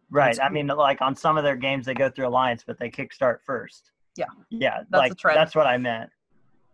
Right. 0.10 0.38
I 0.42 0.50
mean, 0.50 0.68
like 0.68 1.02
on 1.02 1.16
some 1.16 1.38
of 1.38 1.44
their 1.44 1.56
games, 1.56 1.86
they 1.86 1.94
go 1.94 2.10
through 2.10 2.28
Alliance, 2.28 2.64
but 2.68 2.78
they 2.78 2.90
kickstart 2.90 3.38
first. 3.46 3.92
Yeah. 4.18 4.26
Yeah. 4.50 4.80
That's 4.90 5.00
like 5.00 5.12
a 5.14 5.16
trend. 5.16 5.38
that's 5.38 5.56
what 5.56 5.68
I 5.68 5.78
meant. 5.78 6.10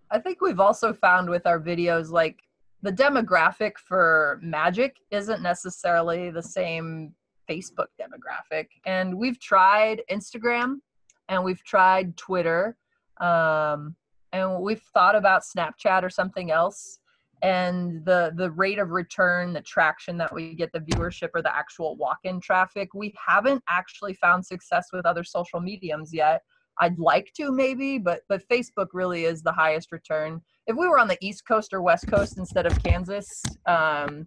I 0.10 0.20
think 0.20 0.42
we've 0.42 0.60
also 0.60 0.92
found 0.92 1.30
with 1.30 1.46
our 1.46 1.60
videos 1.60 2.10
like 2.10 2.40
the 2.82 2.92
demographic 2.92 3.74
for 3.78 4.40
Magic 4.42 4.98
isn't 5.12 5.42
necessarily 5.42 6.32
the 6.32 6.42
same 6.42 7.14
Facebook 7.48 7.88
demographic. 8.00 8.68
And 8.86 9.16
we've 9.16 9.40
tried 9.40 10.02
Instagram 10.12 10.78
and 11.30 11.44
we've 11.44 11.64
tried 11.64 12.18
Twitter. 12.18 12.76
Um, 13.20 13.96
and 14.34 14.62
we've 14.62 14.82
thought 14.94 15.16
about 15.16 15.44
Snapchat 15.44 16.04
or 16.04 16.10
something 16.10 16.52
else 16.52 17.00
and 17.44 18.04
the 18.06 18.34
the 18.36 18.50
rate 18.52 18.80
of 18.80 18.90
return 18.90 19.54
the 19.54 19.62
traction 19.62 20.18
that 20.18 20.34
we 20.34 20.56
get 20.56 20.72
the 20.72 20.80
viewership 20.80 21.30
or 21.36 21.42
the 21.42 21.56
actual 21.56 21.96
walk-in 21.96 22.40
traffic 22.40 22.90
we 22.94 23.14
haven't 23.28 23.62
actually 23.70 24.14
found 24.14 24.46
success 24.46 24.88
with 24.92 25.06
other 25.06 25.24
social 25.24 25.60
mediums 25.60 26.14
yet. 26.14 26.42
I'd 26.80 26.98
like 27.00 27.32
to 27.38 27.52
maybe 27.52 27.98
but 28.00 28.22
but 28.28 28.48
facebook 28.50 28.88
really 28.94 29.26
is 29.26 29.44
the 29.44 29.52
highest 29.52 29.92
return. 29.92 30.42
If 30.66 30.76
we 30.76 30.88
were 30.88 31.00
on 31.00 31.08
the 31.08 31.18
east 31.22 31.44
coast 31.48 31.74
or 31.74 31.82
west 31.82 32.08
coast 32.08 32.38
instead 32.38 32.66
of 32.66 32.82
kansas 32.84 33.44
um, 33.68 34.26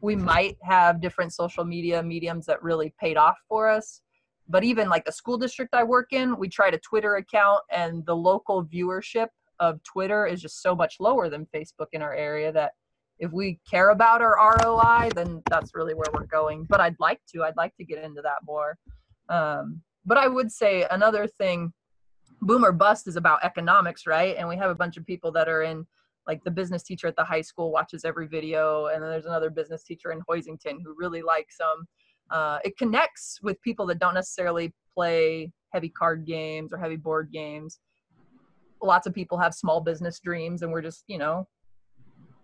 we 0.00 0.16
might 0.16 0.56
have 0.62 1.00
different 1.00 1.32
social 1.32 1.64
media 1.64 2.02
mediums 2.02 2.44
that 2.46 2.62
really 2.62 2.92
paid 3.00 3.16
off 3.16 3.38
for 3.48 3.68
us 3.68 4.00
but 4.48 4.64
even 4.64 4.88
like 4.88 5.04
the 5.04 5.12
school 5.12 5.38
district 5.38 5.74
i 5.74 5.82
work 5.82 6.12
in 6.12 6.36
we 6.38 6.48
tried 6.48 6.74
a 6.74 6.78
twitter 6.78 7.16
account 7.16 7.60
and 7.70 8.04
the 8.06 8.16
local 8.16 8.64
viewership 8.64 9.28
of 9.60 9.82
Twitter 9.82 10.26
is 10.26 10.40
just 10.40 10.62
so 10.62 10.74
much 10.74 10.96
lower 11.00 11.28
than 11.28 11.46
Facebook 11.54 11.88
in 11.92 12.02
our 12.02 12.14
area 12.14 12.52
that 12.52 12.72
if 13.18 13.32
we 13.32 13.58
care 13.68 13.90
about 13.90 14.22
our 14.22 14.36
ROI, 14.62 15.10
then 15.14 15.42
that's 15.50 15.74
really 15.74 15.94
where 15.94 16.06
we're 16.12 16.26
going. 16.26 16.64
But 16.68 16.80
I'd 16.80 16.98
like 17.00 17.20
to, 17.32 17.42
I'd 17.42 17.56
like 17.56 17.74
to 17.76 17.84
get 17.84 18.04
into 18.04 18.22
that 18.22 18.38
more. 18.46 18.78
Um, 19.28 19.82
but 20.06 20.18
I 20.18 20.28
would 20.28 20.52
say 20.52 20.86
another 20.90 21.26
thing, 21.26 21.72
boom 22.40 22.64
or 22.64 22.72
bust 22.72 23.08
is 23.08 23.16
about 23.16 23.42
economics, 23.42 24.06
right? 24.06 24.36
And 24.38 24.48
we 24.48 24.56
have 24.56 24.70
a 24.70 24.74
bunch 24.74 24.96
of 24.96 25.04
people 25.04 25.32
that 25.32 25.48
are 25.48 25.62
in 25.62 25.84
like 26.28 26.44
the 26.44 26.50
business 26.50 26.82
teacher 26.82 27.08
at 27.08 27.16
the 27.16 27.24
high 27.24 27.40
school 27.40 27.72
watches 27.72 28.04
every 28.04 28.28
video 28.28 28.86
and 28.88 29.02
then 29.02 29.10
there's 29.10 29.24
another 29.24 29.48
business 29.48 29.82
teacher 29.82 30.12
in 30.12 30.20
hoisington 30.28 30.76
who 30.84 30.94
really 30.94 31.22
likes 31.22 31.56
them 31.56 31.88
uh, 32.30 32.58
it 32.64 32.76
connects 32.76 33.40
with 33.42 33.60
people 33.62 33.86
that 33.86 33.98
don't 33.98 34.14
necessarily 34.14 34.72
play 34.94 35.52
heavy 35.72 35.88
card 35.88 36.26
games 36.26 36.72
or 36.72 36.78
heavy 36.78 36.96
board 36.96 37.30
games. 37.32 37.80
Lots 38.82 39.06
of 39.06 39.14
people 39.14 39.38
have 39.38 39.54
small 39.54 39.80
business 39.80 40.20
dreams 40.20 40.62
and 40.62 40.72
we're 40.72 40.82
just 40.82 41.04
you 41.08 41.18
know 41.18 41.46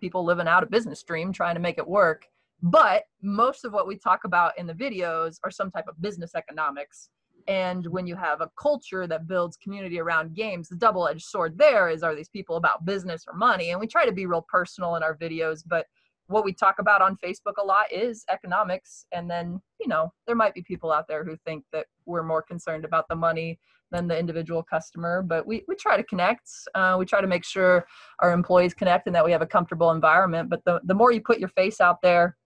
people 0.01 0.24
living 0.24 0.49
out 0.49 0.62
a 0.62 0.66
business 0.66 1.03
dream 1.03 1.32
trying 1.32 1.55
to 1.55 1.61
make 1.61 1.78
it 1.78 1.87
work. 1.87 2.26
But 2.62 3.05
most 3.22 3.64
of 3.64 3.72
what 3.72 3.87
we 3.87 3.97
talk 3.97 4.24
about 4.24 4.57
in 4.59 4.66
the 4.66 4.74
videos 4.74 5.39
are 5.45 5.51
some 5.51 5.70
type 5.70 5.87
of 5.89 6.01
business 6.01 6.35
economics. 6.35 7.11
And 7.47 7.87
when 7.87 8.07
you 8.07 8.16
have 8.16 8.41
a 8.41 8.51
culture 8.59 9.07
that 9.07 9.26
builds 9.26 9.57
community 9.59 10.01
around 10.01 10.35
games 10.35 10.68
the 10.68 10.76
double-edged 10.76 11.24
sword 11.24 11.59
there 11.59 11.91
is 11.91 12.03
are 12.03 12.14
these 12.14 12.28
people 12.28 12.57
about 12.57 12.85
business 12.87 13.24
or 13.26 13.35
money? 13.35 13.70
And 13.70 13.80
we 13.80 13.87
try 13.87 14.07
to 14.07 14.12
be 14.12 14.26
real 14.26 14.47
personal 14.49 14.97
in 14.97 15.03
our 15.03 15.16
videos 15.16 15.62
but 15.66 15.87
what 16.29 16.45
we 16.45 16.53
talk 16.53 16.77
about 16.79 17.03
on 17.03 17.16
facebook 17.25 17.55
a 17.59 17.64
lot 17.64 17.91
is 17.93 18.25
economics 18.31 19.07
and 19.12 19.31
then 19.31 19.61
you 19.81 19.89
know 19.89 20.12
there 20.27 20.37
might 20.37 20.55
be 20.55 20.62
people 20.62 20.91
out 20.91 21.07
there 21.09 21.25
who 21.25 21.37
think 21.45 21.64
that 21.72 21.87
we're 22.07 22.22
more 22.22 22.43
concerned 22.43 22.85
about 22.85 23.07
the 23.09 23.14
money 23.14 23.59
than 23.95 24.09
the 24.09 24.18
individual 24.18 24.62
customer. 24.62 25.22
But 25.22 25.47
we, 25.47 25.64
we 25.68 25.77
try 25.77 25.97
to 25.97 26.03
connect. 26.05 26.51
Uh, 26.75 26.97
we 26.99 27.07
try 27.07 27.20
to 27.20 27.27
make 27.27 27.45
sure 27.45 27.87
our 28.20 28.33
employees 28.33 28.75
connect 28.75 29.07
and 29.07 29.14
that 29.14 29.25
we 29.25 29.33
have 29.33 29.43
a 29.43 29.47
comfortable 29.47 29.93
environment. 29.93 30.51
But 30.51 30.64
the, 30.64 30.81
the 30.85 30.95
more 30.95 31.12
you 31.12 31.20
put 31.20 31.39
your 31.39 31.49
face 31.51 31.81
out 31.81 32.03
there 32.03 32.37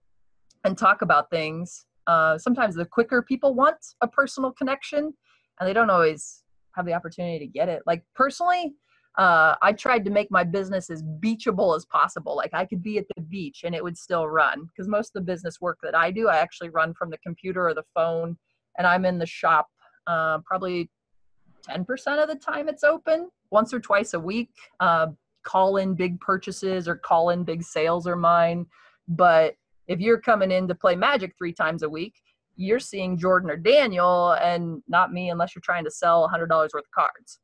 and 0.65 0.77
talk 0.77 1.03
about 1.03 1.31
things, 1.31 1.87
uh, 2.07 2.39
sometimes 2.39 2.75
the 2.75 2.85
quicker 2.85 3.23
people 3.23 3.55
want 3.55 3.77
a 4.01 4.09
personal 4.09 4.53
connection 4.53 5.13
and 5.59 5.69
they 5.69 5.73
don't 5.73 5.91
always 5.91 6.43
have 6.75 6.87
the 6.87 6.93
opportunity 6.93 7.39
to 7.39 7.47
get 7.47 7.69
it. 7.69 7.83
Like 7.87 8.05
personally, 8.15 8.75
uh, 9.19 9.57
I 9.61 9.73
tried 9.73 10.05
to 10.05 10.13
make 10.13 10.31
my 10.31 10.45
business 10.45 10.91
as 10.91 11.03
beachable 11.03 11.75
as 11.75 11.85
possible. 11.85 12.37
Like 12.37 12.55
I 12.55 12.65
could 12.65 12.83
be 12.83 12.99
at 12.99 13.07
the 13.17 13.23
beach 13.23 13.63
and 13.65 13.75
it 13.75 13.83
would 13.83 13.99
still 13.99 14.29
run 14.29 14.67
because 14.67 14.87
most 14.87 15.09
of 15.09 15.15
the 15.15 15.33
business 15.33 15.61
work 15.61 15.79
that 15.83 15.97
I 15.97 16.13
do, 16.13 16.29
I 16.29 16.37
actually 16.37 16.71
run 16.71 16.95
from 16.95 17.11
the 17.11 17.19
computer 17.19 17.67
or 17.67 17.75
the 17.75 17.83
phone, 17.95 18.39
and 18.79 18.87
I'm 18.87 19.05
in 19.05 19.19
the 19.19 19.27
shop 19.27 19.67
uh, 20.07 20.39
probably 20.47 20.89
10% 21.69 22.23
of 22.23 22.29
the 22.29 22.37
time 22.37 22.69
it's 22.69 22.85
open 22.85 23.29
once 23.51 23.75
or 23.75 23.81
twice 23.81 24.15
a 24.15 24.21
week. 24.21 24.51
Uh, 24.79 25.09
call 25.43 25.79
in 25.79 25.95
big 25.95 26.21
purchases 26.21 26.87
or 26.87 26.97
call 26.97 27.31
in 27.31 27.43
big 27.43 27.63
sales 27.63 28.07
are 28.07 28.17
mine. 28.17 28.67
But 29.09 29.55
if 29.89 30.01
you're 30.01 30.21
coming 30.21 30.53
in 30.53 30.69
to 30.69 30.75
play 30.75 30.95
Magic 30.95 31.35
three 31.37 31.53
times 31.53 31.83
a 31.83 31.89
week, 31.89 32.15
you're 32.57 32.81
seeing 32.81 33.19
Jordan 33.19 33.51
or 33.51 33.57
Daniel 33.57 34.33
and 34.33 34.83
not 34.89 35.13
me 35.13 35.31
unless 35.31 35.55
you're 35.55 35.63
trying 35.63 35.85
to 35.85 35.91
sell 35.91 36.29
$100 36.29 36.49
worth 36.51 36.75
of 36.75 36.91
cards. 36.95 37.41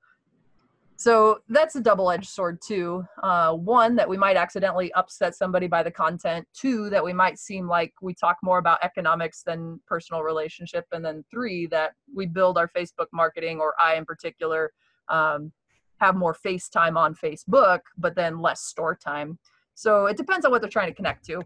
So 1.05 1.41
that's 1.51 1.77
a 1.77 1.83
double 1.83 2.11
edged 2.11 2.31
sword, 2.31 2.63
too. 2.67 3.05
Uh, 3.23 3.53
one, 3.53 3.95
that 3.97 4.09
we 4.09 4.17
might 4.17 4.39
accidentally 4.39 4.91
upset 4.95 5.35
somebody 5.35 5.67
by 5.67 5.83
the 5.83 5.91
content. 5.91 6.49
Two, 6.55 6.89
that 6.89 7.05
we 7.05 7.13
might 7.13 7.39
seem 7.39 7.69
like 7.69 7.93
we 8.01 8.15
talk 8.15 8.39
more 8.43 8.57
about 8.57 8.83
economics 8.83 9.43
than 9.43 9.79
personal 9.87 10.23
relationship. 10.23 10.87
And 10.93 11.05
then 11.05 11.23
three, 11.31 11.67
that 11.67 11.93
we 12.17 12.25
build 12.25 12.57
our 12.57 12.67
Facebook 12.67 13.09
marketing, 13.13 13.61
or 13.61 13.75
I 13.79 13.97
in 13.97 14.07
particular, 14.07 14.73
um, 15.11 15.53
have 16.01 16.17
more 16.17 16.33
face 16.33 16.71
time 16.71 16.97
on 16.97 17.15
Facebook, 17.15 17.81
but 17.99 18.15
then 18.15 18.41
less 18.41 18.63
store 18.63 18.97
time. 18.97 19.39
So 19.75 20.07
it 20.07 20.17
depends 20.17 20.47
on 20.47 20.53
what 20.53 20.63
they're 20.63 20.71
trying 20.71 20.89
to 20.89 20.95
connect 20.95 21.27
to. 21.27 21.43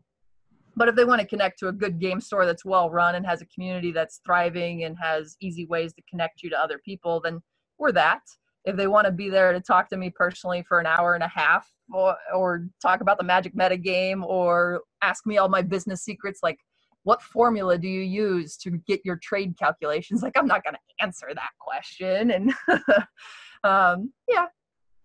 But 0.76 0.86
if 0.86 0.94
they 0.94 1.04
want 1.04 1.20
to 1.20 1.26
connect 1.26 1.58
to 1.58 1.66
a 1.66 1.72
good 1.72 1.98
game 1.98 2.20
store 2.20 2.46
that's 2.46 2.64
well 2.64 2.90
run 2.90 3.16
and 3.16 3.26
has 3.26 3.42
a 3.42 3.46
community 3.46 3.90
that's 3.90 4.20
thriving 4.24 4.84
and 4.84 4.96
has 5.02 5.36
easy 5.40 5.66
ways 5.66 5.94
to 5.94 6.02
connect 6.08 6.44
you 6.44 6.50
to 6.50 6.56
other 6.56 6.78
people, 6.78 7.20
then 7.20 7.42
we're 7.76 7.90
that 7.90 8.22
if 8.68 8.76
they 8.76 8.86
want 8.86 9.06
to 9.06 9.10
be 9.10 9.30
there 9.30 9.52
to 9.52 9.60
talk 9.60 9.88
to 9.88 9.96
me 9.96 10.10
personally 10.10 10.62
for 10.62 10.78
an 10.78 10.84
hour 10.84 11.14
and 11.14 11.24
a 11.24 11.28
half 11.28 11.66
or, 11.90 12.14
or 12.34 12.68
talk 12.82 13.00
about 13.00 13.16
the 13.16 13.24
magic 13.24 13.56
meta 13.56 13.78
game 13.78 14.22
or 14.22 14.82
ask 15.02 15.24
me 15.26 15.38
all 15.38 15.48
my 15.48 15.62
business 15.62 16.02
secrets 16.04 16.40
like 16.42 16.58
what 17.04 17.22
formula 17.22 17.78
do 17.78 17.88
you 17.88 18.02
use 18.02 18.58
to 18.58 18.72
get 18.86 19.00
your 19.04 19.16
trade 19.22 19.54
calculations? 19.58 20.22
Like 20.28 20.36
i'm 20.36 20.46
not 20.46 20.62
going 20.64 20.74
to 20.74 21.04
answer 21.04 21.28
that 21.34 21.50
question 21.58 22.30
and 22.30 22.52
um, 23.64 24.12
yeah. 24.28 24.46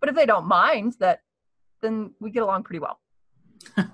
But 0.00 0.10
if 0.10 0.14
they 0.14 0.26
don't 0.26 0.46
mind 0.46 0.96
that 1.00 1.20
then 1.80 2.12
we 2.20 2.30
get 2.30 2.42
along 2.42 2.64
pretty 2.64 2.80
well. 2.80 3.00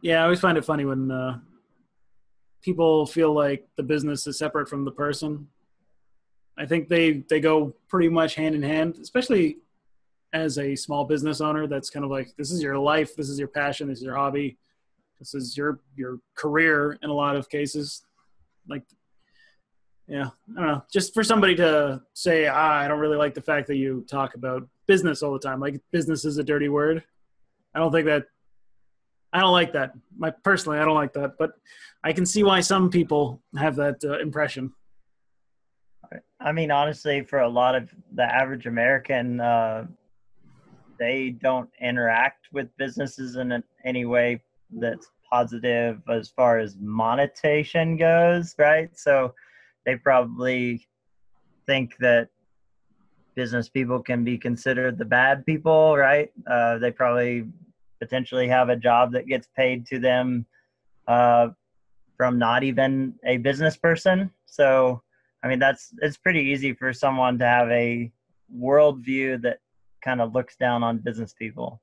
Yeah 0.00 0.20
i 0.20 0.22
always 0.22 0.38
find 0.38 0.56
it 0.56 0.64
funny 0.64 0.84
when 0.84 1.10
uh, 1.10 1.38
people 2.62 3.04
feel 3.04 3.34
like 3.34 3.66
the 3.76 3.82
business 3.82 4.28
is 4.28 4.38
separate 4.38 4.68
from 4.68 4.84
the 4.84 4.92
person 4.92 5.48
I 6.58 6.66
think 6.66 6.88
they 6.88 7.24
they 7.28 7.40
go 7.40 7.74
pretty 7.88 8.08
much 8.08 8.34
hand 8.34 8.54
in 8.54 8.62
hand, 8.62 8.98
especially 9.00 9.58
as 10.32 10.58
a 10.58 10.74
small 10.74 11.04
business 11.04 11.40
owner. 11.40 11.66
That's 11.66 11.90
kind 11.90 12.04
of 12.04 12.10
like 12.10 12.34
this 12.36 12.50
is 12.50 12.62
your 12.62 12.78
life, 12.78 13.14
this 13.16 13.28
is 13.28 13.38
your 13.38 13.48
passion, 13.48 13.88
this 13.88 13.98
is 13.98 14.04
your 14.04 14.16
hobby, 14.16 14.58
this 15.18 15.34
is 15.34 15.56
your 15.56 15.80
your 15.96 16.18
career 16.34 16.98
in 17.02 17.10
a 17.10 17.14
lot 17.14 17.36
of 17.36 17.48
cases. 17.48 18.02
Like, 18.68 18.82
yeah, 20.06 20.30
I 20.56 20.60
don't 20.60 20.66
know. 20.66 20.82
Just 20.92 21.14
for 21.14 21.22
somebody 21.22 21.54
to 21.56 22.02
say, 22.14 22.46
ah, 22.46 22.72
I 22.72 22.88
don't 22.88 22.98
really 22.98 23.16
like 23.16 23.34
the 23.34 23.42
fact 23.42 23.66
that 23.68 23.76
you 23.76 24.04
talk 24.10 24.34
about 24.34 24.68
business 24.86 25.22
all 25.22 25.32
the 25.32 25.38
time. 25.38 25.60
Like 25.60 25.80
business 25.92 26.24
is 26.24 26.38
a 26.38 26.44
dirty 26.44 26.68
word. 26.68 27.04
I 27.74 27.78
don't 27.78 27.92
think 27.92 28.06
that. 28.06 28.26
I 29.30 29.40
don't 29.40 29.52
like 29.52 29.74
that. 29.74 29.92
My 30.16 30.30
personally, 30.30 30.78
I 30.78 30.86
don't 30.86 30.94
like 30.94 31.12
that, 31.12 31.36
but 31.38 31.52
I 32.02 32.14
can 32.14 32.24
see 32.24 32.42
why 32.42 32.60
some 32.60 32.88
people 32.88 33.42
have 33.56 33.76
that 33.76 34.02
uh, 34.02 34.18
impression. 34.20 34.72
I 36.40 36.52
mean, 36.52 36.70
honestly, 36.70 37.22
for 37.22 37.40
a 37.40 37.48
lot 37.48 37.74
of 37.74 37.90
the 38.14 38.22
average 38.22 38.66
American, 38.66 39.40
uh, 39.40 39.86
they 40.98 41.30
don't 41.30 41.70
interact 41.80 42.46
with 42.52 42.76
businesses 42.76 43.36
in 43.36 43.62
any 43.84 44.04
way 44.04 44.42
that's 44.70 45.10
positive 45.30 46.00
as 46.08 46.30
far 46.30 46.58
as 46.58 46.76
monetization 46.80 47.96
goes, 47.96 48.54
right? 48.58 48.90
So 48.96 49.34
they 49.84 49.96
probably 49.96 50.86
think 51.66 51.96
that 51.98 52.28
business 53.34 53.68
people 53.68 54.00
can 54.00 54.24
be 54.24 54.36
considered 54.38 54.98
the 54.98 55.04
bad 55.04 55.46
people, 55.46 55.96
right? 55.96 56.32
Uh, 56.46 56.78
they 56.78 56.90
probably 56.90 57.46
potentially 58.00 58.48
have 58.48 58.68
a 58.68 58.76
job 58.76 59.12
that 59.12 59.26
gets 59.26 59.48
paid 59.56 59.86
to 59.86 59.98
them 59.98 60.46
uh, 61.06 61.48
from 62.16 62.38
not 62.38 62.64
even 62.64 63.14
a 63.24 63.36
business 63.36 63.76
person. 63.76 64.30
So 64.46 65.02
I 65.42 65.48
mean, 65.48 65.58
that's 65.58 65.92
it's 66.02 66.16
pretty 66.16 66.40
easy 66.40 66.72
for 66.72 66.92
someone 66.92 67.38
to 67.38 67.46
have 67.46 67.68
a 67.70 68.10
worldview 68.54 69.42
that 69.42 69.58
kind 70.02 70.20
of 70.20 70.34
looks 70.34 70.56
down 70.56 70.82
on 70.82 70.98
business 70.98 71.32
people. 71.32 71.80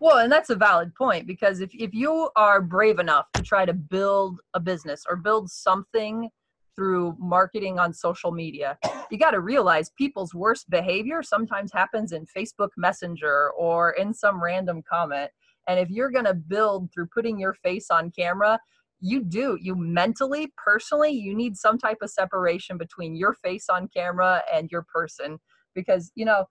Well, 0.00 0.18
and 0.18 0.32
that's 0.32 0.50
a 0.50 0.56
valid 0.56 0.94
point 0.96 1.28
because 1.28 1.60
if, 1.60 1.70
if 1.74 1.94
you 1.94 2.28
are 2.34 2.60
brave 2.60 2.98
enough 2.98 3.26
to 3.34 3.42
try 3.42 3.64
to 3.64 3.72
build 3.72 4.40
a 4.54 4.58
business 4.58 5.04
or 5.08 5.14
build 5.14 5.48
something 5.48 6.28
through 6.74 7.14
marketing 7.20 7.78
on 7.78 7.92
social 7.92 8.32
media, 8.32 8.76
you 9.10 9.18
got 9.18 9.30
to 9.30 9.40
realize 9.40 9.90
people's 9.96 10.34
worst 10.34 10.68
behavior 10.70 11.22
sometimes 11.22 11.72
happens 11.72 12.10
in 12.10 12.26
Facebook 12.36 12.70
Messenger 12.76 13.50
or 13.50 13.92
in 13.92 14.12
some 14.12 14.42
random 14.42 14.82
comment. 14.90 15.30
And 15.68 15.78
if 15.78 15.88
you're 15.88 16.10
going 16.10 16.24
to 16.24 16.34
build 16.34 16.90
through 16.92 17.06
putting 17.14 17.38
your 17.38 17.54
face 17.54 17.86
on 17.88 18.10
camera, 18.10 18.58
you 19.02 19.22
do 19.22 19.58
you 19.60 19.74
mentally 19.74 20.52
personally 20.56 21.10
you 21.10 21.34
need 21.34 21.56
some 21.56 21.76
type 21.76 21.98
of 22.02 22.10
separation 22.10 22.78
between 22.78 23.14
your 23.14 23.34
face 23.34 23.66
on 23.68 23.88
camera 23.94 24.42
and 24.52 24.70
your 24.70 24.82
person 24.82 25.38
because 25.74 26.10
you 26.14 26.24
know 26.24 26.44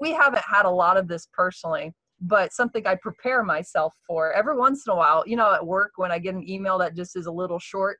we 0.00 0.12
haven't 0.12 0.44
had 0.44 0.64
a 0.64 0.70
lot 0.70 0.96
of 0.96 1.08
this 1.08 1.26
personally 1.32 1.92
but 2.20 2.52
something 2.52 2.86
i 2.86 2.94
prepare 2.94 3.42
myself 3.42 3.94
for 4.06 4.32
every 4.32 4.56
once 4.56 4.84
in 4.86 4.92
a 4.92 4.96
while 4.96 5.24
you 5.26 5.36
know 5.36 5.54
at 5.54 5.66
work 5.66 5.92
when 5.96 6.12
i 6.12 6.18
get 6.18 6.34
an 6.34 6.48
email 6.48 6.78
that 6.78 6.94
just 6.94 7.16
is 7.16 7.26
a 7.26 7.32
little 7.32 7.58
short 7.58 7.98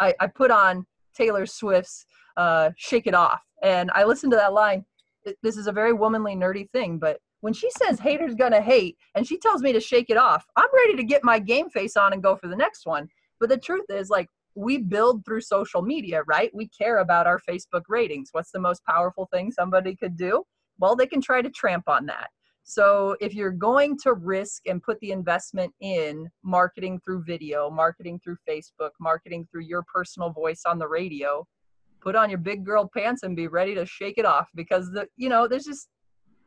i, 0.00 0.12
I 0.20 0.26
put 0.26 0.50
on 0.50 0.84
taylor 1.14 1.46
swift's 1.46 2.04
uh, 2.36 2.70
shake 2.76 3.08
it 3.08 3.14
off 3.14 3.42
and 3.62 3.90
i 3.94 4.04
listen 4.04 4.30
to 4.30 4.36
that 4.36 4.52
line 4.52 4.84
this 5.42 5.56
is 5.56 5.66
a 5.66 5.72
very 5.72 5.92
womanly 5.92 6.34
nerdy 6.34 6.70
thing, 6.70 6.98
but 6.98 7.18
when 7.40 7.52
she 7.52 7.70
says 7.70 8.00
haters 8.00 8.34
gonna 8.34 8.60
hate 8.60 8.96
and 9.14 9.26
she 9.26 9.38
tells 9.38 9.62
me 9.62 9.72
to 9.72 9.80
shake 9.80 10.10
it 10.10 10.16
off, 10.16 10.46
I'm 10.56 10.68
ready 10.72 10.96
to 10.96 11.04
get 11.04 11.24
my 11.24 11.38
game 11.38 11.70
face 11.70 11.96
on 11.96 12.12
and 12.12 12.22
go 12.22 12.36
for 12.36 12.48
the 12.48 12.56
next 12.56 12.86
one. 12.86 13.08
But 13.40 13.48
the 13.48 13.58
truth 13.58 13.86
is, 13.88 14.10
like, 14.10 14.28
we 14.54 14.78
build 14.78 15.24
through 15.24 15.42
social 15.42 15.82
media, 15.82 16.22
right? 16.26 16.50
We 16.52 16.68
care 16.68 16.98
about 16.98 17.26
our 17.26 17.40
Facebook 17.48 17.82
ratings. 17.88 18.30
What's 18.32 18.50
the 18.50 18.58
most 18.58 18.84
powerful 18.84 19.28
thing 19.32 19.52
somebody 19.52 19.94
could 19.94 20.16
do? 20.16 20.42
Well, 20.78 20.96
they 20.96 21.06
can 21.06 21.20
try 21.20 21.42
to 21.42 21.50
tramp 21.50 21.88
on 21.88 22.06
that. 22.06 22.28
So 22.64 23.16
if 23.20 23.34
you're 23.34 23.50
going 23.50 23.96
to 24.02 24.12
risk 24.12 24.62
and 24.66 24.82
put 24.82 25.00
the 25.00 25.10
investment 25.10 25.72
in 25.80 26.28
marketing 26.42 27.00
through 27.02 27.22
video, 27.24 27.70
marketing 27.70 28.20
through 28.22 28.36
Facebook, 28.46 28.90
marketing 29.00 29.48
through 29.50 29.62
your 29.62 29.82
personal 29.92 30.30
voice 30.30 30.62
on 30.66 30.78
the 30.78 30.86
radio, 30.86 31.46
put 32.02 32.14
on 32.14 32.28
your 32.28 32.38
big 32.38 32.66
girl 32.66 32.90
pants 32.94 33.22
and 33.22 33.34
be 33.34 33.46
ready 33.46 33.74
to 33.74 33.86
shake 33.86 34.18
it 34.18 34.26
off 34.26 34.48
because 34.54 34.90
the 34.92 35.08
you 35.16 35.28
know 35.30 35.48
there's 35.48 35.64
just 35.64 35.88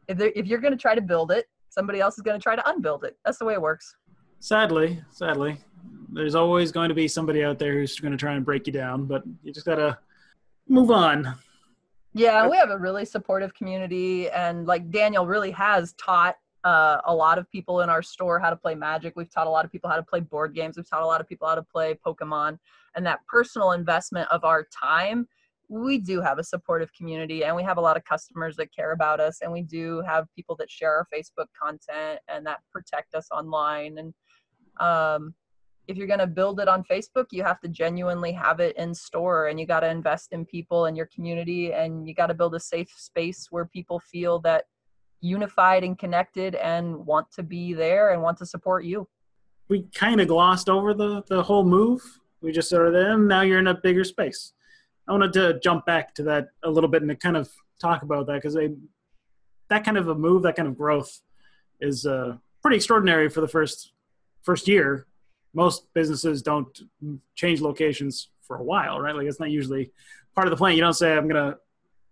if 0.08 0.20
if 0.20 0.46
you're 0.46 0.60
going 0.60 0.74
to 0.74 0.78
try 0.78 0.94
to 0.94 1.02
build 1.02 1.32
it, 1.32 1.46
somebody 1.70 2.00
else 2.00 2.16
is 2.18 2.22
going 2.22 2.40
to 2.40 2.44
try 2.44 2.56
to 2.56 2.70
unbuild 2.70 3.04
it. 3.04 3.18
That's 3.26 3.40
the 3.40 3.46
way 3.46 3.54
it 3.54 3.62
works. 3.62 3.96
Sadly, 4.42 5.00
sadly, 5.12 5.60
there's 6.12 6.34
always 6.34 6.72
going 6.72 6.90
to 6.90 6.96
be 6.96 7.08
somebody 7.08 7.44
out 7.44 7.60
there 7.60 7.74
who's 7.74 8.00
going 8.00 8.12
to 8.12 8.18
try 8.18 8.34
and 8.34 8.44
break 8.44 8.66
you 8.66 8.74
down, 8.74 9.06
but 9.06 9.22
you 9.44 9.54
just 9.54 9.68
got 9.68 9.76
to 9.76 9.96
move 10.68 10.90
on. 10.90 11.36
Yeah, 12.16 12.48
we 12.50 12.58
have 12.58 12.72
a 12.72 12.78
really 12.78 13.06
supportive 13.06 13.54
community, 13.54 14.32
and 14.32 14.66
like 14.66 14.90
Daniel 14.90 15.28
really 15.28 15.52
has 15.52 15.94
taught 15.94 16.38
uh, 16.64 17.02
a 17.06 17.14
lot 17.14 17.38
of 17.38 17.50
people 17.52 17.82
in 17.82 17.90
our 17.92 18.02
store 18.02 18.40
how 18.40 18.50
to 18.50 18.56
play 18.56 18.74
Magic. 18.74 19.14
We've 19.16 19.32
taught 19.32 19.46
a 19.46 19.50
lot 19.50 19.64
of 19.64 19.72
people 19.72 19.92
how 19.92 19.96
to 19.96 20.04
play 20.04 20.22
board 20.22 20.56
games. 20.56 20.76
We've 20.76 20.90
taught 20.90 21.04
a 21.04 21.06
lot 21.06 21.22
of 21.22 21.30
people 21.30 21.48
how 21.48 21.54
to 21.54 21.62
play 21.62 21.96
Pokemon, 22.04 22.58
and 22.96 23.06
that 23.06 23.20
personal 23.28 23.74
investment 23.74 24.28
of 24.32 24.44
our 24.44 24.68
time. 24.74 25.28
We 25.70 26.00
do 26.00 26.20
have 26.20 26.40
a 26.40 26.44
supportive 26.44 26.92
community, 26.94 27.46
and 27.46 27.56
we 27.56 27.62
have 27.62 27.78
a 27.78 27.82
lot 27.82 27.96
of 27.96 28.04
customers 28.06 28.56
that 28.58 28.76
care 28.76 28.92
about 28.92 29.20
us, 29.20 29.42
and 29.44 29.52
we 29.52 29.62
do 29.62 30.02
have 30.02 30.26
people 30.36 30.56
that 30.56 30.72
share 30.72 30.96
our 30.96 31.08
Facebook 31.14 31.46
content 31.62 32.20
and 32.28 32.44
that 32.48 32.62
protect 32.74 33.14
us 33.14 33.28
online. 33.32 34.00
And 34.00 34.16
um, 34.80 35.34
if 35.88 35.98
you're 35.98 36.08
going 36.08 36.20
to 36.20 36.28
build 36.28 36.60
it 36.60 36.68
on 36.68 36.84
Facebook, 36.84 37.26
you 37.32 37.44
have 37.44 37.60
to 37.62 37.68
genuinely 37.68 38.32
have 38.32 38.60
it 38.60 38.76
in 38.78 38.94
store 38.94 39.48
and 39.48 39.60
you 39.60 39.66
got 39.66 39.82
to 39.82 39.90
invest 39.90 40.32
in 40.32 40.46
people 40.46 40.86
and 40.86 40.96
your 40.96 41.08
community 41.08 41.74
and 41.74 42.08
you 42.08 42.14
got 42.14 42.28
to 42.28 42.34
build 42.34 42.56
a 42.56 42.60
safe 42.60 42.92
space 42.96 43.48
where 43.52 43.66
people 43.66 44.00
feel 44.00 44.40
that 44.40 44.66
unified 45.20 45.84
and 45.84 46.00
connected 46.00 46.56
and 46.56 46.96
want 47.06 47.28
to 47.32 47.44
be 47.44 47.74
there 47.74 48.12
and 48.14 48.22
want 48.22 48.38
to 48.38 48.46
support 48.46 48.86
you. 48.86 49.08
We 49.70 49.88
kind 49.94 50.20
of 50.20 50.28
glossed 50.28 50.70
over 50.70 50.94
the, 50.94 51.24
the 51.28 51.44
whole 51.44 51.64
move. 51.64 52.02
We 52.42 52.52
just 52.52 52.70
sort 52.70 52.88
of 52.88 52.94
then 52.94 53.28
now 53.28 53.42
you're 53.42 53.60
in 53.60 53.68
a 53.68 53.76
bigger 53.76 54.04
space. 54.04 54.54
I 55.08 55.12
wanted 55.12 55.34
to 55.34 55.60
jump 55.60 55.86
back 55.86 56.14
to 56.16 56.24
that 56.24 56.48
a 56.64 56.70
little 56.70 56.90
bit 56.90 57.02
and 57.02 57.10
to 57.10 57.16
kind 57.16 57.38
of 57.38 57.50
talk 57.80 58.02
about 58.02 58.28
that 58.28 58.42
because 58.42 58.58
that 59.70 59.84
kind 59.84 59.98
of 59.98 60.08
a 60.08 60.16
move, 60.16 60.44
that 60.44 60.56
kind 60.56 60.68
of 60.68 60.78
growth 60.78 61.22
is 61.80 62.06
uh, 62.06 62.38
pretty 62.62 62.78
extraordinary 62.78 63.30
for 63.30 63.42
the 63.42 63.48
first 63.48 63.94
first 64.44 64.68
year 64.68 65.08
most 65.54 65.94
businesses 65.94 66.42
don't 66.42 66.80
change 67.36 67.62
locations 67.62 68.30
for 68.42 68.58
a 68.58 68.64
while, 68.64 69.00
right? 69.00 69.16
Like 69.16 69.28
it's 69.28 69.40
not 69.40 69.52
usually 69.52 69.92
part 70.36 70.48
of 70.48 70.52
the 70.52 70.58
plan. 70.58 70.76
You 70.76 70.82
don't 70.82 70.94
say 70.94 71.16
I'm 71.16 71.28
going 71.28 71.52
to 71.52 71.58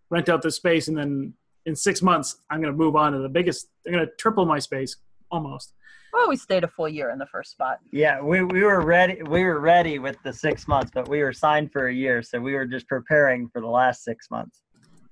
rent 0.10 0.30
out 0.30 0.42
this 0.42 0.56
space 0.56 0.88
and 0.88 0.98
then 0.98 1.34
in 1.66 1.76
six 1.76 2.02
months 2.02 2.38
I'm 2.50 2.62
going 2.62 2.74
to 2.74 2.78
move 2.78 2.96
on 2.96 3.14
to 3.14 3.20
the 3.20 3.30
biggest. 3.30 3.70
I'm 3.86 3.94
going 3.94 4.06
to 4.06 4.12
triple 4.18 4.46
my 4.46 4.60
space 4.60 4.98
almost. 5.32 5.74
Well, 6.12 6.28
we 6.28 6.38
stayed 6.38 6.64
a 6.64 6.68
full 6.68 6.90
year 6.90 7.12
in 7.12 7.20
the 7.20 7.28
first 7.28 7.52
spot. 7.52 7.80
Yeah, 7.92 8.20
we, 8.20 8.44
we 8.44 8.64
were 8.64 8.82
ready. 8.82 9.22
We 9.22 9.44
were 9.44 9.60
ready 9.60 10.00
with 10.00 10.18
the 10.24 10.34
six 10.34 10.68
months, 10.68 10.92
but 10.94 11.08
we 11.08 11.22
were 11.22 11.34
signed 11.34 11.72
for 11.72 11.88
a 11.88 11.94
year, 11.94 12.24
so 12.24 12.40
we 12.40 12.56
were 12.56 12.66
just 12.66 12.88
preparing 12.88 13.48
for 13.50 13.62
the 13.62 13.68
last 13.68 14.04
six 14.04 14.32
months. 14.32 14.64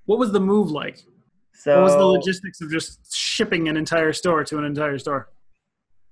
What 0.06 0.18
was 0.18 0.32
the 0.32 0.40
move 0.40 0.72
like? 0.72 0.98
So, 1.54 1.76
what 1.76 1.84
was 1.84 1.94
the 1.94 2.06
logistics 2.06 2.62
of 2.62 2.72
just 2.72 3.16
shipping 3.16 3.68
an 3.68 3.78
entire 3.78 4.12
store 4.12 4.44
to 4.46 4.58
an 4.58 4.64
entire 4.64 4.98
store? 4.98 5.30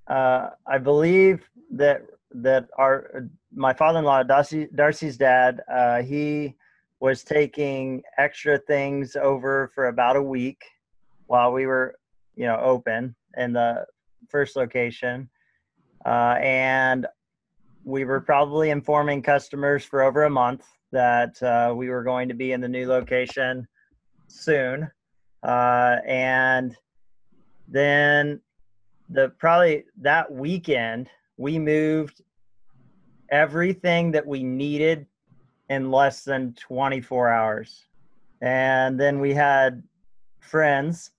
Uh, 0.08 0.50
I 0.68 0.78
believe 0.78 1.50
that 1.72 2.04
that 2.32 2.68
our 2.78 3.28
my 3.54 3.74
father-in-law 3.74 4.24
Darcy 4.24 4.68
Darcy's 4.76 5.18
dad 5.18 5.62
uh, 5.72 6.02
he 6.02 6.56
was 7.00 7.24
taking 7.24 8.02
extra 8.18 8.58
things 8.58 9.16
over 9.16 9.72
for 9.74 9.88
about 9.88 10.16
a 10.16 10.22
week 10.22 10.64
while 11.28 11.52
we 11.52 11.66
were 11.66 11.96
you 12.36 12.46
know 12.46 12.58
open 12.58 13.16
in 13.38 13.54
the 13.54 13.86
first 14.30 14.56
location. 14.56 15.30
Uh, 16.06 16.38
and 16.40 17.08
we 17.84 18.04
were 18.04 18.22
probably 18.22 18.70
informing 18.70 19.22
customers 19.22 19.84
for 19.84 20.04
over 20.04 20.24
a 20.24 20.30
month 20.30 20.66
that 20.92 21.42
uh, 21.44 21.74
we 21.76 21.90
were 21.90 22.04
going 22.04 22.28
to 22.28 22.34
be 22.34 22.52
in 22.52 22.62
the 22.62 22.68
new 22.68 22.88
location 22.88 23.68
soon. 24.28 24.90
Uh, 25.44 25.98
and 26.06 26.76
then 27.68 28.40
the 29.10 29.30
probably 29.38 29.86
that 29.98 30.32
weekend 30.32 31.10
we 31.38 31.60
moved 31.60 32.22
everything 33.30 34.12
that 34.12 34.26
we 34.26 34.44
needed 34.44 35.06
in 35.70 35.92
less 35.92 36.24
than 36.24 36.54
24 36.54 37.30
hours. 37.30 37.86
And 38.42 39.00
then 39.00 39.20
we 39.20 39.34
had 39.34 39.84
friends 40.40 41.12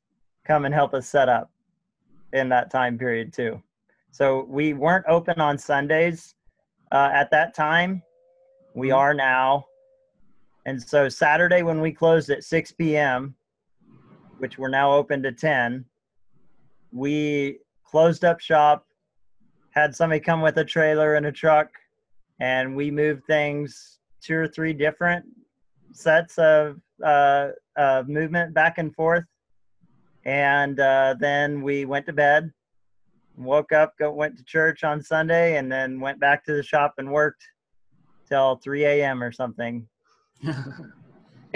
come 0.44 0.64
and 0.64 0.74
help 0.74 0.94
us 0.94 1.08
set 1.08 1.28
up 1.28 1.50
in 2.32 2.48
that 2.50 2.70
time 2.70 2.96
period 2.96 3.32
too. 3.32 3.60
So 4.12 4.46
we 4.48 4.72
weren't 4.72 5.04
open 5.08 5.40
on 5.40 5.58
Sundays 5.58 6.34
uh, 6.92 7.10
at 7.12 7.30
that 7.32 7.54
time. 7.54 8.02
We 8.74 8.88
mm-hmm. 8.88 8.96
are 8.96 9.14
now. 9.14 9.66
And 10.64 10.82
so 10.82 11.08
Saturday 11.08 11.62
when 11.62 11.80
we 11.80 11.92
closed 11.92 12.30
at 12.30 12.44
6 12.44 12.72
p.m., 12.72 13.34
which 14.38 14.58
we're 14.58 14.68
now 14.68 14.92
open 14.92 15.22
to 15.22 15.32
10, 15.32 15.84
we 16.92 17.58
closed 17.90 18.24
up 18.24 18.40
shop, 18.40 18.86
had 19.70 19.94
somebody 19.94 20.20
come 20.20 20.40
with 20.40 20.56
a 20.58 20.64
trailer 20.64 21.14
and 21.14 21.26
a 21.26 21.32
truck, 21.32 21.68
and 22.40 22.74
we 22.74 22.90
moved 22.90 23.24
things 23.26 23.98
two 24.20 24.36
or 24.36 24.48
three 24.48 24.72
different 24.72 25.24
sets 25.92 26.38
of 26.38 26.80
uh, 27.04 27.48
uh, 27.76 28.02
movement 28.06 28.54
back 28.54 28.78
and 28.78 28.94
forth. 28.94 29.24
And 30.24 30.80
uh, 30.80 31.14
then 31.20 31.62
we 31.62 31.84
went 31.84 32.06
to 32.06 32.12
bed, 32.12 32.52
woke 33.36 33.72
up, 33.72 33.94
go, 33.98 34.10
went 34.10 34.36
to 34.38 34.44
church 34.44 34.82
on 34.82 35.02
Sunday, 35.02 35.56
and 35.56 35.70
then 35.70 36.00
went 36.00 36.18
back 36.18 36.44
to 36.46 36.52
the 36.52 36.62
shop 36.62 36.94
and 36.98 37.12
worked 37.12 37.44
till 38.28 38.56
3 38.56 38.84
a.m. 38.84 39.22
or 39.22 39.30
something. 39.30 39.86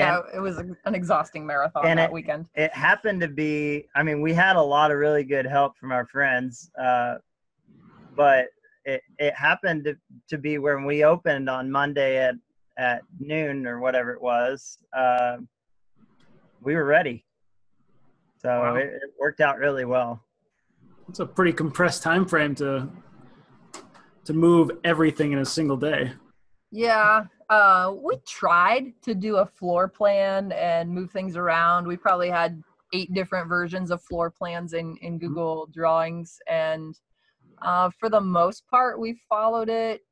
yeah, 0.01 0.21
it 0.35 0.41
was 0.41 0.59
an 0.59 0.95
exhausting 0.95 1.47
marathon 1.47 1.85
that 1.85 1.99
it, 1.99 2.13
weekend. 2.13 2.49
It 2.55 2.73
happened 2.75 3.21
to 3.21 3.29
be, 3.29 3.87
I 3.95 4.03
mean, 4.03 4.21
we 4.21 4.33
had 4.33 4.57
a 4.57 4.63
lot 4.63 4.91
of 4.91 4.99
really 4.99 5.25
good 5.25 5.47
help 5.47 5.77
from 5.79 5.93
our 5.93 6.07
friends, 6.07 6.71
uh, 6.81 7.17
but 8.17 8.47
it, 8.85 9.03
it 9.19 9.35
happened 9.35 9.85
to, 9.85 9.97
to 10.29 10.39
be 10.39 10.59
when 10.59 10.85
we 10.85 11.05
opened 11.05 11.49
on 11.49 11.71
Monday 11.71 12.19
at, 12.19 12.35
at 12.79 13.03
noon 13.19 13.67
or 13.67 13.81
whatever 13.81 14.13
it 14.13 14.23
was, 14.23 14.79
uh, 14.97 15.37
we 16.63 16.75
were 16.75 16.85
ready. 16.85 17.25
So 18.43 18.49
wow. 18.49 18.75
it, 18.77 18.87
it 18.87 19.13
worked 19.21 19.41
out 19.41 19.59
really 19.59 19.85
well. 19.85 20.23
It's 21.09 21.21
a 21.21 21.27
pretty 21.27 21.53
compressed 21.53 22.03
time 22.03 22.27
frame 22.27 22.55
to 22.57 22.89
to 24.25 24.33
move 24.33 24.71
everything 24.85 25.33
in 25.33 25.39
a 25.39 25.45
single 25.45 25.77
day. 25.77 26.13
Yeah, 26.71 27.25
uh, 27.51 27.93
we 28.01 28.17
tried 28.27 28.93
to 29.03 29.15
do 29.15 29.39
a 29.39 29.47
floor 29.47 29.89
plan 29.89 30.53
and 30.53 30.89
move 30.89 31.11
things 31.11 31.37
around. 31.37 31.87
We 31.87 31.97
probably 31.97 32.31
had 32.31 32.63
eight 32.93 33.13
different 33.13 33.49
versions 33.49 33.91
of 33.91 34.01
floor 34.03 34.31
plans 34.31 34.73
in, 34.73 34.97
in 35.03 35.19
mm-hmm. 35.19 35.27
Google 35.27 35.69
Drawings. 35.73 36.39
And 36.49 36.99
uh, 37.61 37.91
for 37.99 38.09
the 38.09 38.21
most 38.21 38.67
part, 38.69 39.01
we 39.01 39.21
followed 39.29 39.69
it. 39.69 40.03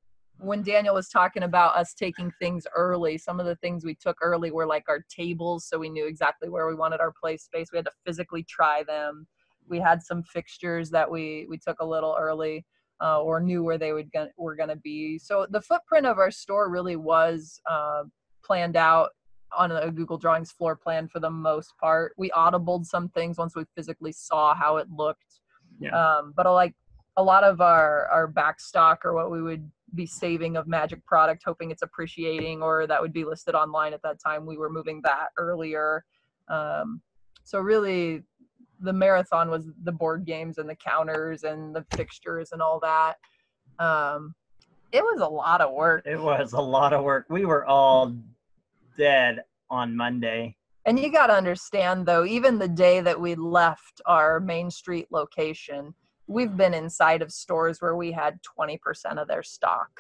When 0.40 0.62
Daniel 0.62 0.94
was 0.94 1.08
talking 1.08 1.44
about 1.44 1.76
us 1.76 1.94
taking 1.94 2.32
things 2.40 2.66
early, 2.74 3.18
some 3.18 3.40
of 3.40 3.46
the 3.46 3.56
things 3.56 3.84
we 3.84 3.94
took 3.94 4.16
early 4.20 4.50
were 4.50 4.66
like 4.66 4.84
our 4.88 5.04
tables, 5.08 5.68
so 5.68 5.78
we 5.78 5.90
knew 5.90 6.06
exactly 6.06 6.48
where 6.48 6.68
we 6.68 6.76
wanted 6.76 7.00
our 7.00 7.12
play 7.20 7.36
space. 7.36 7.68
We 7.72 7.78
had 7.78 7.86
to 7.86 7.92
physically 8.06 8.44
try 8.44 8.84
them. 8.84 9.26
We 9.68 9.80
had 9.80 10.00
some 10.00 10.22
fixtures 10.22 10.90
that 10.90 11.10
we 11.10 11.46
we 11.48 11.58
took 11.58 11.80
a 11.80 11.84
little 11.84 12.16
early 12.18 12.64
uh, 13.00 13.20
or 13.20 13.40
knew 13.40 13.62
where 13.62 13.78
they 13.78 13.92
would 13.92 14.10
get, 14.12 14.32
were 14.36 14.56
going 14.56 14.68
to 14.68 14.76
be. 14.76 15.18
So 15.18 15.46
the 15.50 15.60
footprint 15.60 16.06
of 16.06 16.18
our 16.18 16.30
store 16.30 16.70
really 16.70 16.96
was 16.96 17.60
uh, 17.70 18.04
planned 18.44 18.76
out 18.76 19.10
on 19.56 19.72
a 19.72 19.90
Google 19.90 20.18
Drawings 20.18 20.52
floor 20.52 20.76
plan 20.76 21.08
for 21.08 21.20
the 21.20 21.30
most 21.30 21.72
part. 21.78 22.12
We 22.18 22.30
audibled 22.30 22.84
some 22.84 23.08
things 23.08 23.38
once 23.38 23.56
we 23.56 23.64
physically 23.74 24.12
saw 24.12 24.54
how 24.54 24.76
it 24.76 24.88
looked. 24.90 25.40
Yeah. 25.80 25.90
Um, 25.90 26.34
but 26.36 26.50
like 26.52 26.74
a 27.16 27.22
lot 27.22 27.44
of 27.44 27.60
our 27.60 28.06
our 28.06 28.26
back 28.26 28.60
stock 28.60 29.04
or 29.04 29.12
what 29.12 29.30
we 29.30 29.42
would 29.42 29.70
be 29.94 30.06
saving 30.06 30.56
of 30.56 30.66
magic 30.66 31.04
product 31.04 31.42
hoping 31.44 31.70
it's 31.70 31.82
appreciating 31.82 32.62
or 32.62 32.86
that 32.86 33.00
would 33.00 33.12
be 33.12 33.24
listed 33.24 33.54
online 33.54 33.92
at 33.92 34.02
that 34.02 34.20
time 34.24 34.46
we 34.46 34.56
were 34.56 34.70
moving 34.70 35.00
that 35.02 35.28
earlier 35.38 36.04
um, 36.48 37.00
so 37.44 37.58
really 37.58 38.22
the 38.80 38.92
marathon 38.92 39.50
was 39.50 39.66
the 39.84 39.92
board 39.92 40.24
games 40.24 40.58
and 40.58 40.68
the 40.68 40.74
counters 40.74 41.44
and 41.44 41.74
the 41.74 41.84
fixtures 41.94 42.52
and 42.52 42.62
all 42.62 42.80
that. 42.80 43.14
Um, 43.78 44.34
it 44.92 45.02
was 45.02 45.20
a 45.20 45.28
lot 45.28 45.60
of 45.60 45.72
work. 45.72 46.04
It 46.06 46.20
was 46.20 46.52
a 46.52 46.60
lot 46.60 46.92
of 46.92 47.04
work. 47.04 47.26
We 47.28 47.44
were 47.44 47.66
all 47.66 48.16
dead 48.96 49.42
on 49.70 49.96
Monday. 49.96 50.56
And 50.86 50.98
you 50.98 51.12
got 51.12 51.26
to 51.26 51.34
understand, 51.34 52.06
though, 52.06 52.24
even 52.24 52.58
the 52.58 52.68
day 52.68 53.00
that 53.00 53.20
we 53.20 53.34
left 53.34 54.00
our 54.06 54.40
Main 54.40 54.70
Street 54.70 55.08
location, 55.10 55.94
we've 56.26 56.56
been 56.56 56.72
inside 56.72 57.20
of 57.20 57.30
stores 57.30 57.82
where 57.82 57.96
we 57.96 58.12
had 58.12 58.38
20% 58.58 58.78
of 59.18 59.28
their 59.28 59.42
stock. 59.42 59.90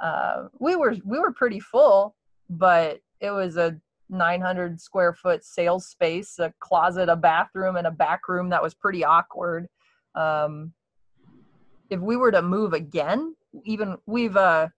Uh, 0.00 0.48
we 0.58 0.76
were 0.76 0.96
we 1.04 1.18
were 1.18 1.32
pretty 1.32 1.60
full, 1.60 2.14
but 2.50 3.00
it 3.20 3.30
was 3.30 3.56
a 3.56 3.80
900 4.10 4.80
square 4.80 5.12
foot 5.12 5.44
sales 5.44 5.86
space, 5.86 6.38
a 6.38 6.52
closet, 6.60 7.08
a 7.08 7.16
bathroom, 7.16 7.76
and 7.76 7.86
a 7.86 7.90
back 7.90 8.28
room 8.28 8.50
that 8.50 8.62
was 8.62 8.74
pretty 8.74 9.04
awkward. 9.04 9.66
Um, 10.14 10.72
if 11.90 12.00
we 12.00 12.16
were 12.16 12.32
to 12.32 12.42
move 12.42 12.72
again, 12.72 13.34
even 13.64 13.96
we've 14.06 14.36
uh, 14.36 14.68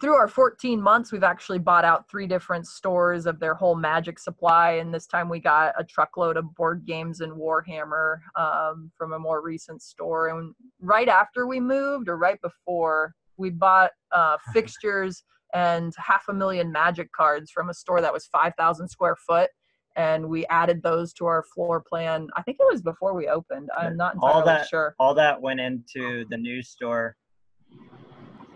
through 0.00 0.14
our 0.14 0.28
14 0.28 0.80
months, 0.80 1.10
we've 1.10 1.22
actually 1.22 1.58
bought 1.58 1.84
out 1.84 2.08
three 2.08 2.26
different 2.26 2.66
stores 2.66 3.26
of 3.26 3.40
their 3.40 3.54
whole 3.54 3.74
magic 3.74 4.18
supply. 4.18 4.72
And 4.72 4.92
this 4.92 5.06
time 5.06 5.28
we 5.28 5.40
got 5.40 5.74
a 5.78 5.84
truckload 5.84 6.36
of 6.36 6.54
board 6.54 6.84
games 6.86 7.20
and 7.20 7.32
Warhammer 7.32 8.18
um, 8.36 8.90
from 8.96 9.14
a 9.14 9.18
more 9.18 9.42
recent 9.42 9.82
store. 9.82 10.28
And 10.28 10.54
right 10.80 11.08
after 11.08 11.46
we 11.46 11.60
moved, 11.60 12.08
or 12.08 12.18
right 12.18 12.40
before, 12.42 13.14
we 13.38 13.50
bought 13.50 13.92
uh, 14.12 14.36
fixtures 14.52 15.24
and 15.56 15.92
half 15.96 16.24
a 16.28 16.34
million 16.34 16.70
magic 16.70 17.10
cards 17.12 17.50
from 17.50 17.70
a 17.70 17.74
store 17.74 18.00
that 18.00 18.12
was 18.12 18.26
5,000 18.26 18.88
square 18.88 19.16
foot. 19.16 19.50
And 19.96 20.28
we 20.28 20.44
added 20.46 20.82
those 20.82 21.14
to 21.14 21.24
our 21.24 21.42
floor 21.54 21.80
plan. 21.80 22.28
I 22.36 22.42
think 22.42 22.58
it 22.60 22.66
was 22.70 22.82
before 22.82 23.14
we 23.14 23.28
opened. 23.28 23.70
I'm 23.76 23.96
not 23.96 24.14
entirely 24.14 24.34
all 24.34 24.44
that, 24.44 24.68
sure. 24.68 24.94
All 24.98 25.14
that 25.14 25.40
went 25.40 25.60
into 25.60 26.26
the 26.28 26.36
new 26.36 26.62
store 26.62 27.16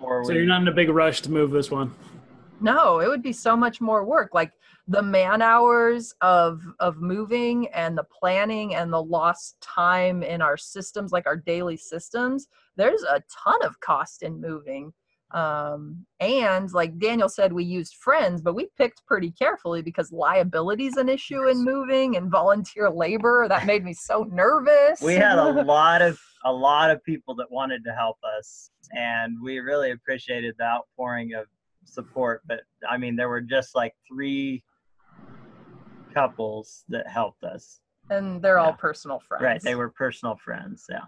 so 0.01 0.23
we, 0.29 0.35
you're 0.35 0.47
not 0.47 0.63
in 0.63 0.69
a 0.69 0.73
big 0.73 0.89
rush 0.89 1.21
to 1.23 1.31
move 1.31 1.51
this 1.51 1.71
one. 1.71 1.95
No, 2.61 3.01
it 3.01 3.09
would 3.09 3.23
be 3.23 3.33
so 3.33 3.57
much 3.57 3.81
more 3.81 4.05
work. 4.05 4.31
Like 4.35 4.53
the 4.89 5.03
man 5.03 5.41
hours 5.41 6.15
of 6.21 6.63
of 6.79 7.01
moving 7.01 7.69
and 7.69 7.97
the 7.97 8.05
planning 8.05 8.75
and 8.75 8.93
the 8.93 9.03
lost 9.03 9.57
time 9.61 10.23
in 10.23 10.43
our 10.43 10.57
systems, 10.57 11.13
like 11.13 11.27
our 11.27 11.37
daily 11.37 11.77
systems. 11.77 12.49
There's 12.77 13.03
a 13.03 13.23
ton 13.45 13.63
of 13.63 13.79
cost 13.81 14.23
in 14.23 14.41
moving. 14.41 14.93
Um, 15.33 16.07
and 16.19 16.73
like 16.73 16.99
Daniel 16.99 17.29
said, 17.29 17.53
we 17.53 17.65
used 17.65 17.95
friends, 17.95 18.43
but 18.43 18.55
we 18.55 18.69
picked 18.77 19.07
pretty 19.07 19.31
carefully 19.31 19.81
because 19.81 20.11
liability 20.11 20.87
is 20.87 20.97
an 20.97 21.09
issue 21.09 21.47
in 21.49 21.65
moving 21.65 22.17
and 22.17 22.31
volunteer 22.31 22.91
labor. 22.91 23.47
That 23.49 23.67
made 23.67 23.85
me 23.85 23.95
so 23.95 24.25
nervous. 24.31 25.01
We 25.01 25.15
had 25.15 25.39
a 25.39 25.63
lot 25.65 26.03
of 26.03 26.21
a 26.45 26.53
lot 26.53 26.91
of 26.91 27.03
people 27.05 27.35
that 27.37 27.51
wanted 27.51 27.85
to 27.85 27.93
help 27.93 28.17
us, 28.39 28.71
and 28.93 29.37
we 29.43 29.59
really 29.59 29.93
appreciated 29.93 30.55
the 30.59 30.65
outpouring 30.65 31.35
of 31.35 31.47
support. 31.85 32.43
But 32.47 32.61
I 32.89 32.97
mean, 32.97 33.15
there 33.15 33.29
were 33.29 33.43
just 33.43 33.75
like 33.77 33.95
three 34.09 34.65
couples 36.13 36.85
that 36.89 37.07
helped 37.07 37.45
us, 37.45 37.81
and 38.09 38.43
they're 38.43 38.59
yeah. 38.59 38.65
all 38.65 38.73
personal 38.73 39.21
friends. 39.21 39.45
Right, 39.45 39.63
they 39.63 39.77
were 39.77 39.91
personal 39.91 40.37
friends. 40.37 40.87
Yeah. 40.91 41.05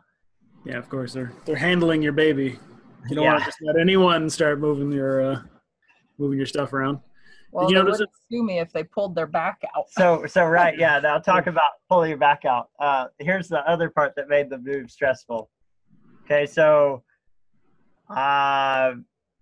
Yeah, 0.64 0.78
of 0.78 0.88
course 0.88 1.12
they're 1.12 1.32
they're 1.44 1.56
handling 1.56 2.02
your 2.02 2.12
baby. 2.12 2.58
You 3.08 3.16
don't 3.16 3.24
yeah. 3.24 3.32
want 3.32 3.40
to 3.40 3.46
just 3.46 3.58
let 3.62 3.78
anyone 3.78 4.30
start 4.30 4.60
moving 4.60 4.92
your 4.92 5.32
uh, 5.32 5.42
moving 6.18 6.38
your 6.38 6.46
stuff 6.46 6.72
around. 6.72 7.00
Well, 7.52 7.70
you 7.70 7.76
they 7.76 7.82
would 7.82 8.08
sue 8.30 8.42
me 8.42 8.60
if 8.60 8.72
they 8.72 8.82
pulled 8.82 9.14
their 9.14 9.26
back 9.26 9.60
out. 9.76 9.90
So, 9.90 10.24
so 10.26 10.44
right, 10.48 10.76
yeah. 10.78 10.98
Now 11.00 11.18
talk 11.18 11.46
about 11.46 11.72
pulling 11.88 12.08
your 12.08 12.18
back 12.18 12.44
out. 12.44 12.70
Uh, 12.78 13.06
here's 13.18 13.48
the 13.48 13.58
other 13.68 13.90
part 13.90 14.14
that 14.16 14.28
made 14.28 14.48
the 14.48 14.58
move 14.58 14.90
stressful. 14.90 15.50
Okay, 16.24 16.46
so 16.46 17.02
uh, 18.08 18.92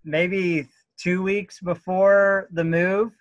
maybe 0.03 0.67
two 0.97 1.23
weeks 1.23 1.59
before 1.61 2.49
the 2.51 2.63
move, 2.63 3.13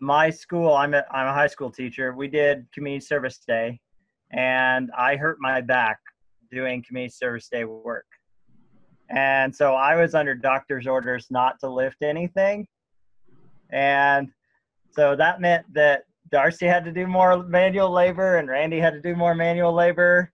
my 0.00 0.30
school. 0.30 0.72
I'm 0.72 0.94
a 0.94 1.04
I'm 1.10 1.26
a 1.26 1.32
high 1.32 1.46
school 1.48 1.70
teacher. 1.70 2.14
We 2.14 2.28
did 2.28 2.66
community 2.72 3.04
service 3.04 3.40
day, 3.46 3.78
and 4.30 4.90
I 4.96 5.16
hurt 5.16 5.36
my 5.40 5.60
back 5.60 5.98
doing 6.50 6.82
community 6.86 7.12
service 7.12 7.48
day 7.48 7.64
work. 7.64 8.06
And 9.10 9.54
so 9.54 9.74
I 9.74 9.96
was 9.96 10.14
under 10.14 10.34
doctor's 10.34 10.86
orders 10.86 11.26
not 11.30 11.60
to 11.60 11.68
lift 11.68 12.02
anything. 12.02 12.66
And 13.70 14.30
so 14.90 15.16
that 15.16 15.40
meant 15.40 15.66
that 15.74 16.04
Darcy 16.30 16.66
had 16.66 16.84
to 16.84 16.92
do 16.92 17.06
more 17.06 17.42
manual 17.42 17.90
labor 17.90 18.36
and 18.38 18.48
Randy 18.48 18.78
had 18.78 18.94
to 18.94 19.00
do 19.00 19.14
more 19.14 19.34
manual 19.34 19.72
labor. 19.72 20.32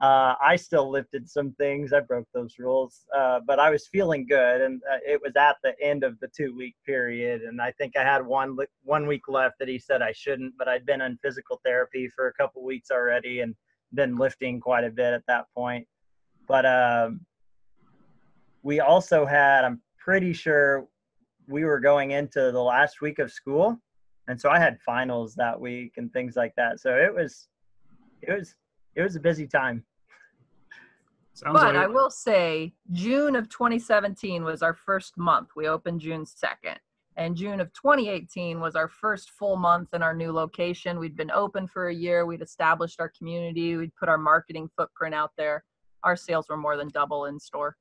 Uh, 0.00 0.34
I 0.44 0.56
still 0.56 0.90
lifted 0.90 1.30
some 1.30 1.52
things. 1.52 1.92
I 1.92 2.00
broke 2.00 2.26
those 2.34 2.58
rules, 2.58 3.04
uh, 3.16 3.38
but 3.46 3.60
I 3.60 3.70
was 3.70 3.86
feeling 3.86 4.26
good, 4.26 4.60
and 4.60 4.82
uh, 4.92 4.96
it 5.06 5.20
was 5.22 5.36
at 5.36 5.58
the 5.62 5.74
end 5.80 6.02
of 6.02 6.18
the 6.18 6.26
two-week 6.36 6.74
period, 6.84 7.42
and 7.42 7.62
I 7.62 7.70
think 7.70 7.96
I 7.96 8.02
had 8.02 8.26
one 8.26 8.56
one 8.82 9.06
week 9.06 9.28
left 9.28 9.60
that 9.60 9.68
he 9.68 9.78
said 9.78 10.02
I 10.02 10.10
shouldn't, 10.10 10.54
but 10.58 10.66
I'd 10.66 10.84
been 10.84 11.02
in 11.02 11.20
physical 11.22 11.60
therapy 11.64 12.08
for 12.08 12.26
a 12.26 12.32
couple 12.32 12.64
weeks 12.64 12.90
already 12.90 13.42
and 13.42 13.54
been 13.94 14.16
lifting 14.16 14.58
quite 14.58 14.82
a 14.82 14.90
bit 14.90 15.14
at 15.14 15.22
that 15.28 15.44
point. 15.54 15.86
But 16.48 16.66
um, 16.66 17.20
we 18.62 18.80
also 18.80 19.26
had, 19.26 19.64
I'm 19.64 19.80
pretty 19.98 20.32
sure 20.32 20.86
we 21.48 21.64
were 21.64 21.80
going 21.80 22.12
into 22.12 22.52
the 22.52 22.62
last 22.62 23.00
week 23.00 23.18
of 23.18 23.30
school. 23.30 23.78
And 24.28 24.40
so 24.40 24.50
I 24.50 24.58
had 24.58 24.80
finals 24.80 25.34
that 25.34 25.60
week 25.60 25.94
and 25.96 26.12
things 26.12 26.36
like 26.36 26.54
that. 26.56 26.80
So 26.80 26.96
it 26.96 27.12
was, 27.12 27.48
it 28.22 28.32
was, 28.32 28.54
it 28.94 29.02
was 29.02 29.16
a 29.16 29.20
busy 29.20 29.46
time. 29.46 29.84
Sounds 31.34 31.54
but 31.54 31.74
like 31.74 31.76
I 31.76 31.86
will 31.86 32.10
say 32.10 32.74
June 32.92 33.34
of 33.36 33.48
2017 33.48 34.44
was 34.44 34.62
our 34.62 34.74
first 34.74 35.16
month. 35.16 35.50
We 35.56 35.66
opened 35.66 36.00
June 36.00 36.24
2nd. 36.24 36.76
And 37.16 37.36
June 37.36 37.60
of 37.60 37.70
2018 37.74 38.58
was 38.58 38.74
our 38.74 38.88
first 38.88 39.30
full 39.32 39.56
month 39.56 39.92
in 39.92 40.02
our 40.02 40.14
new 40.14 40.32
location. 40.32 40.98
We'd 40.98 41.16
been 41.16 41.30
open 41.30 41.66
for 41.66 41.88
a 41.88 41.94
year. 41.94 42.24
We'd 42.24 42.40
established 42.40 43.00
our 43.00 43.12
community. 43.18 43.76
We'd 43.76 43.94
put 43.96 44.08
our 44.08 44.16
marketing 44.16 44.70
footprint 44.76 45.14
out 45.14 45.32
there. 45.36 45.64
Our 46.04 46.16
sales 46.16 46.48
were 46.48 46.56
more 46.56 46.76
than 46.76 46.88
double 46.88 47.26
in 47.26 47.38
store 47.38 47.76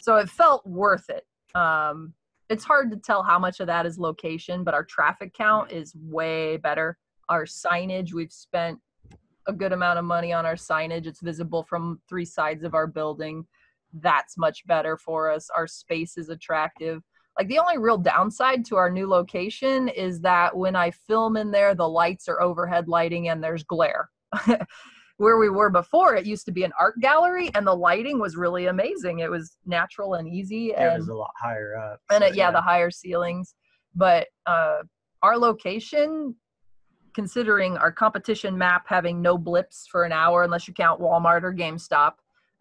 so 0.00 0.16
it 0.16 0.28
felt 0.28 0.66
worth 0.66 1.08
it. 1.10 1.24
Um, 1.54 2.14
it's 2.48 2.64
hard 2.64 2.90
to 2.90 2.96
tell 2.96 3.22
how 3.22 3.38
much 3.38 3.60
of 3.60 3.66
that 3.66 3.84
is 3.84 3.98
location 3.98 4.64
but 4.64 4.74
our 4.74 4.84
traffic 4.84 5.34
count 5.34 5.70
is 5.72 5.94
way 5.96 6.56
better. 6.56 6.98
Our 7.28 7.44
signage 7.44 8.12
we've 8.12 8.32
spent 8.32 8.78
a 9.46 9.52
good 9.52 9.72
amount 9.72 9.98
of 9.98 10.04
money 10.04 10.32
on 10.32 10.44
our 10.46 10.54
signage. 10.54 11.06
It's 11.06 11.20
visible 11.20 11.62
from 11.62 12.00
three 12.08 12.24
sides 12.24 12.64
of 12.64 12.74
our 12.74 12.86
building. 12.86 13.46
That's 13.94 14.36
much 14.36 14.66
better 14.66 14.96
for 14.96 15.30
us. 15.30 15.48
Our 15.54 15.66
space 15.66 16.18
is 16.18 16.28
attractive. 16.28 17.02
Like 17.38 17.48
the 17.48 17.58
only 17.58 17.78
real 17.78 17.98
downside 17.98 18.64
to 18.66 18.76
our 18.76 18.90
new 18.90 19.08
location 19.08 19.88
is 19.88 20.20
that 20.22 20.56
when 20.56 20.74
i 20.74 20.90
film 20.90 21.36
in 21.36 21.52
there 21.52 21.72
the 21.72 21.88
lights 21.88 22.28
are 22.28 22.42
overhead 22.42 22.88
lighting 22.88 23.28
and 23.28 23.42
there's 23.42 23.62
glare 23.62 24.10
where 25.18 25.36
we 25.36 25.48
were 25.48 25.68
before 25.68 26.14
it 26.14 26.24
used 26.24 26.46
to 26.46 26.52
be 26.52 26.64
an 26.64 26.72
art 26.80 26.94
gallery 27.00 27.50
and 27.54 27.66
the 27.66 27.74
lighting 27.74 28.18
was 28.18 28.36
really 28.36 28.66
amazing. 28.66 29.18
It 29.18 29.30
was 29.30 29.56
natural 29.66 30.14
and 30.14 30.28
easy 30.28 30.74
and 30.74 30.94
it 30.94 30.98
was 30.98 31.08
a 31.08 31.14
lot 31.14 31.32
higher 31.36 31.76
up 31.76 32.00
and 32.10 32.24
it, 32.24 32.34
yeah, 32.34 32.46
yeah, 32.46 32.50
the 32.52 32.60
higher 32.60 32.90
ceilings. 32.90 33.54
But 33.94 34.28
uh, 34.46 34.82
our 35.22 35.36
location 35.36 36.34
considering 37.14 37.76
our 37.76 37.90
competition 37.90 38.56
map 38.56 38.84
having 38.86 39.20
no 39.20 39.36
blips 39.36 39.88
for 39.90 40.04
an 40.04 40.12
hour 40.12 40.44
unless 40.44 40.68
you 40.68 40.74
count 40.74 41.00
walmart 41.00 41.42
or 41.42 41.52
gamestop 41.52 42.12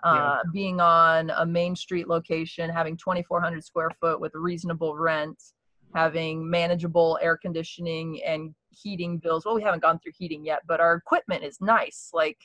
uh, 0.03 0.16
yeah. 0.16 0.38
being 0.51 0.80
on 0.80 1.30
a 1.38 1.45
main 1.45 1.76
street 1.76 2.08
location 2.08 2.68
having 2.70 2.97
2400 2.97 3.64
square 3.64 3.91
foot 3.99 4.20
with 4.20 4.32
reasonable 4.34 4.97
rent 4.97 5.38
having 5.93 6.49
manageable 6.49 7.20
air 7.22 7.38
conditioning 7.38 8.20
and 8.26 8.55
heating 8.82 9.17
bills. 9.17 9.45
Well, 9.45 9.55
we 9.55 9.63
haven't 9.63 9.82
gone 9.82 9.99
through 9.99 10.13
heating 10.17 10.45
yet, 10.45 10.61
but 10.67 10.80
our 10.80 10.95
equipment 10.95 11.43
is 11.43 11.59
nice. 11.61 12.09
Like 12.13 12.38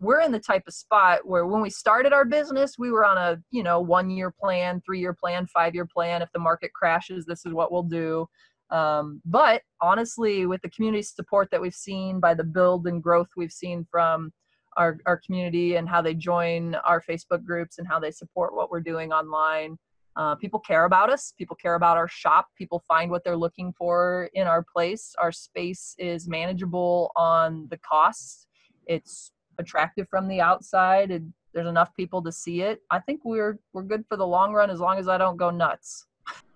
we're 0.00 0.20
in 0.20 0.32
the 0.32 0.40
type 0.40 0.64
of 0.66 0.74
spot 0.74 1.20
where 1.24 1.46
when 1.46 1.62
we 1.62 1.70
started 1.70 2.12
our 2.12 2.24
business, 2.24 2.76
we 2.78 2.90
were 2.90 3.04
on 3.04 3.18
a, 3.18 3.40
you 3.50 3.62
know, 3.62 3.80
one 3.80 4.10
year 4.10 4.30
plan, 4.30 4.82
three 4.84 5.00
year 5.00 5.14
plan, 5.14 5.46
five 5.46 5.74
year 5.74 5.86
plan. 5.86 6.22
If 6.22 6.32
the 6.32 6.40
market 6.40 6.72
crashes, 6.74 7.24
this 7.24 7.46
is 7.46 7.52
what 7.52 7.70
we'll 7.70 7.82
do. 7.84 8.28
Um, 8.70 9.20
but 9.24 9.62
honestly, 9.80 10.46
with 10.46 10.62
the 10.62 10.70
community 10.70 11.02
support 11.02 11.48
that 11.50 11.60
we've 11.60 11.74
seen 11.74 12.20
by 12.20 12.34
the 12.34 12.44
build 12.44 12.86
and 12.86 13.02
growth 13.02 13.28
we've 13.36 13.52
seen 13.52 13.86
from 13.90 14.32
our, 14.76 14.98
our 15.06 15.20
community 15.24 15.76
and 15.76 15.88
how 15.88 16.00
they 16.00 16.14
join 16.14 16.74
our 16.76 17.00
Facebook 17.00 17.44
groups 17.44 17.78
and 17.78 17.86
how 17.86 18.00
they 18.00 18.10
support 18.10 18.54
what 18.54 18.70
we're 18.70 18.80
doing 18.80 19.12
online, 19.12 19.78
uh, 20.16 20.34
people 20.34 20.60
care 20.60 20.84
about 20.84 21.10
us. 21.10 21.32
People 21.38 21.56
care 21.56 21.74
about 21.74 21.96
our 21.96 22.08
shop. 22.08 22.48
People 22.56 22.82
find 22.86 23.10
what 23.10 23.24
they're 23.24 23.36
looking 23.36 23.72
for 23.72 24.28
in 24.34 24.46
our 24.46 24.62
place. 24.62 25.14
Our 25.18 25.32
space 25.32 25.94
is 25.98 26.28
manageable 26.28 27.12
on 27.16 27.66
the 27.70 27.78
costs. 27.78 28.46
It's 28.86 29.32
attractive 29.58 30.06
from 30.08 30.28
the 30.28 30.40
outside. 30.40 31.10
It, 31.10 31.22
there's 31.54 31.66
enough 31.66 31.94
people 31.96 32.22
to 32.22 32.32
see 32.32 32.62
it. 32.62 32.82
I 32.90 32.98
think 32.98 33.20
we're 33.24 33.58
we're 33.72 33.82
good 33.82 34.04
for 34.08 34.16
the 34.16 34.26
long 34.26 34.52
run 34.52 34.70
as 34.70 34.80
long 34.80 34.98
as 34.98 35.08
I 35.08 35.18
don't 35.18 35.36
go 35.36 35.50
nuts. 35.50 36.06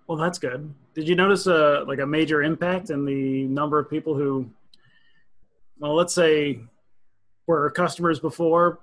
Well, 0.07 0.19
that's 0.19 0.39
good. 0.39 0.73
Did 0.95 1.09
you 1.09 1.17
notice 1.17 1.47
a 1.47 1.85
like 1.87 1.99
a 1.99 2.07
major 2.07 2.43
impact 2.43 2.91
in 2.91 3.05
the 3.05 3.45
number 3.45 3.79
of 3.79 3.91
people 3.91 4.15
who, 4.15 4.49
well, 5.79 5.95
let's 5.95 6.15
say, 6.15 6.61
were 7.47 7.71
customers 7.71 8.21
before? 8.21 8.81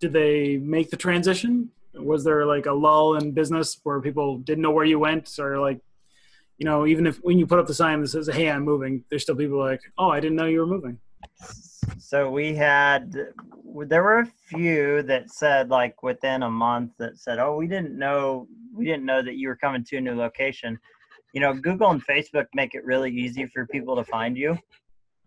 Did 0.00 0.12
they 0.12 0.56
make 0.58 0.90
the 0.90 0.96
transition? 0.96 1.70
Was 1.94 2.24
there 2.24 2.44
like 2.46 2.66
a 2.66 2.72
lull 2.72 3.16
in 3.16 3.32
business 3.32 3.80
where 3.82 4.00
people 4.00 4.38
didn't 4.38 4.62
know 4.62 4.70
where 4.70 4.84
you 4.84 4.98
went 4.98 5.38
or 5.38 5.58
like 5.58 5.80
you 6.58 6.64
know, 6.64 6.86
even 6.86 7.06
if 7.06 7.18
when 7.18 7.38
you 7.38 7.46
put 7.46 7.58
up 7.58 7.66
the 7.66 7.74
sign 7.74 8.00
that 8.00 8.08
says, 8.08 8.28
"Hey, 8.28 8.50
I'm 8.50 8.62
moving," 8.62 9.04
there's 9.10 9.22
still 9.22 9.34
people 9.36 9.58
like, 9.58 9.80
"Oh, 9.98 10.10
I 10.10 10.20
didn't 10.20 10.36
know 10.36 10.46
you 10.46 10.60
were 10.60 10.66
moving." 10.66 10.98
So 11.98 12.30
we 12.30 12.54
had 12.54 13.12
there 13.12 14.02
were 14.02 14.20
a 14.20 14.26
few 14.26 15.02
that 15.02 15.30
said 15.30 15.70
like 15.70 16.02
within 16.02 16.44
a 16.44 16.50
month 16.50 16.92
that 16.98 17.18
said, 17.18 17.38
"Oh, 17.38 17.56
we 17.56 17.66
didn't 17.66 17.98
know 17.98 18.46
we 18.72 18.84
didn't 18.84 19.04
know 19.04 19.22
that 19.22 19.36
you 19.36 19.48
were 19.48 19.56
coming 19.56 19.84
to 19.84 19.96
a 19.96 20.00
new 20.00 20.14
location." 20.14 20.78
You 21.32 21.40
know, 21.40 21.52
Google 21.52 21.90
and 21.90 22.06
Facebook 22.06 22.46
make 22.54 22.74
it 22.74 22.84
really 22.84 23.10
easy 23.10 23.46
for 23.46 23.66
people 23.66 23.96
to 23.96 24.04
find 24.04 24.36
you, 24.36 24.56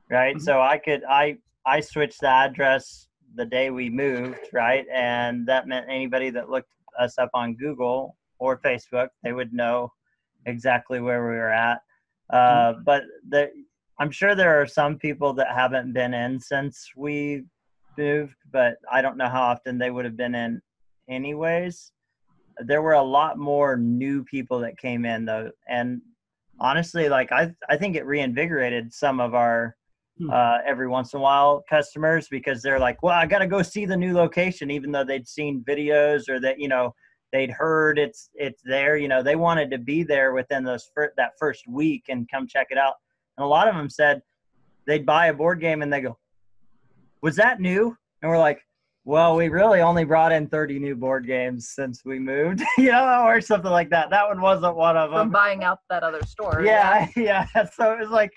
right? 0.10 0.36
Mm-hmm. 0.36 0.44
So 0.44 0.62
I 0.62 0.78
could 0.78 1.04
I 1.04 1.38
I 1.66 1.82
switched 1.82 2.22
the 2.22 2.30
address 2.30 3.07
the 3.36 3.46
day 3.46 3.70
we 3.70 3.90
moved, 3.90 4.40
right? 4.54 4.86
And 4.94 5.48
that 5.48 5.68
meant 5.68 5.88
anybody 5.90 6.30
that 6.32 6.50
looked 6.50 6.72
us 7.00 7.18
up 7.18 7.30
on 7.34 7.56
Google 7.56 8.18
or 8.40 8.60
Facebook, 8.60 9.10
they 9.24 9.34
would 9.34 9.54
know 9.54 9.92
exactly 10.46 11.00
where 11.00 11.28
we 11.28 11.36
were 11.36 11.52
at. 11.52 11.82
Uh, 12.32 12.74
mm-hmm. 12.74 12.84
But 12.84 13.04
the, 13.30 13.52
I'm 14.00 14.12
sure 14.12 14.36
there 14.36 14.60
are 14.62 14.68
some 14.68 14.98
people 14.98 15.34
that 15.34 15.54
haven't 15.54 15.94
been 15.94 16.14
in 16.14 16.40
since 16.40 16.90
we 16.96 17.44
moved, 17.98 18.36
but 18.52 18.76
I 18.92 19.02
don't 19.02 19.18
know 19.18 19.30
how 19.30 19.42
often 19.42 19.78
they 19.78 19.92
would 19.92 20.06
have 20.06 20.18
been 20.18 20.36
in 20.36 20.62
anyways. 21.10 21.92
There 22.60 22.82
were 22.82 22.94
a 22.94 23.04
lot 23.04 23.38
more 23.38 23.78
new 23.78 24.24
people 24.24 24.60
that 24.60 24.78
came 24.78 25.06
in 25.06 25.26
though, 25.26 25.52
and 25.70 26.02
honestly, 26.60 27.08
like 27.08 27.32
I, 27.32 27.54
I 27.70 27.78
think 27.78 27.96
it 27.96 28.06
reinvigorated 28.06 28.94
some 28.94 29.20
of 29.20 29.36
our. 29.36 29.76
Uh, 30.32 30.58
every 30.66 30.88
once 30.88 31.14
in 31.14 31.20
a 31.20 31.22
while 31.22 31.64
customers 31.70 32.28
because 32.30 32.62
they're 32.62 32.80
like, 32.80 33.02
well, 33.04 33.14
I 33.14 33.26
got 33.26 33.40
to 33.40 33.48
go 33.48 33.62
see 33.62 33.86
the 33.86 33.98
new 33.98 34.16
location, 34.16 34.72
even 34.72 34.92
though 34.92 35.04
they'd 35.04 35.28
seen 35.28 35.64
videos 35.68 36.30
or 36.30 36.40
that 36.40 36.60
you 36.60 36.68
know 36.68 36.94
they'd 37.32 37.52
heard 37.52 38.00
it's 38.00 38.30
it's 38.34 38.62
there. 38.64 38.98
You 38.98 39.08
know, 39.08 39.22
they 39.22 39.36
wanted 39.36 39.70
to 39.72 39.78
be 39.78 40.04
there 40.04 40.34
within 40.34 40.64
those 40.64 40.90
fir- 40.94 41.14
that 41.18 41.34
first 41.40 41.68
week 41.68 42.06
and 42.10 42.30
come 42.30 42.48
check 42.48 42.68
it 42.70 42.78
out. 42.78 42.96
And 43.38 43.46
a 43.46 43.48
lot 43.48 43.68
of 43.68 43.76
them 43.76 43.90
said 43.90 44.22
they'd 44.86 45.06
buy 45.06 45.28
a 45.28 45.34
board 45.34 45.60
game 45.60 45.82
and 45.82 45.92
they 45.92 46.02
go, 46.02 46.18
"Was 47.22 47.36
that 47.36 47.60
new?" 47.60 47.96
And 48.22 48.32
we're 48.32 48.40
like, 48.40 48.62
"Well, 49.06 49.36
we 49.36 49.50
really 49.50 49.82
only 49.82 50.04
brought 50.04 50.32
in 50.32 50.48
30 50.48 50.80
new 50.80 50.96
board 50.96 51.28
games 51.28 51.70
since 51.70 52.04
we 52.04 52.18
moved, 52.18 52.64
you 52.78 52.92
know, 52.92 53.24
or 53.26 53.42
something 53.42 53.72
like 53.72 53.90
that." 53.92 54.10
That 54.10 54.28
one 54.28 54.42
wasn't 54.42 54.76
one 54.76 54.98
of 54.98 55.12
them. 55.12 55.20
From 55.20 55.32
buying 55.32 55.64
out 55.64 55.80
that 55.90 56.04
other 56.04 56.24
store. 56.26 56.64
Yeah, 56.66 57.08
yeah. 57.16 57.46
yeah. 57.56 57.66
So 57.76 57.94
it 57.94 58.00
was 58.00 58.10
like, 58.10 58.32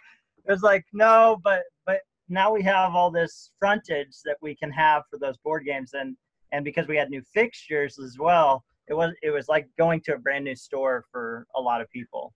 it 0.47 0.51
was 0.51 0.63
like, 0.63 0.85
no, 0.93 1.41
but 1.43 1.63
but 1.87 2.01
now 2.29 2.53
we 2.53 2.63
have 2.63 2.95
all 2.95 3.11
this 3.11 3.51
frontage 3.59 4.17
that 4.25 4.37
we 4.41 4.55
can 4.55 4.71
have 4.71 5.03
for 5.11 5.19
those 5.19 5.37
board 5.39 5.65
games, 5.65 5.93
and 5.95 6.17
and 6.53 6.65
because 6.65 6.89
we 6.89 6.97
had 6.97 7.11
new 7.11 7.23
fixtures 7.35 7.99
as 7.99 8.19
well, 8.19 8.65
it 8.89 8.95
was 8.95 9.13
it 9.23 9.31
was 9.31 9.49
like 9.49 9.69
going 9.79 10.01
to 10.03 10.15
a 10.15 10.19
brand 10.19 10.45
new 10.45 10.57
store 10.57 11.05
for 11.11 11.47
a 11.57 11.61
lot 11.61 11.81
of 11.81 11.91
people. 11.91 12.33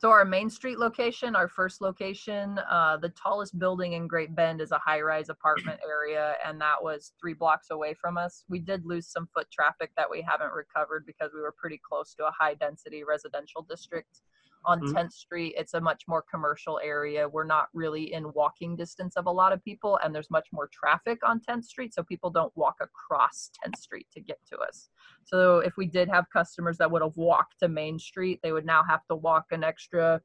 So 0.00 0.08
our 0.08 0.24
Main 0.24 0.48
Street 0.48 0.78
location, 0.78 1.36
our 1.36 1.46
first 1.46 1.82
location, 1.82 2.58
uh, 2.70 2.96
the 2.96 3.10
tallest 3.10 3.58
building 3.58 3.92
in 3.92 4.06
Great 4.06 4.34
Bend 4.34 4.62
is 4.62 4.72
a 4.72 4.78
high-rise 4.78 5.28
apartment 5.28 5.78
area, 5.86 6.36
and 6.42 6.58
that 6.58 6.82
was 6.82 7.12
three 7.20 7.34
blocks 7.34 7.66
away 7.70 7.92
from 7.92 8.16
us. 8.16 8.44
We 8.48 8.60
did 8.60 8.86
lose 8.86 9.08
some 9.08 9.28
foot 9.34 9.48
traffic 9.52 9.90
that 9.98 10.10
we 10.10 10.22
haven't 10.26 10.54
recovered 10.54 11.04
because 11.04 11.32
we 11.34 11.42
were 11.42 11.52
pretty 11.52 11.78
close 11.86 12.14
to 12.14 12.24
a 12.24 12.30
high-density 12.30 13.04
residential 13.04 13.60
district 13.68 14.22
on 14.64 14.80
mm-hmm. 14.80 14.96
10th 14.96 15.12
Street. 15.12 15.54
It's 15.56 15.74
a 15.74 15.80
much 15.80 16.04
more 16.06 16.22
commercial 16.22 16.80
area. 16.82 17.28
We're 17.28 17.44
not 17.44 17.68
really 17.72 18.12
in 18.12 18.32
walking 18.32 18.76
distance 18.76 19.16
of 19.16 19.26
a 19.26 19.30
lot 19.30 19.52
of 19.52 19.62
people, 19.64 19.98
and 20.02 20.14
there's 20.14 20.30
much 20.30 20.48
more 20.52 20.68
traffic 20.72 21.18
on 21.26 21.40
10th 21.40 21.64
Street, 21.64 21.94
so 21.94 22.02
people 22.02 22.30
don't 22.30 22.54
walk 22.56 22.76
across 22.80 23.50
10th 23.64 23.78
Street 23.78 24.06
to 24.12 24.20
get 24.20 24.38
to 24.50 24.58
us. 24.58 24.90
So 25.24 25.58
if 25.58 25.76
we 25.76 25.86
did 25.86 26.08
have 26.08 26.26
customers 26.32 26.76
that 26.78 26.90
would 26.90 27.02
have 27.02 27.16
walked 27.16 27.60
to 27.60 27.68
Main 27.68 27.98
Street, 27.98 28.40
they 28.42 28.52
would 28.52 28.66
now 28.66 28.82
have 28.82 29.06
to 29.06 29.16
walk 29.16 29.46
an 29.50 29.64
extra 29.64 30.20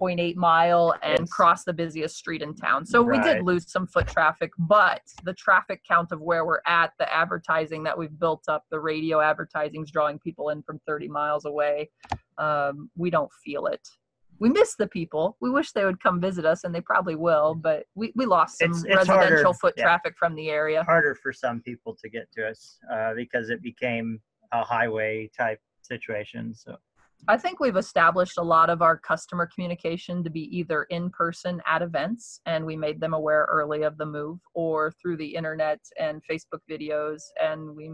0.8 0.00 0.36
mile 0.36 0.94
and 1.02 1.20
yes. 1.20 1.30
cross 1.30 1.64
the 1.64 1.72
busiest 1.72 2.16
street 2.16 2.42
in 2.42 2.54
town. 2.54 2.84
So 2.86 3.04
right. 3.04 3.18
we 3.18 3.24
did 3.24 3.42
lose 3.42 3.70
some 3.70 3.86
foot 3.86 4.06
traffic, 4.06 4.50
but 4.58 5.02
the 5.24 5.34
traffic 5.34 5.82
count 5.86 6.12
of 6.12 6.20
where 6.20 6.44
we're 6.44 6.62
at, 6.66 6.92
the 6.98 7.12
advertising 7.12 7.82
that 7.84 7.96
we've 7.96 8.18
built 8.18 8.44
up, 8.48 8.64
the 8.70 8.80
radio 8.80 9.20
advertising 9.20 9.82
is 9.82 9.90
drawing 9.90 10.18
people 10.18 10.48
in 10.48 10.62
from 10.62 10.80
30 10.86 11.08
miles 11.08 11.44
away. 11.44 11.90
Um, 12.38 12.90
we 12.96 13.10
don't 13.10 13.30
feel 13.44 13.66
it. 13.66 13.86
We 14.38 14.48
miss 14.48 14.74
the 14.74 14.88
people. 14.88 15.36
We 15.40 15.50
wish 15.50 15.72
they 15.72 15.84
would 15.84 16.02
come 16.02 16.20
visit 16.20 16.44
us, 16.44 16.64
and 16.64 16.74
they 16.74 16.80
probably 16.80 17.14
will. 17.14 17.54
But 17.54 17.84
we, 17.94 18.12
we 18.16 18.26
lost 18.26 18.58
some 18.58 18.70
it's, 18.70 18.84
it's 18.84 18.96
residential 18.96 19.44
harder, 19.44 19.54
foot 19.54 19.74
yeah. 19.76 19.84
traffic 19.84 20.14
from 20.18 20.34
the 20.34 20.50
area. 20.50 20.82
Harder 20.82 21.14
for 21.14 21.32
some 21.32 21.60
people 21.60 21.96
to 22.02 22.08
get 22.08 22.30
to 22.32 22.48
us 22.48 22.78
uh, 22.92 23.14
because 23.14 23.50
it 23.50 23.62
became 23.62 24.20
a 24.52 24.64
highway 24.64 25.30
type 25.36 25.60
situation. 25.82 26.54
So 26.54 26.76
I 27.28 27.36
think 27.36 27.60
we've 27.60 27.76
established 27.76 28.36
a 28.38 28.42
lot 28.42 28.68
of 28.68 28.82
our 28.82 28.98
customer 28.98 29.46
communication 29.46 30.24
to 30.24 30.30
be 30.30 30.56
either 30.56 30.84
in 30.84 31.08
person 31.10 31.62
at 31.68 31.80
events 31.80 32.40
and 32.46 32.66
we 32.66 32.74
made 32.74 33.00
them 33.00 33.14
aware 33.14 33.46
early 33.48 33.82
of 33.82 33.96
the 33.96 34.06
move 34.06 34.40
or 34.54 34.92
through 35.00 35.18
the 35.18 35.34
internet 35.36 35.78
and 36.00 36.20
Facebook 36.28 36.60
videos 36.68 37.22
and 37.40 37.76
we 37.76 37.92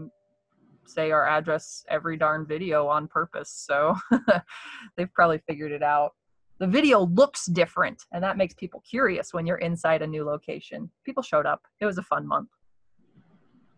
say 0.89 1.11
our 1.11 1.27
address 1.27 1.85
every 1.89 2.17
darn 2.17 2.45
video 2.45 2.87
on 2.87 3.07
purpose. 3.07 3.51
So 3.67 3.95
they've 4.97 5.13
probably 5.13 5.39
figured 5.47 5.71
it 5.71 5.83
out. 5.83 6.11
The 6.59 6.67
video 6.67 7.01
looks 7.05 7.45
different 7.45 8.03
and 8.11 8.23
that 8.23 8.37
makes 8.37 8.53
people 8.55 8.83
curious 8.89 9.33
when 9.33 9.45
you're 9.45 9.57
inside 9.57 10.01
a 10.01 10.07
new 10.07 10.25
location. 10.25 10.89
People 11.05 11.23
showed 11.23 11.45
up. 11.45 11.61
It 11.79 11.85
was 11.85 11.97
a 11.97 12.03
fun 12.03 12.27
month. 12.27 12.49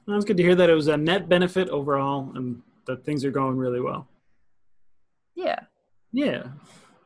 Well, 0.07 0.17
it's 0.17 0.25
good 0.25 0.37
to 0.37 0.43
hear 0.43 0.55
that 0.55 0.69
it 0.69 0.73
was 0.73 0.87
a 0.87 0.97
net 0.97 1.29
benefit 1.29 1.69
overall 1.69 2.31
and 2.35 2.61
that 2.87 3.05
things 3.05 3.23
are 3.23 3.31
going 3.31 3.57
really 3.57 3.81
well. 3.81 4.07
Yeah. 5.35 5.59
Yeah. 6.11 6.47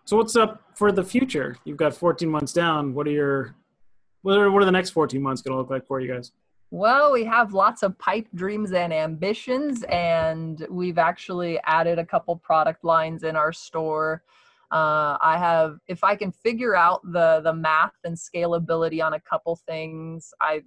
So 0.06 0.18
what's 0.18 0.36
up 0.36 0.62
for 0.76 0.92
the 0.92 1.04
future? 1.04 1.58
You've 1.66 1.78
got 1.78 1.94
14 1.94 2.30
months 2.30 2.54
down. 2.54 2.94
What 2.94 3.08
are 3.08 3.12
your 3.12 3.56
what 4.22 4.38
are 4.38 4.50
what 4.50 4.62
are 4.62 4.66
the 4.66 4.72
next 4.72 4.92
14 4.92 5.22
months 5.22 5.42
going 5.42 5.54
to 5.54 5.58
look 5.58 5.70
like 5.70 5.86
for 5.86 6.00
you 6.00 6.12
guys? 6.12 6.32
Well, 6.76 7.14
we 7.14 7.24
have 7.24 7.54
lots 7.54 7.84
of 7.84 7.98
pipe 8.00 8.28
dreams 8.36 8.74
and 8.74 8.92
ambitions, 8.92 9.84
and 9.84 10.68
we've 10.70 10.98
actually 10.98 11.58
added 11.64 12.00
a 12.00 12.06
couple 12.06 12.36
product 12.36 12.84
lines 12.84 13.24
in 13.24 13.38
our 13.38 13.54
store. 13.54 14.24
Uh, 14.74 15.16
I 15.22 15.38
have, 15.38 15.80
if 15.88 16.04
I 16.04 16.18
can 16.18 16.34
figure 16.34 16.76
out 16.76 17.00
the 17.14 17.40
the 17.46 17.54
math 17.54 17.96
and 18.04 18.18
scalability 18.18 19.02
on 19.02 19.14
a 19.14 19.22
couple 19.22 19.56
things, 19.56 20.34
I, 20.42 20.64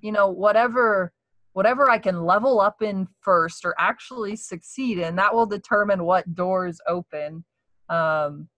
you 0.00 0.12
know, 0.12 0.28
whatever 0.28 1.12
whatever 1.52 1.90
I 1.90 1.98
can 1.98 2.24
level 2.24 2.60
up 2.60 2.80
in 2.80 3.08
first 3.20 3.64
or 3.64 3.74
actually 3.76 4.36
succeed 4.36 4.98
in, 5.00 5.16
that 5.16 5.34
will 5.34 5.46
determine 5.46 6.04
what 6.04 6.32
doors 6.32 6.80
open. 6.86 7.44
Um, 7.88 8.48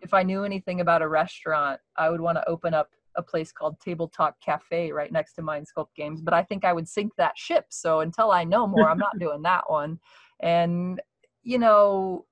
if 0.00 0.14
I 0.14 0.22
knew 0.22 0.44
anything 0.44 0.82
about 0.82 1.02
a 1.02 1.08
restaurant, 1.08 1.80
I 1.96 2.10
would 2.10 2.20
want 2.20 2.38
to 2.38 2.48
open 2.48 2.74
up 2.74 2.90
a 3.18 3.22
place 3.22 3.52
called 3.52 3.78
Table 3.80 4.08
Talk 4.08 4.40
Cafe 4.40 4.92
right 4.92 5.12
next 5.12 5.34
to 5.34 5.42
Mind 5.42 5.66
Sculpt 5.66 5.94
Games, 5.94 6.22
but 6.22 6.32
I 6.32 6.42
think 6.42 6.64
I 6.64 6.72
would 6.72 6.88
sink 6.88 7.12
that 7.18 7.36
ship. 7.36 7.66
So 7.68 8.00
until 8.00 8.30
I 8.30 8.44
know 8.44 8.66
more, 8.66 8.88
I'm 8.88 8.98
not 8.98 9.18
doing 9.20 9.42
that 9.42 9.68
one. 9.68 9.98
And, 10.40 11.00
you 11.42 11.58
know, 11.58 12.24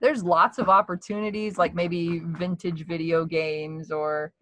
there's 0.00 0.24
lots 0.24 0.58
of 0.58 0.68
opportunities 0.68 1.58
like 1.58 1.74
maybe 1.74 2.20
vintage 2.24 2.86
video 2.86 3.26
games 3.26 3.90
or 3.92 4.32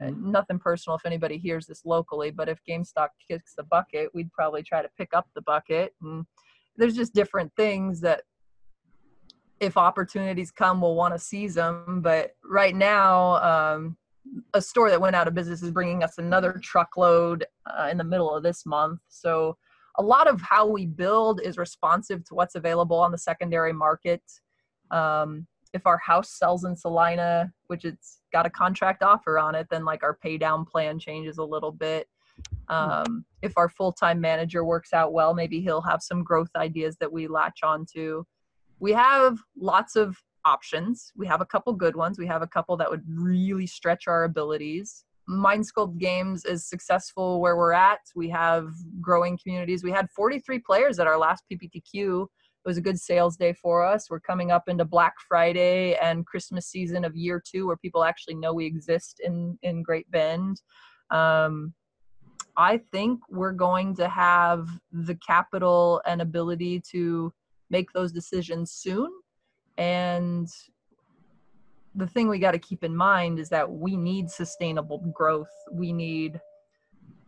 nothing 0.00 0.58
personal 0.58 0.96
if 0.96 1.06
anybody 1.06 1.38
hears 1.38 1.66
this 1.66 1.84
locally, 1.84 2.30
but 2.30 2.48
if 2.48 2.58
GameStop 2.68 3.08
kicks 3.26 3.54
the 3.56 3.62
bucket, 3.62 4.10
we'd 4.12 4.32
probably 4.32 4.62
try 4.62 4.82
to 4.82 4.90
pick 4.98 5.14
up 5.14 5.28
the 5.34 5.42
bucket. 5.42 5.94
And 6.02 6.26
there's 6.76 6.96
just 6.96 7.14
different 7.14 7.52
things 7.56 8.00
that 8.00 8.22
if 9.60 9.76
opportunities 9.76 10.50
come, 10.50 10.80
we'll 10.80 10.96
want 10.96 11.14
to 11.14 11.18
seize 11.18 11.54
them. 11.54 12.00
But 12.02 12.32
right 12.44 12.74
now, 12.74 13.36
um, 13.76 13.96
a 14.54 14.60
store 14.60 14.90
that 14.90 15.00
went 15.00 15.16
out 15.16 15.28
of 15.28 15.34
business 15.34 15.62
is 15.62 15.70
bringing 15.70 16.02
us 16.02 16.18
another 16.18 16.58
truckload 16.62 17.44
uh, 17.66 17.88
in 17.90 17.98
the 17.98 18.04
middle 18.04 18.34
of 18.34 18.42
this 18.42 18.64
month. 18.64 19.00
So 19.08 19.56
a 19.96 20.02
lot 20.02 20.26
of 20.26 20.40
how 20.40 20.66
we 20.66 20.86
build 20.86 21.40
is 21.40 21.56
responsive 21.58 22.24
to 22.24 22.34
what's 22.34 22.54
available 22.54 22.98
on 22.98 23.12
the 23.12 23.18
secondary 23.18 23.72
market. 23.72 24.22
Um, 24.90 25.46
if 25.72 25.86
our 25.86 25.98
house 25.98 26.30
sells 26.30 26.64
in 26.64 26.76
Salina, 26.76 27.52
which 27.66 27.84
it's 27.84 28.20
got 28.32 28.46
a 28.46 28.50
contract 28.50 29.02
offer 29.02 29.38
on 29.38 29.54
it, 29.54 29.66
then 29.70 29.84
like 29.84 30.02
our 30.02 30.14
pay 30.14 30.38
down 30.38 30.64
plan 30.64 30.98
changes 30.98 31.38
a 31.38 31.44
little 31.44 31.72
bit. 31.72 32.08
Um, 32.68 33.24
if 33.42 33.52
our 33.56 33.68
full 33.68 33.92
time 33.92 34.20
manager 34.20 34.64
works 34.64 34.92
out 34.92 35.12
well, 35.12 35.34
maybe 35.34 35.60
he'll 35.60 35.82
have 35.82 36.02
some 36.02 36.22
growth 36.22 36.50
ideas 36.56 36.96
that 37.00 37.12
we 37.12 37.26
latch 37.26 37.60
onto. 37.62 38.24
We 38.80 38.92
have 38.92 39.38
lots 39.56 39.96
of 39.96 40.16
options. 40.44 41.12
We 41.16 41.26
have 41.26 41.40
a 41.40 41.46
couple 41.46 41.72
good 41.72 41.96
ones. 41.96 42.18
We 42.18 42.26
have 42.26 42.42
a 42.42 42.46
couple 42.46 42.76
that 42.76 42.90
would 42.90 43.02
really 43.06 43.66
stretch 43.66 44.06
our 44.06 44.24
abilities. 44.24 45.04
Mind 45.26 45.64
Sculpt 45.64 45.98
Games 45.98 46.44
is 46.44 46.68
successful 46.68 47.40
where 47.40 47.56
we're 47.56 47.72
at. 47.72 48.00
We 48.14 48.28
have 48.30 48.68
growing 49.00 49.38
communities. 49.42 49.82
We 49.82 49.90
had 49.90 50.10
43 50.10 50.58
players 50.60 50.98
at 50.98 51.06
our 51.06 51.18
last 51.18 51.44
PPTQ 51.50 52.26
it 52.64 52.68
was 52.68 52.78
a 52.78 52.82
good 52.82 52.98
sales 52.98 53.36
day 53.36 53.52
for 53.52 53.84
us. 53.84 54.08
We're 54.08 54.20
coming 54.20 54.50
up 54.50 54.70
into 54.70 54.86
Black 54.86 55.14
Friday 55.28 55.96
and 55.96 56.24
Christmas 56.24 56.66
season 56.66 57.04
of 57.04 57.14
year 57.14 57.42
two, 57.44 57.66
where 57.66 57.76
people 57.76 58.04
actually 58.04 58.36
know 58.36 58.54
we 58.54 58.64
exist 58.64 59.20
in 59.22 59.58
in 59.62 59.82
Great 59.82 60.10
Bend. 60.10 60.62
Um, 61.10 61.74
I 62.56 62.78
think 62.90 63.20
we're 63.28 63.52
going 63.52 63.94
to 63.96 64.08
have 64.08 64.66
the 64.92 65.16
capital 65.16 66.00
and 66.06 66.22
ability 66.22 66.82
to 66.92 67.34
make 67.68 67.92
those 67.92 68.12
decisions 68.12 68.72
soon. 68.72 69.10
And 69.76 70.48
the 71.94 72.06
thing 72.06 72.28
we 72.28 72.38
got 72.38 72.52
to 72.52 72.58
keep 72.58 72.82
in 72.82 72.94
mind 72.94 73.38
is 73.38 73.48
that 73.50 73.70
we 73.70 73.96
need 73.96 74.30
sustainable 74.30 74.98
growth. 75.14 75.50
We 75.70 75.92
need 75.92 76.40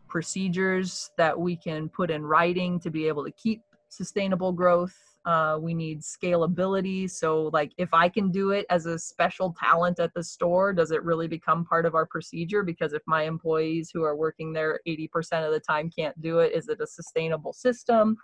procedures 0.08 1.10
that 1.18 1.38
we 1.38 1.56
can 1.56 1.88
put 1.88 2.10
in 2.10 2.24
writing 2.24 2.80
to 2.80 2.90
be 2.90 3.06
able 3.06 3.24
to 3.24 3.30
keep 3.32 3.62
sustainable 3.88 4.52
growth. 4.52 4.94
Uh, 5.24 5.58
we 5.60 5.74
need 5.74 6.00
scalability. 6.00 7.10
So, 7.10 7.50
like, 7.52 7.72
if 7.78 7.92
I 7.92 8.08
can 8.08 8.30
do 8.30 8.50
it 8.50 8.64
as 8.70 8.86
a 8.86 8.96
special 8.96 9.54
talent 9.58 9.98
at 9.98 10.14
the 10.14 10.22
store, 10.22 10.72
does 10.72 10.92
it 10.92 11.02
really 11.02 11.26
become 11.26 11.64
part 11.64 11.84
of 11.84 11.96
our 11.96 12.06
procedure? 12.06 12.62
Because 12.62 12.92
if 12.92 13.02
my 13.06 13.22
employees 13.22 13.90
who 13.92 14.04
are 14.04 14.14
working 14.14 14.52
there 14.52 14.80
80% 14.86 15.44
of 15.44 15.52
the 15.52 15.60
time 15.60 15.90
can't 15.90 16.20
do 16.22 16.38
it, 16.38 16.52
is 16.52 16.68
it 16.68 16.80
a 16.80 16.86
sustainable 16.86 17.52
system? 17.52 18.16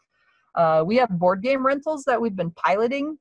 Uh, 0.55 0.85
we 0.87 0.97
have 0.97 1.09
board 1.19 1.43
game 1.43 1.67
rentals 1.67 2.05
that 2.05 2.21
we've 2.21 2.37
been 2.37 2.53
piloting 2.53 3.19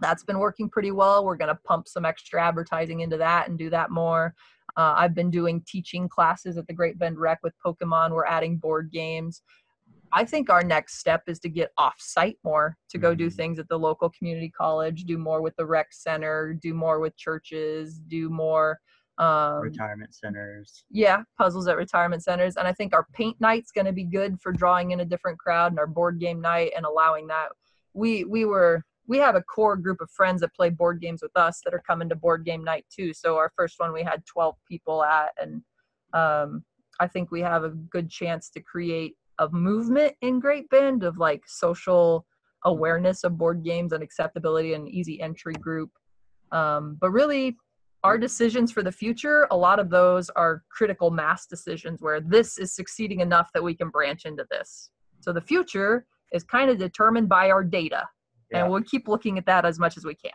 that's 0.00 0.24
been 0.24 0.38
working 0.38 0.68
pretty 0.68 0.90
well. 0.90 1.24
We're 1.24 1.36
going 1.36 1.54
to 1.54 1.60
pump 1.64 1.88
some 1.88 2.04
extra 2.04 2.42
advertising 2.42 3.00
into 3.00 3.16
that 3.18 3.48
and 3.48 3.58
do 3.58 3.70
that 3.70 3.90
more. 3.90 4.34
Uh, 4.76 4.94
I've 4.96 5.14
been 5.14 5.30
doing 5.30 5.62
teaching 5.66 6.08
classes 6.08 6.56
at 6.56 6.66
the 6.66 6.72
Great 6.72 6.98
Bend 6.98 7.18
Rec 7.18 7.40
with 7.42 7.54
Pokemon. 7.64 8.12
We're 8.12 8.26
adding 8.26 8.58
board 8.58 8.90
games. 8.92 9.42
I 10.12 10.24
think 10.24 10.50
our 10.50 10.62
next 10.62 10.98
step 10.98 11.22
is 11.26 11.38
to 11.40 11.48
get 11.48 11.70
off 11.76 11.96
site 11.98 12.38
more, 12.44 12.76
to 12.90 12.98
go 12.98 13.14
do 13.14 13.26
mm-hmm. 13.26 13.36
things 13.36 13.58
at 13.58 13.68
the 13.68 13.78
local 13.78 14.10
community 14.10 14.50
college, 14.50 15.04
do 15.04 15.18
more 15.18 15.42
with 15.42 15.54
the 15.56 15.66
rec 15.66 15.88
center, 15.90 16.54
do 16.54 16.74
more 16.74 17.00
with 17.00 17.16
churches, 17.16 17.98
do 17.98 18.30
more 18.30 18.78
um, 19.18 19.60
retirement 19.60 20.14
centers. 20.14 20.84
Yeah, 20.90 21.22
puzzles 21.36 21.66
at 21.66 21.76
retirement 21.76 22.22
centers. 22.22 22.56
And 22.56 22.66
I 22.66 22.72
think 22.72 22.94
our 22.94 23.06
paint 23.12 23.36
night's 23.40 23.72
going 23.72 23.86
to 23.86 23.92
be 23.92 24.04
good 24.04 24.40
for 24.40 24.52
drawing 24.52 24.92
in 24.92 25.00
a 25.00 25.04
different 25.04 25.38
crowd 25.38 25.72
and 25.72 25.78
our 25.78 25.86
board 25.86 26.20
game 26.20 26.40
night 26.40 26.72
and 26.76 26.86
allowing 26.86 27.26
that. 27.26 27.48
We 27.94 28.24
we 28.24 28.44
were 28.44 28.84
we 29.08 29.18
have 29.18 29.34
a 29.34 29.42
core 29.42 29.76
group 29.76 30.00
of 30.00 30.10
friends 30.10 30.42
that 30.42 30.54
play 30.54 30.68
board 30.68 31.00
games 31.00 31.22
with 31.22 31.34
us 31.34 31.60
that 31.64 31.74
are 31.74 31.82
coming 31.84 32.10
to 32.10 32.14
board 32.14 32.44
game 32.44 32.62
night 32.62 32.84
too. 32.94 33.12
So 33.14 33.36
our 33.36 33.50
first 33.56 33.80
one 33.80 33.92
we 33.92 34.02
had 34.02 34.24
12 34.26 34.54
people 34.68 35.02
at, 35.02 35.30
and 35.40 35.62
um, 36.12 36.62
I 37.00 37.08
think 37.08 37.30
we 37.30 37.40
have 37.40 37.64
a 37.64 37.70
good 37.70 38.10
chance 38.10 38.50
to 38.50 38.60
create 38.60 39.16
a 39.38 39.48
movement 39.48 40.14
in 40.20 40.40
Great 40.40 40.68
Bend 40.68 41.04
of 41.04 41.16
like 41.16 41.42
social 41.46 42.26
awareness 42.64 43.24
of 43.24 43.38
board 43.38 43.64
games 43.64 43.92
and 43.92 44.02
acceptability 44.02 44.74
and 44.74 44.88
easy 44.88 45.20
entry 45.22 45.54
group. 45.54 45.90
Um, 46.52 46.98
but 47.00 47.10
really, 47.10 47.56
our 48.04 48.18
decisions 48.18 48.70
for 48.70 48.82
the 48.82 48.92
future, 48.92 49.48
a 49.50 49.56
lot 49.56 49.78
of 49.78 49.90
those 49.90 50.28
are 50.30 50.64
critical 50.70 51.10
mass 51.10 51.46
decisions 51.46 52.02
where 52.02 52.20
this 52.20 52.58
is 52.58 52.74
succeeding 52.74 53.20
enough 53.20 53.50
that 53.54 53.62
we 53.62 53.74
can 53.74 53.88
branch 53.88 54.24
into 54.24 54.44
this. 54.50 54.90
So 55.20 55.32
the 55.32 55.40
future 55.40 56.06
is 56.32 56.44
kind 56.44 56.70
of 56.70 56.78
determined 56.78 57.28
by 57.28 57.50
our 57.50 57.64
data 57.64 58.04
yeah. 58.50 58.62
and 58.62 58.70
we'll 58.70 58.82
keep 58.82 59.08
looking 59.08 59.38
at 59.38 59.46
that 59.46 59.64
as 59.64 59.78
much 59.78 59.96
as 59.96 60.04
we 60.04 60.14
can. 60.14 60.32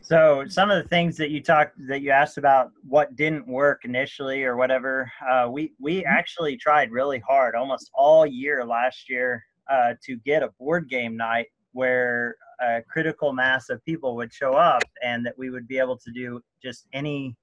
So 0.00 0.44
some 0.48 0.70
of 0.70 0.82
the 0.82 0.88
things 0.88 1.16
that 1.18 1.30
you 1.30 1.42
talked 1.42 1.74
that 1.88 2.00
you 2.00 2.10
asked 2.10 2.38
about 2.38 2.70
what 2.82 3.14
didn't 3.16 3.46
work 3.46 3.82
initially 3.84 4.44
or 4.44 4.56
whatever, 4.56 5.10
uh, 5.28 5.48
we 5.50 5.72
we 5.78 5.98
mm-hmm. 5.98 6.08
actually 6.08 6.56
tried 6.56 6.90
really 6.90 7.18
hard 7.18 7.54
almost 7.54 7.90
all 7.94 8.24
year 8.24 8.64
last 8.64 9.10
year 9.10 9.44
uh, 9.70 9.94
to 10.04 10.16
get 10.24 10.42
a 10.42 10.48
board 10.58 10.88
game 10.88 11.16
night 11.16 11.48
where 11.72 12.36
a 12.60 12.82
critical 12.88 13.32
mass 13.32 13.68
of 13.68 13.84
people 13.84 14.16
would 14.16 14.32
show 14.32 14.54
up 14.54 14.82
and 15.02 15.24
that 15.26 15.36
we 15.36 15.50
would 15.50 15.68
be 15.68 15.78
able 15.78 15.96
to 15.96 16.10
do 16.12 16.40
just 16.62 16.86
any 16.92 17.36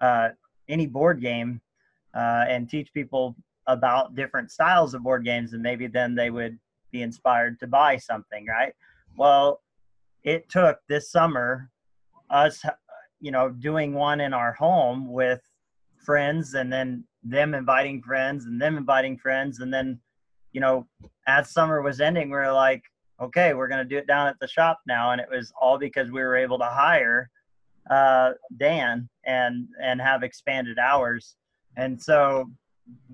uh, 0.00 0.30
any 0.68 0.86
board 0.86 1.20
game 1.20 1.60
uh, 2.14 2.44
and 2.48 2.68
teach 2.68 2.92
people 2.94 3.36
about 3.66 4.14
different 4.14 4.50
styles 4.50 4.94
of 4.94 5.02
board 5.02 5.24
games 5.24 5.52
and 5.52 5.62
maybe 5.62 5.86
then 5.86 6.14
they 6.14 6.30
would 6.30 6.58
be 6.90 7.02
inspired 7.02 7.58
to 7.60 7.66
buy 7.66 7.96
something 7.96 8.46
right 8.46 8.72
well, 9.16 9.60
it 10.24 10.48
took 10.48 10.78
this 10.88 11.10
summer 11.10 11.70
us, 12.30 12.62
you 13.20 13.30
know, 13.30 13.50
doing 13.50 13.94
one 13.94 14.20
in 14.20 14.32
our 14.32 14.52
home 14.52 15.12
with 15.12 15.40
friends 16.04 16.54
and 16.54 16.72
then 16.72 17.04
them 17.22 17.54
inviting 17.54 18.02
friends 18.02 18.46
and 18.46 18.60
them 18.60 18.76
inviting 18.76 19.16
friends. 19.18 19.60
And 19.60 19.72
then, 19.72 20.00
you 20.52 20.60
know, 20.60 20.86
as 21.26 21.50
summer 21.50 21.82
was 21.82 22.00
ending, 22.00 22.30
we 22.30 22.36
were 22.36 22.52
like, 22.52 22.82
okay, 23.20 23.54
we're 23.54 23.68
going 23.68 23.86
to 23.86 23.88
do 23.88 23.98
it 23.98 24.06
down 24.06 24.26
at 24.26 24.36
the 24.40 24.48
shop 24.48 24.80
now. 24.86 25.12
And 25.12 25.20
it 25.20 25.28
was 25.30 25.52
all 25.60 25.78
because 25.78 26.10
we 26.10 26.22
were 26.22 26.36
able 26.36 26.58
to 26.58 26.64
hire 26.64 27.30
uh, 27.90 28.32
Dan 28.58 29.08
and, 29.24 29.68
and 29.80 30.00
have 30.00 30.22
expanded 30.22 30.78
hours. 30.78 31.36
And 31.76 32.00
so 32.00 32.50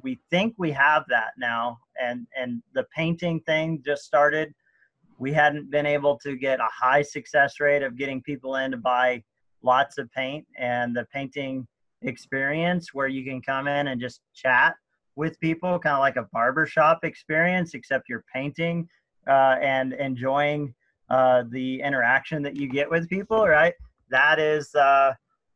we 0.02 0.18
think 0.30 0.54
we 0.56 0.72
have 0.72 1.04
that 1.08 1.32
now. 1.38 1.78
And, 2.00 2.26
and 2.36 2.62
the 2.74 2.86
painting 2.94 3.40
thing 3.40 3.82
just 3.84 4.04
started 4.04 4.54
we 5.18 5.32
hadn't 5.32 5.70
been 5.70 5.86
able 5.86 6.18
to 6.18 6.36
get 6.36 6.60
a 6.60 6.68
high 6.72 7.02
success 7.02 7.60
rate 7.60 7.82
of 7.82 7.96
getting 7.96 8.22
people 8.22 8.56
in 8.56 8.70
to 8.70 8.76
buy 8.76 9.22
lots 9.62 9.98
of 9.98 10.10
paint 10.12 10.46
and 10.56 10.96
the 10.96 11.04
painting 11.12 11.66
experience 12.02 12.94
where 12.94 13.08
you 13.08 13.24
can 13.24 13.42
come 13.42 13.66
in 13.66 13.88
and 13.88 14.00
just 14.00 14.20
chat 14.34 14.74
with 15.16 15.38
people 15.40 15.78
kind 15.80 15.94
of 15.94 16.00
like 16.00 16.16
a 16.16 16.28
barbershop 16.32 17.00
experience 17.02 17.74
except 17.74 18.08
you're 18.08 18.24
painting 18.32 18.88
uh, 19.26 19.56
and 19.60 19.92
enjoying 19.94 20.72
uh, 21.10 21.42
the 21.50 21.80
interaction 21.80 22.40
that 22.42 22.54
you 22.56 22.68
get 22.68 22.88
with 22.88 23.08
people 23.08 23.46
right? 23.48 23.74
That 24.10 24.38
is 24.38 24.72
uh, 24.74 25.12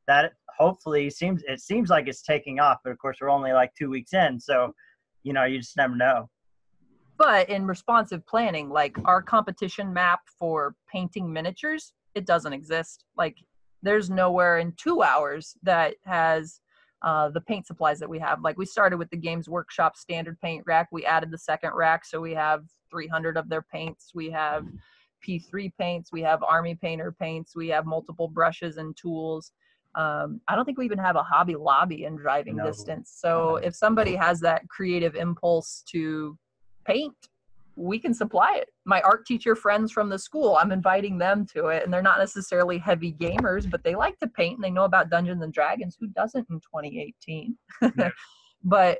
that 0.09 0.33
hopefully 0.59 1.09
seems 1.11 1.43
it 1.47 1.61
seems 1.61 1.89
like 1.89 2.09
it's 2.09 2.23
taking 2.23 2.59
off 2.61 2.79
but 2.83 2.91
of 2.91 2.99
course 2.99 3.19
we're 3.21 3.31
only 3.31 3.53
like 3.53 3.73
two 3.79 3.89
weeks 3.89 4.13
in 4.13 4.39
so 4.39 4.75
you 5.23 5.33
know 5.33 5.45
you 5.45 5.59
just 5.59 5.77
never 5.77 5.97
know 5.97 6.29
but 7.23 7.49
in 7.49 7.65
responsive 7.67 8.27
planning 8.27 8.69
like 8.69 8.97
our 9.05 9.23
competition 9.23 9.93
map 9.93 10.21
for 10.39 10.75
painting 10.93 11.33
miniatures 11.33 11.93
it 12.15 12.27
doesn't 12.27 12.53
exist. 12.53 13.05
Like 13.17 13.37
there's 13.83 14.11
nowhere 14.11 14.59
in 14.59 14.73
two 14.77 15.03
hours 15.03 15.57
that 15.63 15.95
has 16.05 16.61
uh, 17.03 17.31
the 17.31 17.41
paint 17.41 17.67
supplies 17.67 17.99
that 17.99 18.09
we 18.09 18.19
have. 18.19 18.43
Like 18.43 18.57
we 18.57 18.67
started 18.67 18.97
with 18.97 19.11
the 19.11 19.17
games 19.17 19.49
workshop 19.49 19.97
standard 19.97 20.41
paint 20.41 20.63
rack. 20.67 20.89
We 20.93 21.05
added 21.05 21.31
the 21.31 21.39
second 21.39 21.73
rack 21.75 22.05
so 22.05 22.21
we 22.21 22.35
have 22.35 22.65
300 22.91 23.37
of 23.37 23.49
their 23.49 23.63
paints. 23.63 24.13
We 24.15 24.31
have 24.31 24.67
p3 25.27 25.73
paints. 25.79 26.13
We 26.13 26.23
have 26.23 26.43
army 26.43 26.75
painter 26.75 27.13
paints. 27.13 27.57
We 27.57 27.69
have 27.69 27.87
multiple 27.87 28.29
brushes 28.29 28.77
and 28.77 28.97
tools. 28.97 29.53
Um, 29.95 30.41
I 30.49 30.57
don't 30.57 30.65
think 30.65 30.79
we 30.79 30.87
even 30.87 30.99
have 30.99 31.17
a 31.17 31.23
Hobby 31.23 31.55
Lobby 31.55 32.05
in 32.05 32.17
driving 32.17 32.57
no. 32.57 32.65
distance. 32.65 33.15
So 33.15 33.57
if 33.57 33.75
somebody 33.75 34.15
has 34.17 34.41
that 34.41 34.67
creative 34.69 35.15
impulse 35.17 35.85
to 35.89 36.39
paint 36.85 37.15
we 37.77 37.99
can 37.99 38.15
supply 38.15 38.57
it. 38.57 38.69
My 38.85 39.01
art 39.03 39.27
teacher 39.27 39.55
friends 39.55 39.93
from 39.93 40.09
the 40.09 40.19
school, 40.19 40.57
I'm 40.57 40.73
inviting 40.73 41.19
them 41.19 41.47
to 41.55 41.69
it, 41.69 41.85
and 41.85 41.93
they're 41.93 42.03
not 42.03 42.19
necessarily 42.19 42.79
heavy 42.79 43.13
gamers, 43.13 43.71
but 43.71 43.83
they 43.83 43.95
like 43.95 44.19
to 44.19 44.27
paint 44.27 44.57
and 44.57 44.65
they 44.65 44.71
know 44.71 44.85
about 44.85 45.11
Dungeons 45.11 45.43
and 45.43 45.53
Dragons. 45.53 45.97
Who 45.99 46.09
doesn't 46.09 46.47
in 46.51 46.61
2018? 46.61 47.57
but 48.65 48.99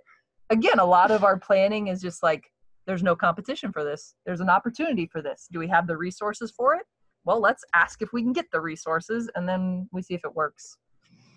again, 0.51 0.79
a 0.79 0.85
lot 0.85 1.11
of 1.11 1.25
our 1.25 1.39
planning 1.39 1.89
is 1.89 2.01
just 2.01 2.23
like, 2.23 2.51
there's 2.87 3.03
no 3.03 3.15
competition 3.15 3.73
for 3.73 3.85
this. 3.85 4.15
There's 4.27 4.41
an 4.41 4.51
opportunity 4.51 5.07
for 5.07 5.23
this. 5.23 5.49
Do 5.53 5.59
we 5.59 5.69
have 5.69 5.87
the 5.87 5.97
resources 5.97 6.53
for 6.57 6.75
it? 6.75 6.83
Well, 7.25 7.41
let's 7.41 7.65
ask 7.75 8.03
if 8.03 8.13
we 8.13 8.23
can 8.23 8.33
get 8.33 8.51
the 8.51 8.61
resources, 8.61 9.31
and 9.37 9.49
then 9.49 9.89
we 9.93 10.03
see 10.03 10.15
if 10.15 10.23
it 10.25 10.35
works. 10.35 10.77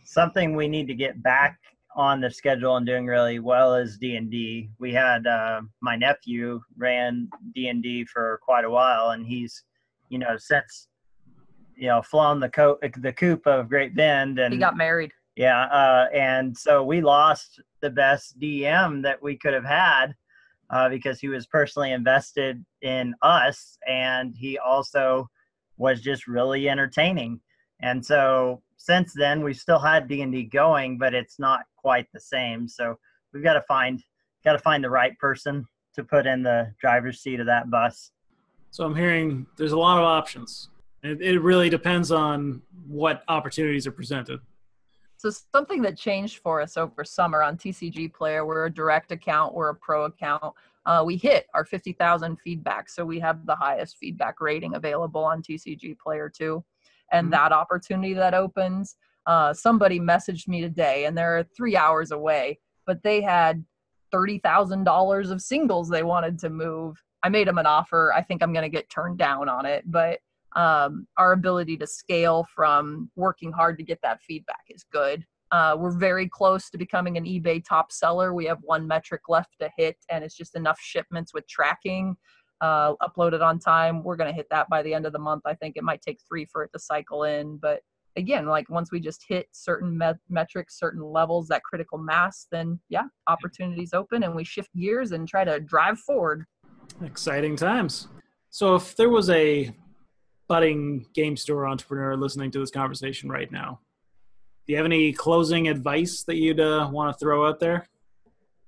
Something 0.05 0.55
we 0.55 0.67
need 0.67 0.87
to 0.87 0.95
get 0.95 1.21
back 1.21 1.59
on 1.95 2.19
the 2.19 2.29
schedule 2.29 2.75
and 2.75 2.85
doing 2.85 3.05
really 3.05 3.39
well 3.39 3.75
is 3.75 3.97
D 3.97 4.17
and 4.17 4.29
D. 4.29 4.69
We 4.79 4.93
had 4.93 5.25
uh, 5.25 5.61
my 5.81 5.95
nephew 5.95 6.61
ran 6.77 7.29
D 7.53 7.69
and 7.69 7.81
D 7.81 8.05
for 8.05 8.39
quite 8.43 8.65
a 8.65 8.69
while, 8.69 9.11
and 9.11 9.25
he's, 9.25 9.63
you 10.09 10.19
know, 10.19 10.37
since, 10.37 10.89
you 11.75 11.87
know, 11.87 12.01
flown 12.01 12.39
the 12.39 12.49
coat 12.49 12.83
the 12.97 13.13
coop 13.13 13.47
of 13.47 13.69
Great 13.69 13.95
Bend, 13.95 14.39
and 14.39 14.53
he 14.53 14.59
got 14.59 14.77
married. 14.77 15.11
Yeah, 15.35 15.63
uh, 15.65 16.07
and 16.13 16.57
so 16.57 16.83
we 16.83 17.01
lost 17.01 17.61
the 17.81 17.89
best 17.89 18.39
DM 18.39 19.01
that 19.03 19.21
we 19.21 19.37
could 19.37 19.53
have 19.53 19.65
had 19.65 20.15
uh, 20.69 20.89
because 20.89 21.19
he 21.19 21.27
was 21.27 21.47
personally 21.47 21.91
invested 21.91 22.63
in 22.81 23.13
us, 23.21 23.77
and 23.87 24.35
he 24.37 24.57
also 24.57 25.29
was 25.77 26.01
just 26.01 26.27
really 26.27 26.69
entertaining. 26.69 27.39
And 27.81 28.05
so 28.05 28.61
since 28.77 29.13
then, 29.13 29.43
we've 29.43 29.57
still 29.57 29.79
had 29.79 30.07
D 30.07 30.21
and 30.21 30.31
D 30.31 30.43
going, 30.43 30.97
but 30.97 31.13
it's 31.13 31.39
not 31.39 31.61
quite 31.75 32.07
the 32.13 32.19
same. 32.19 32.67
So 32.67 32.97
we've 33.33 33.43
got 33.43 33.53
to 33.53 33.61
find 33.63 34.01
got 34.43 34.53
to 34.53 34.59
find 34.59 34.83
the 34.83 34.89
right 34.89 35.17
person 35.17 35.65
to 35.95 36.03
put 36.03 36.27
in 36.27 36.43
the 36.43 36.71
driver's 36.79 37.21
seat 37.21 37.39
of 37.39 37.47
that 37.47 37.69
bus. 37.71 38.11
So 38.69 38.83
I'm 38.85 38.95
hearing 38.95 39.47
there's 39.57 39.71
a 39.71 39.77
lot 39.77 39.97
of 39.97 40.03
options. 40.03 40.69
It, 41.03 41.21
it 41.21 41.39
really 41.39 41.69
depends 41.69 42.11
on 42.11 42.61
what 42.87 43.23
opportunities 43.27 43.87
are 43.87 43.91
presented. 43.91 44.39
So 45.17 45.31
something 45.53 45.81
that 45.83 45.97
changed 45.97 46.39
for 46.39 46.61
us 46.61 46.77
over 46.77 47.03
summer 47.03 47.41
on 47.41 47.57
TCG 47.57 48.13
Player, 48.13 48.45
we're 48.45 48.65
a 48.65 48.73
direct 48.73 49.11
account, 49.11 49.53
we're 49.53 49.69
a 49.69 49.75
pro 49.75 50.05
account. 50.05 50.53
Uh, 50.85 51.03
we 51.05 51.15
hit 51.15 51.47
our 51.55 51.65
50,000 51.65 52.37
feedback, 52.43 52.89
so 52.89 53.03
we 53.03 53.19
have 53.19 53.45
the 53.45 53.55
highest 53.55 53.97
feedback 53.97 54.39
rating 54.39 54.75
available 54.75 55.23
on 55.23 55.41
TCG 55.41 55.97
Player 55.97 56.29
too. 56.29 56.63
And 57.11 57.25
mm-hmm. 57.25 57.31
that 57.31 57.51
opportunity 57.51 58.13
that 58.13 58.33
opens, 58.33 58.95
uh, 59.25 59.53
somebody 59.53 59.99
messaged 59.99 60.47
me 60.47 60.61
today, 60.61 61.05
and 61.05 61.17
they're 61.17 61.45
three 61.55 61.75
hours 61.75 62.11
away, 62.11 62.59
but 62.85 63.03
they 63.03 63.21
had 63.21 63.63
thirty 64.11 64.39
thousand 64.39 64.83
dollars 64.83 65.31
of 65.31 65.41
singles 65.41 65.89
they 65.89 66.03
wanted 66.03 66.39
to 66.39 66.49
move. 66.49 67.01
I 67.23 67.29
made 67.29 67.47
them 67.47 67.57
an 67.57 67.65
offer. 67.65 68.13
I 68.13 68.21
think 68.21 68.43
I'm 68.43 68.53
going 68.53 68.63
to 68.63 68.69
get 68.69 68.89
turned 68.89 69.17
down 69.17 69.49
on 69.49 69.65
it, 69.65 69.83
but 69.87 70.19
um, 70.55 71.07
our 71.17 71.33
ability 71.33 71.75
to 71.77 71.87
scale 71.87 72.45
from 72.55 73.09
working 73.15 73.51
hard 73.51 73.77
to 73.77 73.83
get 73.83 73.99
that 74.03 74.21
feedback 74.21 74.63
is 74.69 74.85
good. 74.91 75.25
Uh, 75.51 75.75
we're 75.77 75.97
very 75.97 76.27
close 76.27 76.69
to 76.69 76.77
becoming 76.77 77.17
an 77.17 77.25
eBay 77.25 77.63
top 77.63 77.91
seller. 77.91 78.33
We 78.33 78.45
have 78.45 78.59
one 78.61 78.87
metric 78.87 79.23
left 79.27 79.55
to 79.59 79.69
hit, 79.77 79.97
and 80.09 80.23
it's 80.23 80.35
just 80.35 80.55
enough 80.55 80.79
shipments 80.79 81.33
with 81.33 81.47
tracking 81.47 82.15
uh, 82.61 82.95
uploaded 82.95 83.41
on 83.41 83.59
time. 83.59 84.03
We're 84.03 84.15
going 84.15 84.29
to 84.29 84.35
hit 84.35 84.47
that 84.51 84.69
by 84.69 84.81
the 84.81 84.93
end 84.93 85.05
of 85.05 85.13
the 85.13 85.19
month. 85.19 85.43
I 85.45 85.53
think 85.53 85.77
it 85.77 85.83
might 85.83 86.01
take 86.01 86.19
three 86.27 86.45
for 86.45 86.63
it 86.63 86.71
to 86.73 86.79
cycle 86.79 87.23
in, 87.23 87.57
but 87.57 87.81
again, 88.15 88.45
like 88.45 88.69
once 88.69 88.91
we 88.91 88.99
just 88.99 89.25
hit 89.27 89.47
certain 89.51 89.97
met- 89.97 90.19
metrics, 90.29 90.79
certain 90.79 91.01
levels, 91.03 91.47
that 91.49 91.63
critical 91.63 91.97
mass, 91.97 92.47
then 92.51 92.79
yeah, 92.89 93.03
opportunities 93.27 93.93
open, 93.93 94.23
and 94.23 94.35
we 94.35 94.43
shift 94.43 94.69
gears 94.75 95.11
and 95.11 95.27
try 95.27 95.43
to 95.43 95.59
drive 95.59 95.99
forward. 95.99 96.45
Exciting 97.03 97.55
times. 97.55 98.07
So, 98.49 98.75
if 98.75 98.95
there 98.95 99.09
was 99.09 99.29
a 99.29 99.75
budding 100.47 101.05
game 101.13 101.35
store 101.35 101.67
entrepreneur 101.67 102.15
listening 102.15 102.51
to 102.51 102.59
this 102.59 102.71
conversation 102.71 103.29
right 103.29 103.51
now, 103.51 103.79
do 104.65 104.73
you 104.73 104.77
have 104.77 104.85
any 104.85 105.11
closing 105.11 105.67
advice 105.67 106.23
that 106.23 106.37
you'd 106.37 106.59
uh, 106.59 106.89
want 106.91 107.13
to 107.13 107.19
throw 107.19 107.47
out 107.47 107.59
there? 107.59 107.87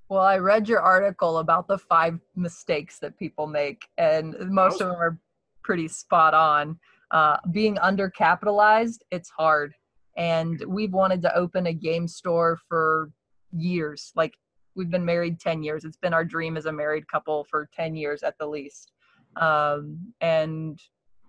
Well, 0.08 0.22
I 0.22 0.38
read 0.38 0.68
your 0.68 0.80
article 0.80 1.38
about 1.38 1.68
the 1.68 1.76
five 1.76 2.18
mistakes 2.34 2.98
that 3.00 3.18
people 3.18 3.46
make, 3.46 3.88
and 3.98 4.34
most 4.48 4.80
of 4.80 4.88
them 4.88 4.96
are 4.96 5.18
pretty 5.62 5.88
spot 5.88 6.32
on. 6.32 6.78
Uh, 7.10 7.36
being 7.52 7.76
undercapitalized, 7.76 9.00
it's 9.10 9.28
hard. 9.28 9.74
And 10.16 10.62
we've 10.66 10.92
wanted 10.92 11.20
to 11.22 11.36
open 11.36 11.66
a 11.66 11.74
game 11.74 12.08
store 12.08 12.58
for 12.68 13.10
years. 13.52 14.10
Like, 14.16 14.34
we've 14.74 14.90
been 14.90 15.04
married 15.04 15.40
10 15.40 15.62
years. 15.62 15.84
It's 15.84 15.96
been 15.96 16.14
our 16.14 16.24
dream 16.24 16.56
as 16.56 16.66
a 16.66 16.72
married 16.72 17.06
couple 17.08 17.44
for 17.44 17.68
10 17.76 17.94
years 17.94 18.22
at 18.22 18.38
the 18.38 18.46
least. 18.46 18.92
Um, 19.36 19.98
and 20.22 20.80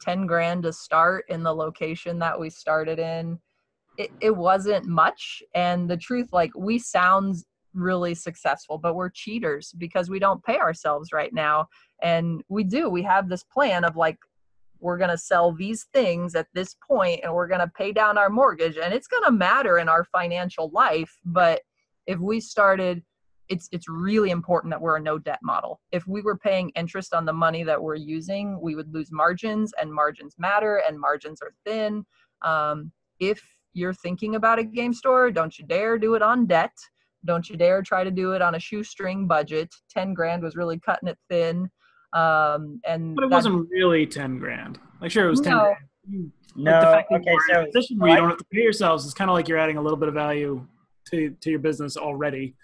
10 0.02 0.26
grand 0.26 0.64
to 0.64 0.72
start 0.72 1.26
in 1.28 1.44
the 1.44 1.54
location 1.54 2.18
that 2.20 2.40
we 2.40 2.50
started 2.50 2.98
in 2.98 3.38
it, 4.00 4.12
it 4.22 4.36
wasn't 4.36 4.86
much 4.86 5.44
and 5.54 5.90
the 5.90 5.98
truth 5.98 6.30
like 6.32 6.52
we 6.56 6.80
sound 6.80 7.36
really 7.74 8.15
successful 8.15 8.78
but 8.78 8.95
we're 8.95 9.09
cheaters 9.09 9.74
because 9.78 10.09
we 10.09 10.20
don't 10.20 10.43
pay 10.43 10.57
ourselves 10.57 11.11
right 11.13 11.34
now 11.34 11.67
and 12.01 12.43
we 12.49 12.63
do 12.63 12.89
we 12.89 13.03
have 13.03 13.30
this 13.30 13.43
plan 13.43 13.84
of 13.84 13.95
like 13.95 14.17
we're 14.82 14.97
going 14.97 15.09
to 15.09 15.17
sell 15.17 15.51
these 15.51 15.88
things 15.93 16.36
at 16.36 16.47
this 16.53 16.76
point 16.88 17.20
and 17.24 17.34
we're 17.34 17.47
going 17.47 17.59
to 17.59 17.72
pay 17.78 17.91
down 17.91 18.17
our 18.17 18.30
mortgage 18.30 18.78
and 18.78 18.93
it's 18.93 19.07
going 19.07 19.24
to 19.24 19.32
matter 19.32 19.78
in 19.78 19.89
our 19.89 20.03
financial 20.05 20.70
life 20.70 21.17
but 21.26 21.61
if 22.07 22.17
we 22.20 22.39
started 22.39 23.03
it's 23.49 23.67
it's 23.72 23.89
really 23.89 24.30
important 24.30 24.72
that 24.72 24.80
we're 24.80 24.97
a 24.97 25.01
no 25.01 25.17
debt 25.17 25.39
model. 25.43 25.82
If 25.91 26.07
we 26.07 26.22
were 26.22 26.38
paying 26.38 26.70
interest 26.76 27.13
on 27.13 27.26
the 27.26 27.34
money 27.34 27.63
that 27.63 27.82
we're 27.82 27.95
using, 27.95 28.59
we 28.61 28.76
would 28.76 28.93
lose 28.93 29.11
margins, 29.11 29.74
and 29.82 29.93
margins 29.93 30.36
matter, 30.38 30.82
and 30.88 30.99
margins 30.99 31.41
are 31.41 31.53
thin. 31.65 32.05
Um, 32.43 32.91
if 33.20 33.41
you're 33.74 33.93
thinking 33.93 34.36
about 34.36 34.59
a 34.59 34.63
game 34.63 34.93
store, 34.93 35.32
don't 35.32 35.57
you 35.57 35.65
dare 35.65 35.97
do 35.97 36.15
it 36.15 36.22
on 36.22 36.45
debt. 36.45 36.72
Don't 37.26 37.49
you 37.49 37.57
dare 37.57 37.82
try 37.82 38.03
to 38.03 38.11
do 38.11 38.34
it 38.34 38.41
on 38.41 38.55
a 38.55 38.59
shoestring 38.59 39.28
budget. 39.28 39.74
Ten 39.89 40.13
grand 40.13 40.43
was 40.43 40.55
really 40.55 40.80
cutting 40.80 41.09
it 41.09 41.17
thin. 41.30 41.70
Um, 42.13 42.82
and 42.86 43.15
but 43.15 43.24
it 43.24 43.30
wasn't 43.30 43.70
really 43.70 44.05
ten 44.07 44.39
grand. 44.39 44.80
Like 45.01 45.11
sure, 45.11 45.28
it 45.28 45.30
was 45.30 45.41
ten. 45.41 45.53
No, 45.53 45.76
grand. 46.07 46.32
no. 46.55 47.03
okay, 47.11 47.36
so 47.51 47.65
position 47.65 47.99
where 47.99 48.11
you 48.11 48.17
don't 48.17 48.30
have 48.30 48.38
to 48.38 48.45
pay 48.51 48.61
yourselves 48.61 49.05
is 49.05 49.13
kind 49.13 49.30
of 49.30 49.36
like 49.36 49.47
you're 49.47 49.59
adding 49.59 49.78
a 49.78 49.82
little 49.82 49.97
bit 49.97 50.07
of 50.07 50.13
value 50.13 50.65
to 51.11 51.30
to 51.41 51.49
your 51.49 51.59
business 51.59 51.97
already 51.97 52.55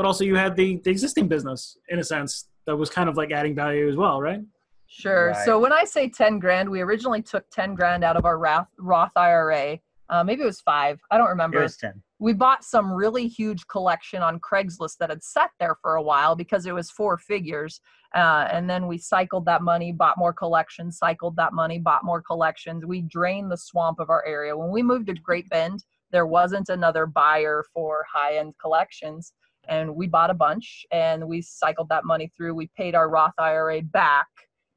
but 0.00 0.06
also 0.06 0.24
you 0.24 0.34
had 0.34 0.56
the, 0.56 0.80
the 0.82 0.90
existing 0.90 1.28
business 1.28 1.76
in 1.90 1.98
a 1.98 2.04
sense 2.04 2.48
that 2.64 2.74
was 2.74 2.88
kind 2.88 3.06
of 3.06 3.18
like 3.18 3.32
adding 3.32 3.54
value 3.54 3.86
as 3.86 3.96
well, 3.96 4.18
right? 4.18 4.40
Sure. 4.86 5.28
Right. 5.28 5.44
So 5.44 5.58
when 5.58 5.74
I 5.74 5.84
say 5.84 6.08
10 6.08 6.38
grand, 6.38 6.70
we 6.70 6.80
originally 6.80 7.20
took 7.20 7.44
10 7.50 7.74
grand 7.74 8.02
out 8.02 8.16
of 8.16 8.24
our 8.24 8.38
Roth, 8.38 8.68
Roth 8.78 9.12
IRA. 9.14 9.78
Uh, 10.08 10.24
maybe 10.24 10.40
it 10.40 10.46
was 10.46 10.62
five. 10.62 10.98
I 11.10 11.18
don't 11.18 11.28
remember. 11.28 11.58
It 11.58 11.64
was 11.64 11.76
10. 11.76 12.02
We 12.20 12.32
bought 12.34 12.64
some 12.64 12.92
really 12.92 13.26
huge 13.26 13.66
collection 13.66 14.22
on 14.22 14.38
Craigslist 14.40 14.98
that 14.98 15.10
had 15.10 15.24
sat 15.24 15.50
there 15.58 15.76
for 15.82 15.94
a 15.94 16.02
while 16.02 16.36
because 16.36 16.66
it 16.66 16.74
was 16.74 16.90
four 16.90 17.18
figures. 17.18 17.80
Uh, 18.14 18.46
and 18.52 18.68
then 18.68 18.86
we 18.86 18.98
cycled 18.98 19.46
that 19.46 19.62
money, 19.62 19.90
bought 19.90 20.18
more 20.18 20.32
collections, 20.32 20.98
cycled 20.98 21.34
that 21.36 21.52
money, 21.52 21.78
bought 21.78 22.04
more 22.04 22.20
collections. 22.22 22.84
We 22.84 23.02
drained 23.02 23.50
the 23.50 23.56
swamp 23.56 24.00
of 24.00 24.10
our 24.10 24.24
area. 24.26 24.56
When 24.56 24.70
we 24.70 24.82
moved 24.82 25.06
to 25.06 25.14
Great 25.14 25.48
Bend, 25.48 25.82
there 26.12 26.26
wasn't 26.26 26.68
another 26.68 27.06
buyer 27.06 27.64
for 27.72 28.04
high 28.12 28.36
end 28.36 28.54
collections 28.60 29.32
and 29.68 29.94
we 29.94 30.06
bought 30.06 30.30
a 30.30 30.34
bunch 30.34 30.84
and 30.90 31.26
we 31.26 31.42
cycled 31.42 31.88
that 31.88 32.04
money 32.04 32.30
through. 32.36 32.54
We 32.54 32.70
paid 32.76 32.94
our 32.94 33.08
Roth 33.08 33.34
IRA 33.38 33.82
back, 33.82 34.26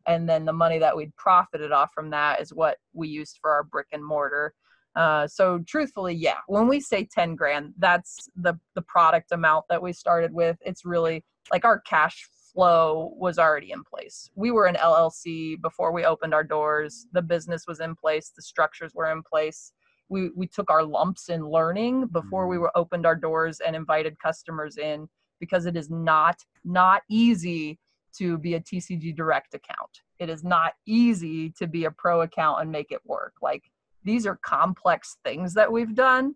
and 0.08 0.28
then 0.28 0.46
the 0.46 0.54
money 0.54 0.80
that 0.80 0.96
we'd 0.96 1.16
profited 1.16 1.72
off 1.72 1.91
from 1.94 2.10
that 2.10 2.41
is 2.41 2.54
what 2.54 2.78
we 2.94 3.08
used 3.08 3.39
for 3.41 3.52
our 3.52 3.64
brick 3.64 3.88
and 3.91 4.06
mortar. 4.06 4.54
Uh, 4.96 5.28
so 5.28 5.60
truthfully, 5.68 6.14
yeah, 6.14 6.38
when 6.48 6.68
we 6.68 6.80
say 6.80 7.08
10 7.12 7.36
grand, 7.36 7.74
that's 7.78 8.30
the 8.36 8.54
the 8.76 8.82
product 8.84 9.32
amount 9.32 9.66
that 9.70 9.82
we 9.82 9.91
started 9.94 10.34
with. 10.34 10.58
It's 10.62 10.86
really 10.86 11.24
like 11.52 11.66
our 11.66 11.80
cash 11.80 12.28
flow 12.54 13.14
was 13.18 13.39
already 13.39 13.72
in 13.72 13.84
place. 13.84 14.30
We 14.36 14.52
were 14.52 14.68
an 14.68 14.76
LLC 14.76 15.60
before 15.62 15.91
we 15.91 16.06
opened 16.06 16.34
our 16.34 16.44
doors. 16.44 17.08
The 17.12 17.24
business 17.24 17.66
was 17.68 17.80
in 17.80 17.96
place, 17.96 18.32
the 18.36 18.44
structures 18.44 18.94
were 18.94 19.12
in 19.12 19.24
place 19.24 19.74
we 20.10 20.30
we 20.36 20.48
took 20.48 20.70
our 20.70 20.84
lumps 20.84 21.30
in 21.30 21.50
learning 21.50 22.08
before 22.08 22.48
we 22.48 22.56
mm-hmm. 22.56 22.64
were 22.64 22.78
opened 22.78 23.06
our 23.06 23.16
doors 23.16 23.60
and 23.60 23.76
invited 23.76 24.20
customers 24.20 24.78
in 24.78 25.08
because 25.39 25.66
it 25.66 25.76
is 25.76 25.89
not 25.89 26.38
not 26.64 27.02
easy 27.10 27.80
to 28.18 28.38
be 28.38 28.54
a 28.54 28.60
TCG 28.60 29.16
direct 29.16 29.56
account. 29.56 29.89
It 30.20 30.30
is 30.30 30.44
not 30.44 30.74
easy 30.86 31.50
to 31.58 31.66
be 31.66 31.86
a 31.86 31.91
pro 31.91 32.22
account 32.22 32.62
and 32.62 32.72
make 32.72 32.91
it 32.91 33.02
work. 33.06 33.34
Like 33.41 33.64
these 34.04 34.26
are 34.26 34.38
complex 34.43 35.18
things 35.24 35.54
that 35.54 35.72
we've 35.72 35.95
done 35.95 36.36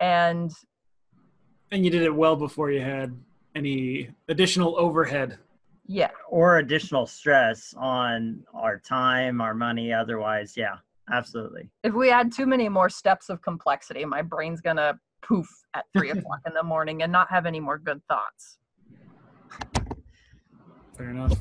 and 0.00 0.52
and 1.70 1.84
you 1.84 1.90
did 1.90 2.02
it 2.02 2.14
well 2.14 2.36
before 2.36 2.70
you 2.70 2.80
had 2.80 3.16
any 3.56 4.10
additional 4.28 4.78
overhead. 4.78 5.38
Yeah. 5.88 6.10
Or 6.28 6.58
additional 6.58 7.06
stress 7.06 7.74
on 7.76 8.44
our 8.54 8.78
time, 8.78 9.40
our 9.40 9.54
money 9.54 9.92
otherwise, 9.92 10.56
yeah. 10.56 10.76
Absolutely. 11.12 11.70
If 11.84 11.94
we 11.94 12.10
add 12.10 12.32
too 12.32 12.46
many 12.46 12.68
more 12.68 12.88
steps 12.88 13.28
of 13.28 13.40
complexity, 13.40 14.04
my 14.04 14.22
brain's 14.22 14.60
gonna 14.60 14.98
poof 15.22 15.48
at 15.74 15.84
three 15.96 16.10
o'clock 16.10 16.40
in 16.46 16.54
the 16.54 16.62
morning 16.62 17.02
and 17.02 17.12
not 17.12 17.30
have 17.30 17.46
any 17.46 17.60
more 17.60 17.78
good 17.78 18.00
thoughts. 18.08 18.58
Fair 20.96 21.10
enough. 21.10 21.38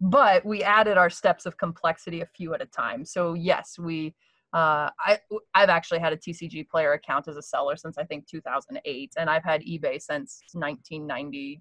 But 0.00 0.44
we 0.44 0.62
added 0.62 0.96
our 0.96 1.10
steps 1.10 1.46
of 1.46 1.56
complexity 1.56 2.20
a 2.20 2.26
few 2.26 2.54
at 2.54 2.62
a 2.62 2.66
time. 2.66 3.04
So 3.04 3.34
yes, 3.34 3.78
we 3.78 4.14
uh, 4.54 4.88
I 4.98 5.18
I've 5.54 5.68
actually 5.68 5.98
had 5.98 6.12
a 6.12 6.16
TCG 6.16 6.68
player 6.68 6.92
account 6.92 7.28
as 7.28 7.36
a 7.36 7.42
seller 7.42 7.76
since 7.76 7.98
I 7.98 8.04
think 8.04 8.26
2008, 8.26 9.12
and 9.18 9.28
I've 9.28 9.44
had 9.44 9.60
eBay 9.62 10.00
since 10.00 10.40
1999 10.52 11.60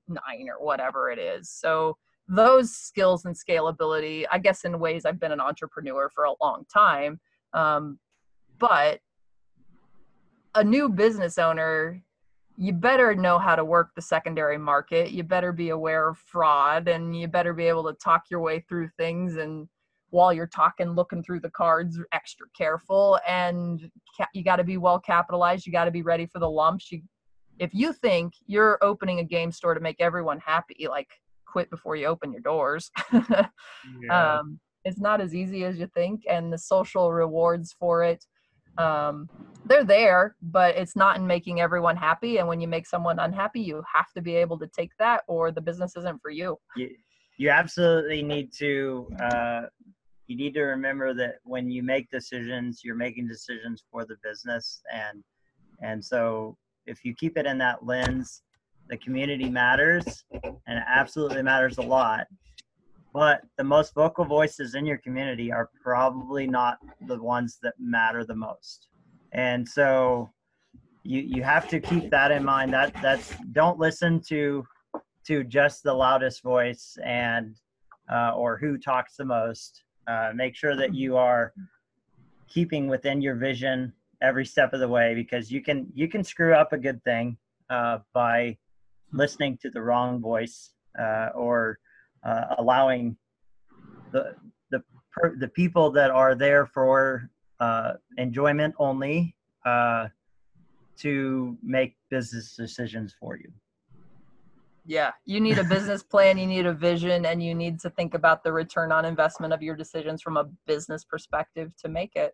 or 0.49 0.65
whatever 0.65 1.11
it 1.11 1.19
is. 1.19 1.49
So 1.49 1.97
those 2.29 2.73
skills 2.73 3.25
and 3.25 3.35
scalability, 3.35 4.25
I 4.31 4.37
guess 4.37 4.63
in 4.63 4.79
ways 4.79 5.05
I've 5.05 5.19
been 5.19 5.31
an 5.31 5.41
entrepreneur 5.41 6.09
for 6.09 6.25
a 6.25 6.33
long 6.41 6.65
time, 6.73 7.19
um, 7.53 7.99
but 8.57 9.01
a 10.55 10.63
new 10.63 10.89
business 10.89 11.37
owner, 11.37 12.01
you 12.57 12.73
better 12.73 13.15
know 13.15 13.37
how 13.37 13.55
to 13.55 13.63
work 13.63 13.91
the 13.95 14.01
secondary 14.01 14.57
market. 14.57 15.11
You 15.11 15.23
better 15.23 15.51
be 15.51 15.69
aware 15.69 16.09
of 16.09 16.17
fraud 16.17 16.87
and 16.87 17.15
you 17.15 17.27
better 17.27 17.53
be 17.53 17.65
able 17.65 17.83
to 17.85 17.93
talk 17.93 18.23
your 18.31 18.39
way 18.39 18.61
through 18.61 18.89
things. 18.97 19.35
And 19.35 19.67
while 20.09 20.33
you're 20.33 20.47
talking, 20.47 20.91
looking 20.91 21.21
through 21.21 21.41
the 21.41 21.49
cards, 21.49 21.99
extra 22.13 22.47
careful. 22.57 23.19
And 23.27 23.89
you 24.33 24.43
got 24.43 24.57
to 24.57 24.63
be 24.63 24.77
well 24.77 24.99
capitalized. 24.99 25.65
You 25.65 25.71
got 25.71 25.85
to 25.85 25.91
be 25.91 26.01
ready 26.01 26.25
for 26.25 26.39
the 26.39 26.49
lumps. 26.49 26.91
You, 26.91 27.01
if 27.59 27.73
you 27.73 27.93
think 27.93 28.33
you're 28.45 28.77
opening 28.81 29.19
a 29.19 29.23
game 29.23 29.51
store 29.51 29.73
to 29.73 29.79
make 29.79 29.97
everyone 29.99 30.39
happy, 30.39 30.87
like 30.89 31.09
quit 31.45 31.69
before 31.69 31.95
you 31.95 32.05
open 32.05 32.31
your 32.31 32.41
doors. 32.41 32.91
yeah. 33.13 34.37
um, 34.39 34.59
it's 34.87 34.99
not 34.99 35.19
as 35.19 35.35
easy 35.35 35.65
as 35.65 35.77
you 35.77 35.87
think 35.87 36.23
and 36.29 36.51
the 36.51 36.57
social 36.57 37.11
rewards 37.11 37.75
for 37.77 38.03
it 38.03 38.25
um, 38.77 39.29
they're 39.65 39.83
there 39.83 40.35
but 40.41 40.75
it's 40.75 40.95
not 40.95 41.17
in 41.17 41.27
making 41.27 41.59
everyone 41.59 41.97
happy 41.97 42.37
and 42.37 42.47
when 42.47 42.61
you 42.61 42.67
make 42.67 42.87
someone 42.87 43.19
unhappy 43.19 43.59
you 43.59 43.83
have 43.93 44.11
to 44.15 44.21
be 44.21 44.35
able 44.35 44.57
to 44.57 44.67
take 44.67 44.91
that 44.97 45.23
or 45.27 45.51
the 45.51 45.61
business 45.61 45.95
isn't 45.97 46.21
for 46.21 46.31
you 46.31 46.57
you, 46.75 46.89
you 47.37 47.49
absolutely 47.49 48.23
need 48.23 48.51
to 48.53 49.07
uh, 49.21 49.61
you 50.27 50.35
need 50.35 50.53
to 50.53 50.61
remember 50.61 51.13
that 51.13 51.35
when 51.43 51.69
you 51.69 51.83
make 51.83 52.09
decisions 52.09 52.81
you're 52.83 52.95
making 52.95 53.27
decisions 53.27 53.83
for 53.91 54.05
the 54.05 54.15
business. 54.23 54.81
And 54.93 55.23
and 55.81 56.03
so 56.03 56.57
if 56.85 57.03
you 57.03 57.13
keep 57.15 57.37
it 57.37 57.45
in 57.45 57.57
that 57.59 57.85
lens 57.85 58.43
the 58.89 58.97
community 58.97 59.49
matters 59.49 60.23
and 60.31 60.77
it 60.77 60.83
absolutely 60.87 61.43
matters 61.43 61.77
a 61.77 61.81
lot. 61.81 62.27
But 63.13 63.41
the 63.57 63.63
most 63.63 63.93
vocal 63.93 64.25
voices 64.25 64.75
in 64.75 64.85
your 64.85 64.97
community 64.97 65.51
are 65.51 65.69
probably 65.81 66.47
not 66.47 66.77
the 67.07 67.21
ones 67.21 67.57
that 67.63 67.73
matter 67.79 68.23
the 68.23 68.35
most. 68.35 68.87
And 69.31 69.67
so 69.67 70.29
you 71.03 71.21
you 71.21 71.43
have 71.43 71.67
to 71.69 71.79
keep 71.79 72.09
that 72.11 72.31
in 72.31 72.43
mind. 72.43 72.73
That 72.73 72.93
that's 73.01 73.33
don't 73.53 73.79
listen 73.79 74.21
to 74.27 74.65
to 75.27 75.43
just 75.43 75.83
the 75.83 75.93
loudest 75.93 76.43
voice 76.43 76.97
and 77.03 77.55
uh, 78.11 78.33
or 78.35 78.57
who 78.57 78.77
talks 78.77 79.15
the 79.15 79.25
most 79.25 79.83
uh, 80.07 80.31
make 80.33 80.55
sure 80.55 80.75
that 80.75 80.93
you 80.95 81.17
are 81.17 81.53
keeping 82.47 82.87
within 82.87 83.21
your 83.21 83.35
vision 83.35 83.93
every 84.21 84.45
step 84.45 84.73
of 84.73 84.79
the 84.79 84.87
way 84.87 85.13
because 85.13 85.51
you 85.51 85.61
can 85.61 85.87
you 85.93 86.07
can 86.07 86.23
screw 86.23 86.53
up 86.53 86.73
a 86.73 86.77
good 86.77 87.03
thing 87.03 87.37
uh, 87.69 87.99
by 88.13 88.57
listening 89.11 89.57
to 89.61 89.69
the 89.69 89.81
wrong 89.81 90.19
voice 90.19 90.73
uh, 90.99 91.29
or 91.35 91.79
uh, 92.23 92.55
allowing 92.57 93.15
the 94.11 94.35
the 94.71 94.81
per, 95.11 95.35
the 95.35 95.47
people 95.47 95.91
that 95.91 96.09
are 96.09 96.35
there 96.35 96.65
for 96.65 97.29
uh, 97.59 97.93
enjoyment 98.17 98.73
only 98.79 99.35
to 100.97 101.57
make 101.61 101.95
business 102.09 102.55
decisions 102.55 103.13
for 103.19 103.37
you. 103.37 103.51
Yeah, 104.89 105.11
you 105.25 105.41
need 105.41 105.57
a 105.57 105.65
business 105.65 106.01
plan, 106.01 106.37
you 106.37 106.47
need 106.47 106.65
a 106.65 106.73
vision, 106.73 107.25
and 107.25 107.43
you 107.43 107.53
need 107.53 107.77
to 107.81 107.89
think 107.89 108.13
about 108.13 108.41
the 108.41 108.53
return 108.53 108.93
on 108.93 109.03
investment 109.03 109.51
of 109.51 109.61
your 109.61 109.75
decisions 109.75 110.21
from 110.21 110.37
a 110.37 110.45
business 110.65 111.03
perspective 111.03 111.73
to 111.83 111.89
make 111.89 112.15
it. 112.15 112.33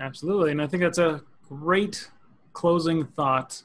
Absolutely. 0.00 0.52
And 0.52 0.62
I 0.62 0.68
think 0.68 0.84
that's 0.84 0.98
a 0.98 1.20
great 1.48 2.08
closing 2.52 3.04
thought 3.04 3.60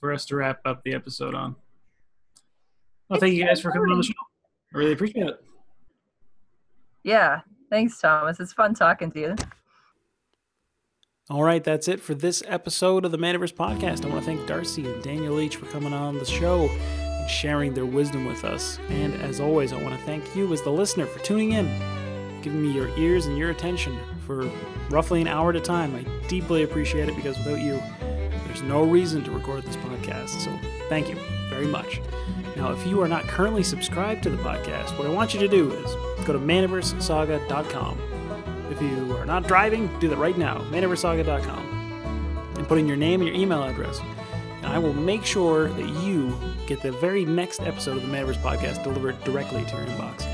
for 0.00 0.12
us 0.12 0.24
to 0.26 0.36
wrap 0.36 0.60
up 0.64 0.82
the 0.82 0.94
episode 0.94 1.34
on. 1.34 1.56
Well, 3.10 3.20
thank 3.20 3.34
you 3.34 3.44
guys 3.44 3.60
for 3.60 3.70
coming 3.70 3.90
on 3.90 3.98
the 3.98 4.04
show. 4.04 4.14
I 4.74 4.78
really 4.78 4.92
appreciate 4.92 5.26
it. 5.26 5.44
Yeah. 7.04 7.40
Thanks, 7.68 8.00
Thomas. 8.00 8.40
It's 8.40 8.54
fun 8.54 8.72
talking 8.72 9.12
to 9.12 9.20
you. 9.20 9.36
All 11.30 11.44
right, 11.44 11.62
that's 11.62 11.86
it 11.86 12.00
for 12.00 12.12
this 12.12 12.42
episode 12.48 13.04
of 13.04 13.12
the 13.12 13.18
Manaverse 13.18 13.54
Podcast. 13.54 14.04
I 14.04 14.08
want 14.08 14.18
to 14.18 14.26
thank 14.26 14.48
Darcy 14.48 14.84
and 14.84 15.00
Daniel 15.00 15.34
Leech 15.34 15.54
for 15.54 15.66
coming 15.66 15.92
on 15.92 16.18
the 16.18 16.24
show 16.24 16.68
and 16.68 17.30
sharing 17.30 17.72
their 17.72 17.86
wisdom 17.86 18.24
with 18.24 18.42
us. 18.42 18.80
And 18.88 19.14
as 19.22 19.38
always, 19.38 19.72
I 19.72 19.80
want 19.80 19.96
to 19.96 20.04
thank 20.04 20.34
you 20.34 20.52
as 20.52 20.60
the 20.62 20.72
listener 20.72 21.06
for 21.06 21.20
tuning 21.20 21.52
in, 21.52 21.66
giving 22.42 22.60
me 22.60 22.72
your 22.72 22.88
ears 22.98 23.26
and 23.26 23.38
your 23.38 23.50
attention 23.50 23.96
for 24.26 24.50
roughly 24.90 25.20
an 25.20 25.28
hour 25.28 25.50
at 25.50 25.56
a 25.56 25.60
time. 25.60 25.94
I 25.94 26.04
deeply 26.26 26.64
appreciate 26.64 27.08
it 27.08 27.14
because 27.14 27.38
without 27.38 27.60
you, 27.60 27.80
there's 28.46 28.62
no 28.62 28.82
reason 28.82 29.22
to 29.22 29.30
record 29.30 29.62
this 29.62 29.76
podcast. 29.76 30.30
So 30.30 30.50
thank 30.88 31.08
you 31.08 31.16
very 31.48 31.68
much. 31.68 32.00
Now, 32.56 32.72
if 32.72 32.84
you 32.84 33.00
are 33.02 33.08
not 33.08 33.22
currently 33.28 33.62
subscribed 33.62 34.24
to 34.24 34.30
the 34.30 34.38
podcast, 34.38 34.98
what 34.98 35.06
I 35.06 35.10
want 35.10 35.32
you 35.32 35.38
to 35.38 35.48
do 35.48 35.70
is 35.70 35.94
go 36.26 36.32
to 36.32 36.40
manaversesaga.com 36.40 38.09
if 38.70 38.80
you 38.80 39.16
are 39.16 39.26
not 39.26 39.46
driving, 39.46 39.88
do 39.98 40.08
that 40.08 40.18
right 40.18 40.38
now, 40.38 40.58
manaversesaga.com, 40.70 42.54
and 42.56 42.68
put 42.68 42.78
in 42.78 42.86
your 42.86 42.96
name 42.96 43.20
and 43.20 43.28
your 43.28 43.36
email 43.36 43.62
address. 43.62 44.00
And 44.58 44.66
I 44.66 44.78
will 44.78 44.94
make 44.94 45.24
sure 45.24 45.68
that 45.68 45.88
you 46.04 46.36
get 46.66 46.82
the 46.82 46.92
very 46.92 47.24
next 47.24 47.60
episode 47.60 47.96
of 47.96 48.02
the 48.02 48.08
Manaverse 48.08 48.36
podcast 48.42 48.82
delivered 48.82 49.22
directly 49.24 49.64
to 49.64 49.76
your 49.76 49.86
inbox. 49.86 50.26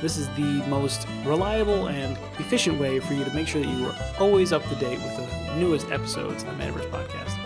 This 0.00 0.16
is 0.16 0.28
the 0.36 0.64
most 0.68 1.06
reliable 1.24 1.88
and 1.88 2.18
efficient 2.38 2.78
way 2.78 3.00
for 3.00 3.14
you 3.14 3.24
to 3.24 3.32
make 3.32 3.46
sure 3.46 3.62
that 3.62 3.68
you 3.68 3.86
are 3.86 3.96
always 4.18 4.52
up 4.52 4.62
to 4.68 4.74
date 4.76 4.98
with 4.98 5.16
the 5.16 5.56
newest 5.56 5.90
episodes 5.90 6.42
of 6.42 6.58
the 6.58 6.64
Manaverse 6.64 6.90
podcast. 6.90 7.38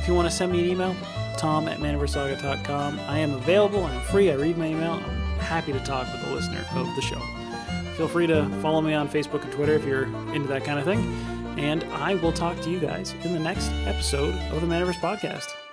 If 0.00 0.06
you 0.06 0.14
want 0.14 0.28
to 0.28 0.34
send 0.34 0.52
me 0.52 0.60
an 0.60 0.70
email, 0.70 0.96
tom 1.36 1.68
at 1.68 1.78
manaversesaga.com. 1.78 3.00
I 3.00 3.18
am 3.18 3.34
available, 3.34 3.84
I'm 3.84 4.00
free, 4.02 4.30
I 4.30 4.34
read 4.34 4.58
my 4.58 4.66
email. 4.66 4.92
I'm 4.94 5.38
happy 5.38 5.72
to 5.72 5.80
talk 5.80 6.12
with 6.12 6.24
the 6.24 6.34
listener 6.34 6.64
of 6.74 6.86
the 6.94 7.02
show. 7.02 7.20
Feel 7.98 8.06
free 8.06 8.28
to 8.28 8.48
follow 8.62 8.80
me 8.80 8.94
on 8.94 9.08
Facebook 9.08 9.42
and 9.42 9.50
Twitter 9.50 9.74
if 9.74 9.84
you're 9.84 10.04
into 10.32 10.46
that 10.46 10.62
kind 10.62 10.78
of 10.78 10.84
thing. 10.84 11.00
And 11.58 11.82
I 11.92 12.14
will 12.14 12.32
talk 12.32 12.60
to 12.60 12.70
you 12.70 12.78
guys 12.78 13.12
in 13.24 13.32
the 13.32 13.40
next 13.40 13.72
episode 13.86 14.36
of 14.52 14.60
the 14.60 14.68
Manaverse 14.68 15.00
Podcast. 15.00 15.67